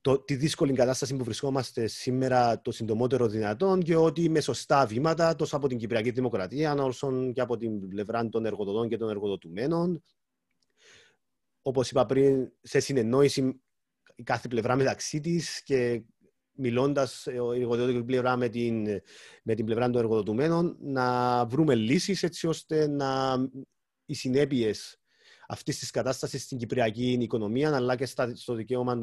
το, 0.00 0.18
τη 0.18 0.34
δύσκολη 0.34 0.72
κατάσταση 0.72 1.16
που 1.16 1.24
βρισκόμαστε 1.24 1.86
σήμερα 1.86 2.60
το 2.60 2.72
συντομότερο 2.72 3.28
δυνατόν 3.28 3.82
και 3.82 3.96
ότι 3.96 4.28
με 4.28 4.40
σωστά 4.40 4.86
βήματα 4.86 5.34
τόσο 5.36 5.56
από 5.56 5.68
την 5.68 5.78
Κυπριακή 5.78 6.10
Δημοκρατία 6.10 6.74
όσο 6.74 7.32
και 7.32 7.40
από 7.40 7.56
την 7.56 7.88
πλευρά 7.88 8.28
των 8.28 8.44
εργοδοτών 8.44 8.88
και 8.88 8.96
των 8.96 9.08
εργοδοτουμένων. 9.08 10.02
Όπως 11.62 11.90
είπα 11.90 12.06
πριν, 12.06 12.52
σε 12.60 12.80
συνεννόηση 12.80 13.60
η 14.14 14.22
κάθε 14.22 14.48
πλευρά 14.48 14.76
μεταξύ 14.76 15.20
της 15.20 15.62
και 15.62 16.02
μιλώντας 16.52 17.26
η 17.26 17.60
εργοδοτική 17.60 18.04
πλευρά 18.04 18.36
με 18.36 18.48
την, 18.48 18.86
με 19.42 19.54
την 19.54 19.64
πλευρά 19.64 19.90
των 19.90 20.00
εργοδοτουμένων, 20.00 20.76
να 20.80 21.46
βρούμε 21.46 21.74
λύσεις 21.74 22.22
έτσι 22.22 22.46
ώστε 22.46 22.88
να 22.88 23.36
οι 24.04 24.14
συνέπειες 24.14 24.99
αυτής 25.50 25.78
της 25.78 25.90
κατάστασης 25.90 26.42
στην 26.42 26.58
κυπριακή 26.58 27.12
οικονομία, 27.12 27.76
αλλά 27.76 27.96
και 27.96 28.06
στο 28.34 28.54
δικαίωμα 28.54 28.98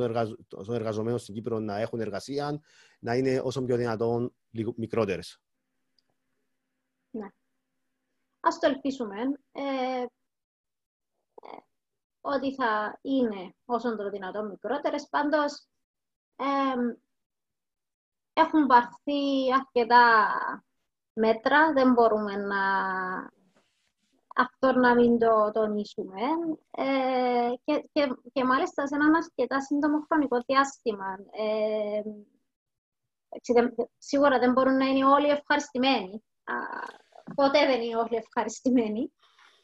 των, 0.48 0.74
εργαζομένων 0.74 1.20
στην 1.20 1.34
Κύπρο 1.34 1.60
να 1.60 1.78
έχουν 1.78 2.00
εργασία, 2.00 2.62
να 3.00 3.16
είναι 3.16 3.40
όσο 3.44 3.64
πιο 3.64 3.76
δυνατόν 3.76 4.36
μικρότερες. 4.76 5.42
Ναι. 7.10 7.28
Ας 8.40 8.60
το 8.60 8.68
ελπίσουμε. 8.68 9.16
Ε, 9.52 10.02
ε, 10.02 10.08
ότι 12.22 12.56
θα 12.56 13.00
είναι 13.02 13.56
όσο 13.66 13.96
το 13.96 14.10
δυνατόν 14.10 14.48
μικρότερες. 14.48 15.08
Πάντως, 15.10 15.68
ε, 16.36 16.46
έχουν 18.34 18.66
πάρθει 18.66 19.54
αρκετά 19.54 20.28
μέτρα. 21.14 21.74
Δεν 21.74 21.94
μπορούμε 21.94 22.36
να 22.36 22.62
αυτό 24.38 24.80
να 24.80 24.96
μην 24.96 25.20
το 25.20 25.52
τονίσουμε. 25.54 26.22
Ε, 26.72 27.50
και, 27.64 27.90
και, 27.92 28.16
και, 28.34 28.44
μάλιστα 28.44 28.88
σε 28.88 28.96
έναν 28.96 29.16
αρκετά 29.16 29.62
σύντομο 29.62 30.06
χρονικό 30.08 30.38
διάστημα. 30.46 31.18
Ε, 31.32 32.02
σίγουρα 33.98 34.40
δεν 34.40 34.52
μπορούν 34.52 34.78
να 34.78 34.86
είναι 34.86 35.06
όλοι 35.06 35.28
ευχαριστημένοι. 35.28 36.24
ποτέ 37.36 37.66
δεν 37.66 37.82
είναι 37.82 37.96
όλοι 37.98 38.16
ευχαριστημένοι. 38.16 39.12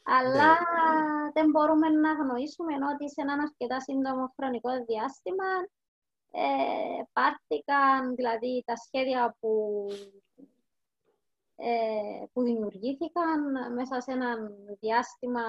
Αλλά 0.03 0.49
ναι. 0.49 1.31
δεν 1.33 1.49
μπορούμε 1.49 1.89
να 1.89 2.09
αγνοήσουμε 2.11 2.73
ότι 2.93 3.09
σε 3.09 3.21
έναν 3.21 3.39
αρκετά 3.39 3.79
σύντομο 3.79 4.33
χρονικό 4.35 4.69
διάστημα 4.85 5.49
ε, 6.35 7.03
πάρθηκαν 7.13 8.15
δηλαδή 8.15 8.63
τα 8.65 8.75
σχέδια 8.75 9.37
που 9.39 9.85
ε, 9.89 10.32
που 12.33 12.43
δημιουργήθηκαν 12.43 13.73
μέσα 13.73 14.01
σε 14.01 14.11
ένα 14.11 14.35
διάστημα 14.79 15.41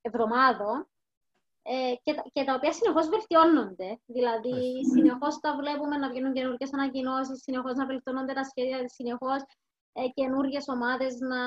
εβδομάδων 0.00 0.88
ε, 1.70 1.94
και, 2.02 2.12
και, 2.32 2.44
τα 2.44 2.54
οποία 2.54 2.72
συνεχώς 2.72 3.08
βελτιώνονται. 3.08 4.00
Δηλαδή, 4.06 4.84
συνεχώς 4.94 5.40
τα 5.40 5.56
βλέπουμε 5.60 5.96
να 5.96 6.08
βγαίνουν 6.08 6.32
καινούργιες 6.32 6.72
ανακοινώσεις, 6.74 7.42
συνεχώς 7.42 7.74
να 7.74 7.86
βελτιώνονται 7.86 8.32
τα 8.32 8.44
σχέδια, 8.44 8.88
συνεχώς 8.88 9.40
ε, 9.92 10.08
καινούργιες 10.14 10.64
ομάδες 10.68 11.18
να 11.18 11.42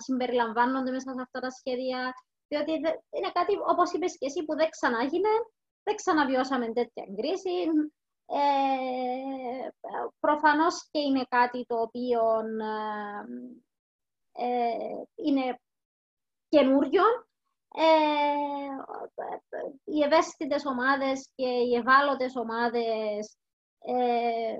συμπεριλαμβάνονται 0.00 0.90
μέσα 0.90 1.12
σε 1.12 1.20
αυτά 1.22 1.40
τα 1.40 1.50
σχέδια. 1.50 2.12
Διότι 2.48 2.72
είναι 3.16 3.30
κάτι, 3.32 3.52
όπως 3.72 3.92
είπες 3.92 4.18
και 4.18 4.26
εσύ, 4.26 4.44
που 4.44 4.54
δεν 4.56 4.68
ξανάγινε, 4.70 5.34
δεν 5.82 5.94
ξαναβιώσαμε 5.94 6.66
τέτοια 6.66 7.04
κρίση. 7.16 7.54
Ε, 8.26 9.68
προφανώς 10.20 10.88
και 10.90 10.98
είναι 10.98 11.26
κάτι 11.28 11.64
το 11.66 11.80
οποίο 11.80 12.20
ε, 14.32 14.44
ε 14.44 15.06
είναι 15.14 15.60
καινούριο. 16.48 17.02
Ε, 17.76 17.82
οι 19.84 20.02
ευαίσθητες 20.02 20.64
ομάδες 20.66 21.30
και 21.34 21.46
οι 21.46 21.74
ευάλωτες 21.74 22.36
ομάδες 22.36 23.36
ε, 23.78 24.56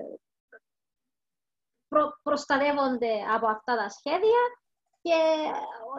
προ, 1.87 2.19
προστατεύονται 2.23 3.21
από 3.35 3.47
αυτά 3.47 3.75
τα 3.75 3.89
σχέδια 3.89 4.41
και 5.01 5.17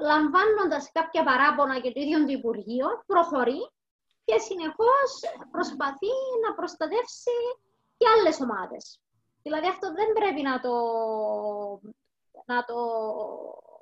λαμβάνοντας 0.01 0.93
κάποια 0.93 1.25
παράπονα 1.25 1.81
και 1.81 1.93
το 1.93 2.01
ίδιο 2.01 2.25
το 2.25 2.33
Υπουργείο, 2.33 3.03
προχωρεί 3.07 3.71
και 4.27 4.37
συνεχώς 4.49 5.11
προσπαθεί 5.55 6.15
να 6.45 6.51
προστατεύσει 6.59 7.39
και 7.99 8.07
άλλες 8.15 8.37
ομάδες. 8.41 8.85
Δηλαδή 9.43 9.67
αυτό 9.75 9.87
δεν 9.99 10.09
πρέπει 10.19 10.43
να 10.51 10.57
το, 10.65 10.75
να 12.51 12.59
το 12.69 12.79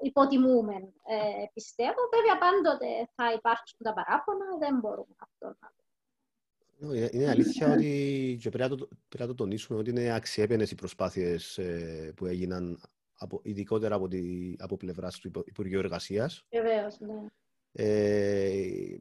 υποτιμούμε, 0.08 0.76
ε, 1.14 1.44
πιστεύω. 1.56 2.00
Βέβαια 2.16 2.36
πάντοτε 2.44 2.90
θα 3.16 3.32
υπάρξουν 3.38 3.78
τα 3.86 3.92
παράπονα, 3.98 4.46
δεν 4.58 4.74
μπορούμε 4.80 5.14
αυτό 5.26 5.46
να 5.46 5.68
το 5.76 5.82
είναι 7.12 7.28
αλήθεια 7.28 7.72
ότι 7.72 7.92
και 8.40 8.50
πρέπει, 8.50 8.70
να 8.70 8.76
το, 8.76 8.88
πρέπει 9.08 9.22
να 9.22 9.26
το 9.26 9.34
τονίσουμε 9.34 9.78
ότι 9.78 9.90
είναι 9.90 10.14
αξιέπαινες 10.14 10.70
οι 10.70 10.74
προσπάθειες 10.74 11.58
ε, 11.58 12.12
που 12.16 12.26
έγιναν 12.26 12.80
από, 13.18 13.40
ειδικότερα 13.42 13.94
από, 13.94 14.08
τη, 14.08 14.54
από 14.58 14.76
πλευράς 14.76 15.18
του 15.18 15.30
Υπουργείου 15.46 15.78
Εργασίας. 15.78 16.46
Βεβαίως, 16.50 16.98
ναι. 17.00 17.26
Ε, 17.72 18.96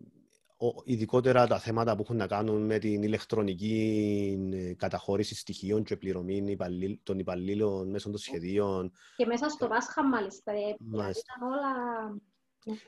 ειδικότερα 0.83 1.47
τα 1.47 1.59
θέματα 1.59 1.95
που 1.95 2.01
έχουν 2.01 2.17
να 2.17 2.27
κάνουν 2.27 2.65
με 2.65 2.77
την 2.77 3.03
ηλεκτρονική 3.03 4.49
ε, 4.53 4.73
καταχώρηση 4.73 5.35
στοιχείων 5.35 5.83
και 5.83 5.97
πληρωμή 5.97 6.57
των 7.03 7.19
υπαλλήλων 7.19 7.89
μέσω 7.89 8.09
των 8.09 8.19
σχεδίων. 8.19 8.91
Και 9.15 9.25
μέσα 9.25 9.49
στο 9.49 9.67
Πάσχα, 9.67 10.03
μάλιστα. 10.03 10.51
Ε, 10.51 10.75
δηλαδή 10.79 11.09
ήταν 11.09 11.47
όλα 11.47 11.71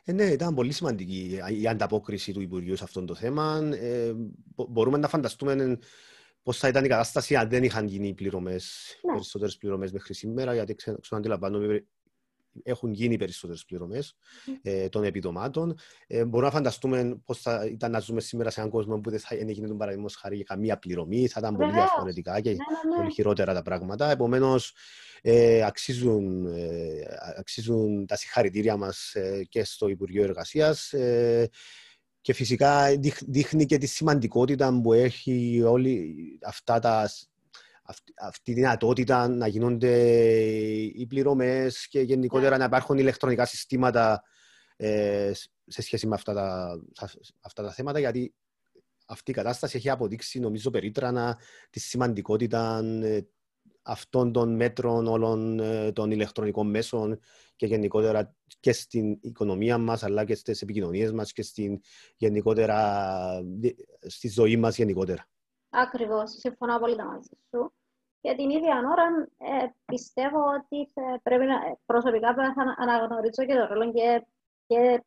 ε, 0.03 0.11
ναι, 0.11 0.23
ήταν 0.23 0.53
πολύ 0.53 0.71
σημαντική 0.71 1.39
η 1.61 1.67
ανταπόκριση 1.67 2.34
του 2.34 2.41
Υπουργείου 2.41 2.76
σε 2.76 2.84
αυτό 2.84 3.05
το 3.05 3.15
θέμα. 3.15 3.69
Ε, 3.73 4.13
μπορούμε 4.55 4.97
να 4.97 5.07
φανταστούμε 5.07 5.78
πώς 6.43 6.57
θα 6.57 6.67
ήταν 6.67 6.86
η 6.86 6.88
κατάσταση 6.88 7.36
αν 7.36 7.49
δεν 7.49 7.63
είχαν 7.63 7.88
γίνει 7.88 8.13
πληρωμές, 8.13 8.95
ναι. 9.05 9.11
περισσότερες 9.11 9.57
πληρωμές 9.57 9.91
μέχρι 9.91 10.13
σήμερα, 10.13 10.53
γιατί 10.53 10.76
ξέρω, 10.76 10.97
αντιλαμβάνομαι 11.09 11.86
έχουν 12.64 12.91
γίνει 12.91 13.18
περισσότερες 13.18 13.66
πληρωμές 13.66 14.16
ε, 14.62 14.89
των 14.89 15.03
επιδομάτων. 15.03 15.78
Ε, 16.08 16.26
μπορούμε 16.26 16.49
να 16.49 16.56
φανταστούμε 16.56 17.22
πώς 17.26 17.41
θα 17.41 17.66
ήταν 17.66 17.91
να 17.91 17.99
ζούμε 17.99 18.22
σήμερα 18.22 18.49
σε 18.49 18.60
έναν 18.60 18.72
κόσμο 18.72 18.99
που 18.99 19.10
δεν 19.10 19.20
θα 19.20 19.36
έγινε 19.36 19.68
τον 19.68 19.78
παραδείγμα 19.78 20.10
χάρη 20.20 20.36
για 20.36 20.45
καμία 20.47 20.78
πληρωμή, 20.78 21.28
θα 21.28 21.39
ήταν 21.39 21.56
πολύ 21.56 21.72
διαφορετικά 21.72 22.39
και 22.41 22.49
ναι, 22.49 22.56
ναι, 22.56 22.89
ναι. 22.89 22.95
πολύ 22.95 23.12
χειρότερα 23.12 23.53
τα 23.53 23.62
πράγματα. 23.62 24.12
Επομένως, 24.12 24.74
ε, 25.22 25.64
αξίζουν, 25.64 26.45
ε, 26.45 27.03
αξίζουν 27.38 28.06
τα 28.06 28.16
συγχαρητήρια 28.16 28.78
μας 28.78 29.14
ε, 29.14 29.45
και 29.49 29.64
στο 29.64 29.88
Υπουργείο 29.88 30.24
Εργασίας. 30.24 30.93
Ε, 30.93 31.49
και 32.22 32.34
φυσικά 32.34 32.86
δείχνει 33.28 33.66
και 33.66 33.78
τη 33.78 33.86
σημαντικότητα 33.86 34.80
που 34.84 34.93
έχει 34.93 35.62
όλοι 35.66 36.16
αυτά 36.43 36.80
τα 36.80 37.10
αυτή, 37.86 38.13
αυτή 38.15 38.51
η 38.51 38.53
δυνατότητα 38.53 39.27
να 39.27 39.47
γίνονται 39.47 40.11
οι 40.83 41.05
πληρωμές 41.07 41.88
και 41.88 41.99
γενικότερα 41.99 42.49
ναι. 42.49 42.57
να 42.57 42.65
υπάρχουν 42.65 42.97
ηλεκτρονικά 42.97 43.45
συστήματα 43.45 44.23
ε, 44.75 45.31
σε 45.65 45.81
σχέση 45.81 46.07
με 46.07 46.15
αυτά 46.15 46.33
τα, 46.33 46.79
αυτά 47.41 47.63
τα 47.63 47.71
θέματα, 47.71 47.99
γιατί 47.99 48.33
αυτή 49.05 49.31
η 49.31 49.33
κατάσταση 49.33 49.77
έχει 49.77 49.89
αποδείξει, 49.89 50.39
νομίζω, 50.39 50.69
περίτρανα 50.69 51.39
τη 51.69 51.79
σημαντικότητα 51.79 52.81
ε, 53.03 53.27
αυτών 53.81 54.31
των 54.31 54.55
μέτρων 54.55 55.07
όλων 55.07 55.59
ε, 55.59 55.91
των 55.91 56.11
ηλεκτρονικών 56.11 56.69
μέσων 56.69 57.19
και 57.55 57.65
γενικότερα 57.65 58.36
και 58.59 58.71
στην 58.71 59.17
οικονομία 59.21 59.77
μας 59.77 60.03
αλλά 60.03 60.25
και 60.25 60.36
στις 60.36 60.61
επικοινωνίες 60.61 61.11
μας 61.11 61.31
και 61.33 61.41
στην 61.41 61.79
γενικότερα 62.15 63.01
στη 63.99 64.29
ζωή 64.29 64.57
μας 64.57 64.77
γενικότερα. 64.77 65.27
Ακριβώς, 65.76 66.32
συμφωνώ 66.32 66.80
πολύ 66.80 66.95
μαζί 66.95 67.38
σου. 67.49 67.73
Και 68.21 68.36
την 68.36 68.49
ίδια 68.49 68.78
ώρα 68.78 69.28
ε, 69.38 69.67
πιστεύω 69.86 70.39
ότι 70.39 70.93
πρέπει 71.23 71.45
να, 71.45 71.78
προσωπικά 71.86 72.34
πρέπει 72.34 72.53
να 72.55 72.76
αναγνωρίσω 72.78 73.45
και 73.45 73.55
το 73.55 73.65
ρόλο 73.65 73.91
και, 73.91 74.26
και 74.67 75.03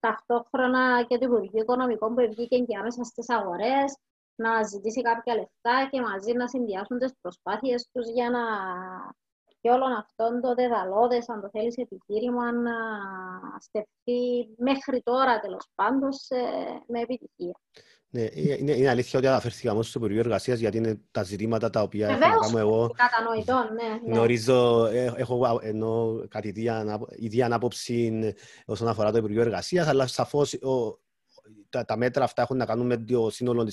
ταυτόχρονα 0.00 1.04
και 1.08 1.18
του 1.18 1.24
Υπουργείου 1.24 1.60
Οικονομικών 1.60 2.14
που 2.14 2.28
βγήκε 2.28 2.58
και 2.58 2.76
άμεσα 2.78 3.04
στις 3.04 3.30
αγορές 3.30 3.98
να 4.34 4.62
ζητήσει 4.62 5.02
κάποια 5.02 5.34
λεφτά 5.34 5.88
και 5.90 6.00
μαζί 6.00 6.32
να 6.32 6.48
συνδυάσουν 6.48 6.98
τις 6.98 7.14
προσπάθειες 7.20 7.88
τους 7.92 8.10
για 8.10 8.30
να 8.30 8.40
και 9.60 9.70
όλων 9.70 9.92
αυτών 9.92 10.40
το 10.40 10.54
δεδαλώδες, 10.54 11.28
αν 11.28 11.40
το 11.40 11.48
θέλεις, 11.50 11.76
επιχείρημα 11.76 12.52
να 12.52 12.72
στεφθεί 13.58 14.48
μέχρι 14.56 15.02
τώρα, 15.02 15.40
τέλος 15.40 15.68
πάντων, 15.74 16.10
με 16.86 17.00
επιτυχία. 17.00 17.60
Ναι, 18.10 18.26
είναι, 18.32 18.72
είναι 18.72 18.88
αλήθεια 18.88 19.18
ότι 19.18 19.28
αναφέρθηκα 19.28 19.82
στο 19.82 19.98
Υπουργείο 19.98 20.20
Εργασίας 20.20 20.58
γιατί 20.58 20.76
είναι 20.76 21.00
τα 21.10 21.22
ζητήματα 21.22 21.70
τα 21.70 21.82
οποία 21.82 22.06
Βεβαίως, 22.06 22.30
έχω 22.30 22.40
κάνω 22.40 22.58
εγώ. 22.58 22.94
Κατανοητό, 22.96 23.54
ναι, 23.54 23.88
ναι. 23.88 24.14
Γνωρίζω, 24.14 24.86
ε, 24.86 25.12
έχω 25.16 25.60
ενώ 25.62 26.24
κάτι 26.28 26.48
ίδια 27.16 27.44
ανάποψη 27.44 28.34
όσον 28.64 28.88
αφορά 28.88 29.10
το 29.10 29.18
Υπουργείο 29.18 29.40
Εργασίας, 29.40 29.86
αλλά 29.86 30.06
σαφώς 30.06 30.58
τα, 31.68 31.84
τα, 31.84 31.96
μέτρα 31.96 32.24
αυτά 32.24 32.42
έχουν 32.42 32.56
να 32.56 32.66
κάνουν 32.66 32.86
με 32.86 32.96
το 32.96 33.30
σύνολο 33.30 33.64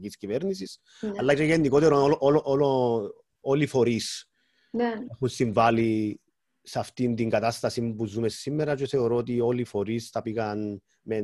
της 0.00 0.16
κυβέρνησης, 0.16 0.80
ναι. 1.00 1.10
αλλά 1.16 1.34
και 1.34 1.44
γενικότερα 1.44 2.00
όλο, 2.00 2.16
όλο, 2.20 2.42
όλο, 2.44 3.10
όλοι 3.40 3.62
οι 3.62 3.66
φορείς 3.66 4.28
ναι. 4.70 4.92
έχουν 5.12 5.28
συμβάλει 5.28 6.20
σε 6.66 6.78
αυτήν 6.78 7.14
την 7.14 7.30
κατάσταση 7.30 7.92
που 7.92 8.06
ζούμε 8.06 8.28
σήμερα 8.28 8.74
και 8.74 8.86
θεωρώ 8.86 9.16
ότι 9.16 9.40
όλοι 9.40 9.60
οι 9.60 9.64
φορείς 9.64 10.10
τα 10.10 10.22
πήγαν, 10.22 10.82
με, 11.02 11.20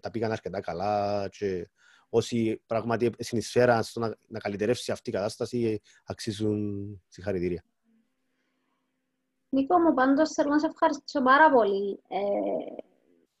τα 0.00 0.10
πήγαν 0.10 0.32
αρκετά 0.32 0.60
καλά 0.60 1.28
και 1.28 1.68
όσοι 2.08 2.62
πράγματι 2.66 3.10
συνεισφέραν 3.18 3.82
στο 3.82 4.00
να, 4.00 4.14
να 4.28 4.38
καλυτερεύσει 4.38 4.92
αυτή 4.92 5.10
η 5.10 5.12
κατάσταση 5.12 5.80
αξίζουν 6.04 7.02
συγχαρητήρια. 7.08 7.64
Νίκο 9.48 9.78
μου, 9.78 9.94
πάντως 9.94 10.32
θέλω 10.32 10.50
να 10.50 10.58
σε 10.58 10.66
ευχαριστήσω 10.66 11.22
πάρα 11.22 11.50
πολύ 11.50 12.00
ε, 12.08 12.82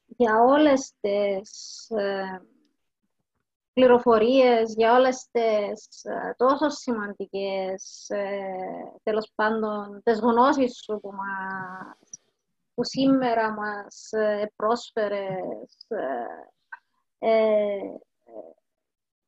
για 0.06 0.42
όλες 0.42 0.92
τις 1.00 1.86
ε, 1.90 2.42
πληροφορίες 3.76 4.74
για 4.76 4.94
όλες 4.94 5.28
τις 5.30 6.04
ε, 6.04 6.34
τόσο 6.36 6.68
σημαντικές, 6.68 8.06
ε, 8.08 8.40
τέλος 9.02 9.32
πάντων, 9.34 10.00
τις 10.04 10.18
γνώσεις 10.18 10.80
σου 10.84 10.98
που, 11.00 11.10
μας, 11.12 12.10
που 12.74 12.84
σήμερα 12.84 13.52
μας 13.52 14.08
ε, 14.12 14.52
πρόσφερες, 14.56 15.86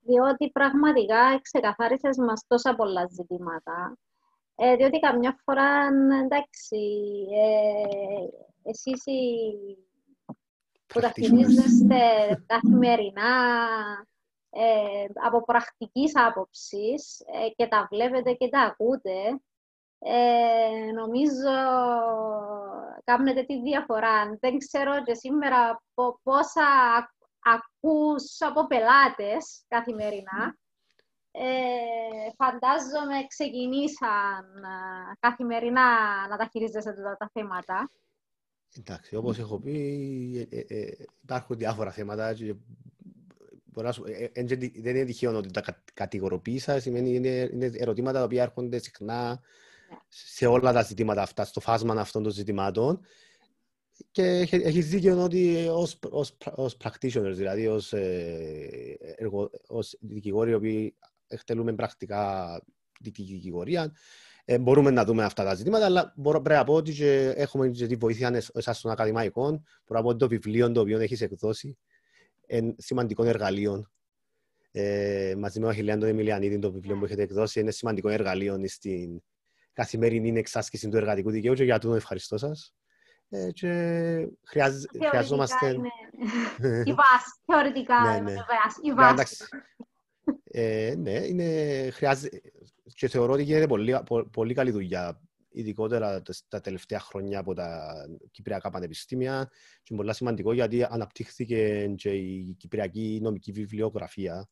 διότι 0.00 0.50
πραγματικά 0.50 1.40
ξεκαθάρισες 1.42 2.16
μας 2.16 2.44
τόσα 2.46 2.74
πολλά 2.74 3.06
ζητήματα. 3.10 3.98
διότι 4.76 4.98
καμιά 4.98 5.38
φορά, 5.44 5.88
εντάξει, 6.24 6.78
εσείς 8.62 9.02
που 10.86 11.00
τα 11.00 11.12
καθημερινά, 12.46 13.26
ε, 14.60 15.06
από 15.26 15.44
πρακτικής 15.44 16.12
άποψης 16.14 17.20
ε, 17.20 17.48
και 17.56 17.66
τα 17.66 17.88
βλέπετε 17.90 18.32
και 18.32 18.48
τα 18.48 18.60
ακούτε, 18.60 19.40
ε, 19.98 20.92
νομίζω 20.94 21.56
κάνετε 23.04 23.42
τη 23.42 23.60
διαφορά. 23.62 24.36
Δεν 24.40 24.58
ξέρω 24.58 25.02
και 25.02 25.14
σήμερα 25.14 25.82
πόσα 26.22 26.68
ακούς 27.42 28.40
από 28.40 28.66
πελάτες 28.66 29.64
καθημερινά. 29.68 30.58
Ε, 31.30 32.30
φαντάζομαι 32.36 33.26
ξεκινήσαν 33.28 34.44
καθημερινά 35.20 35.90
να 36.28 36.36
τα 36.36 36.48
χειρίζεσαι 36.52 36.92
τα, 36.92 37.16
τα 37.16 37.30
θέματα. 37.32 37.90
Εντάξει, 38.76 39.16
όπως 39.16 39.38
έχω 39.38 39.58
πει, 39.58 40.48
υπάρχουν 41.22 41.56
διάφορα 41.56 41.90
θέματα 41.90 42.28
ε, 42.28 42.32
ε, 42.32 42.56
δεν 44.80 44.96
είναι 44.96 45.04
τυχαίο 45.04 45.36
ότι 45.36 45.50
τα 45.50 45.82
κατηγοροποίησα, 45.94 46.80
σημαίνει 46.80 47.14
είναι, 47.14 47.48
είναι 47.52 47.70
ερωτήματα 47.74 48.18
τα 48.18 48.24
οποία 48.24 48.42
έρχονται 48.42 48.78
συχνά 48.78 49.28
ναι. 49.28 49.96
σε 50.08 50.46
όλα 50.46 50.72
τα 50.72 50.82
ζητήματα 50.82 51.22
αυτά, 51.22 51.44
στο 51.44 51.60
φάσμα 51.60 52.00
αυτών 52.00 52.22
των 52.22 52.32
ζητημάτων. 52.32 53.00
Και 54.10 54.22
έχεις 54.50 54.88
δίκιο 54.88 55.22
ότι 55.22 55.68
ως, 55.70 55.98
ως, 56.10 56.36
ως 56.54 56.76
practitioners, 56.84 57.32
δηλαδή 57.34 57.66
ως, 57.66 57.92
ε, 57.92 58.96
εργο, 59.16 59.50
ως 59.66 59.96
δικηγόροι 60.00 60.58
που 60.60 60.96
εκτελούμε 61.26 61.74
πρακτικά 61.74 62.62
τη 63.02 63.10
δικηγορία, 63.10 63.92
Ε, 64.50 64.58
μπορούμε 64.58 64.90
να 64.90 65.04
δούμε 65.04 65.24
αυτά 65.24 65.44
τα 65.44 65.54
ζητήματα, 65.54 65.84
αλλά 65.84 66.12
μπορώ, 66.16 66.40
πρέπει 66.40 66.58
να 66.58 66.64
πω 66.64 66.74
ότι 66.74 66.92
και 66.92 67.32
έχουμε 67.36 67.68
και 67.68 67.86
τη 67.86 67.94
βοήθεια 67.94 68.42
εσάς 68.54 68.80
των 68.80 68.90
ακαδημαϊκών. 68.90 69.64
Μπορώ 69.86 70.00
να 70.00 70.02
πω 70.02 70.08
ότι 70.08 70.18
το 70.18 70.28
βιβλίο 70.28 70.72
το 70.72 70.80
οποίο 70.80 70.98
έχεις 70.98 71.20
εκδώσει 71.20 71.78
είναι 72.48 72.74
σημαντικό 72.78 73.24
εργαλείο. 73.24 73.90
Ε, 74.70 75.34
μαζί 75.38 75.60
με 75.60 75.66
ο 75.66 75.68
Αχιλιάν 75.68 75.98
τον 75.98 76.08
Εμιλιανίδη, 76.08 76.58
το 76.58 76.72
βιβλίο 76.72 76.98
που 76.98 77.04
έχετε 77.04 77.22
εκδώσει, 77.22 77.60
είναι 77.60 77.70
σημαντικό 77.70 78.08
εργαλείο 78.08 78.60
στην 78.66 79.22
καθημερινή 79.72 80.38
εξάσκηση 80.38 80.88
του 80.88 80.96
εργατικού 80.96 81.30
δικαίου 81.30 81.54
και 81.54 81.64
για 81.64 81.78
το 81.78 81.94
ευχαριστώ 81.94 82.38
σας. 82.38 82.74
Ε, 83.28 83.50
και 83.50 83.68
χρειάζ, 84.44 84.74
χρειαζόμαστε... 85.08 85.68
Είναι... 85.68 85.88
η 86.84 86.92
βάση, 86.92 87.40
θεωρητικά 87.44 88.20
ναι, 88.20 88.20
ναι. 88.20 88.34
η 88.82 88.92
βάση. 88.92 89.44
Ε, 90.44 90.94
ναι, 90.96 91.10
είναι, 91.10 91.90
χρειάζεται, 91.90 92.40
και 92.94 93.08
θεωρώ 93.08 93.32
ότι 93.32 93.42
γίνεται 93.42 93.66
πολύ, 93.66 93.98
πολύ 94.32 94.54
καλή 94.54 94.70
δουλειά, 94.70 95.20
ειδικότερα 95.48 96.22
τα 96.48 96.60
τελευταία 96.60 97.00
χρόνια 97.00 97.38
από 97.38 97.54
τα 97.54 97.94
Κυπριακά 98.30 98.70
Πανεπιστήμια 98.70 99.48
και 99.82 99.94
είναι 99.94 100.00
πολύ 100.00 100.14
σημαντικό 100.14 100.52
γιατί 100.52 100.84
αναπτύχθηκε 100.84 101.92
και 101.96 102.10
η 102.10 102.56
Κυπριακή 102.58 103.18
νομική 103.22 103.52
βιβλιογραφία 103.52 104.48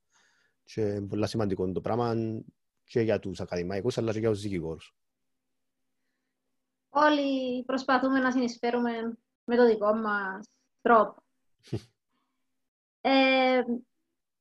και 0.65 0.81
είναι 0.81 1.07
πολύ 1.07 1.29
σημαντικό 1.29 1.73
το 1.73 1.81
πράγμα 1.81 2.15
και 2.85 3.01
για 3.01 3.19
τους 3.19 3.41
ακαδημαϊκούς 3.41 3.99
αλλά 3.99 4.13
και 4.13 4.19
για 4.19 4.31
τους 4.31 4.41
δικηγόρους. 4.41 4.95
Όλοι 6.89 7.65
προσπαθούμε 7.65 8.19
να 8.19 8.31
συνεισφέρουμε 8.31 8.91
με 9.45 9.57
το 9.57 9.67
δικό 9.67 9.95
μας 9.95 10.51
τρόπο. 10.81 11.23
ε, 13.01 13.63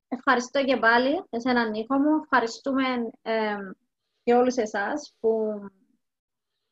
ευχαριστώ 0.08 0.64
και 0.64 0.78
πάλι 0.78 1.24
εσένα 1.30 1.70
Νίκο 1.70 1.98
μου. 1.98 2.22
Ευχαριστούμε 2.24 2.84
ε, 3.22 3.56
και 4.24 4.34
όλους 4.34 4.56
εσάς 4.56 5.16
που 5.20 5.60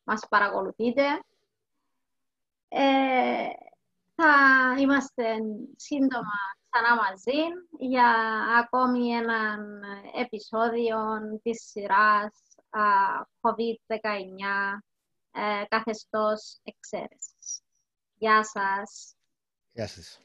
μας 0.04 0.28
παρακολουθείτε. 0.30 1.04
Ε, 2.68 3.48
θα 4.16 4.36
είμαστε 4.80 5.36
σύντομα 5.76 6.40
ξανά 6.70 6.96
μαζί 6.96 7.42
για 7.80 8.10
ακόμη 8.60 9.10
ένα 9.10 9.58
επεισόδιο 10.16 10.98
της 11.42 11.62
σειράς 11.70 12.56
COVID-19 13.42 14.82
ε, 15.32 15.64
καθεστώς 15.68 16.60
εξαίρεσης. 16.64 17.62
Γεια 18.18 18.44
σας. 18.44 19.16
Γεια 19.72 19.88
σας. 19.88 20.22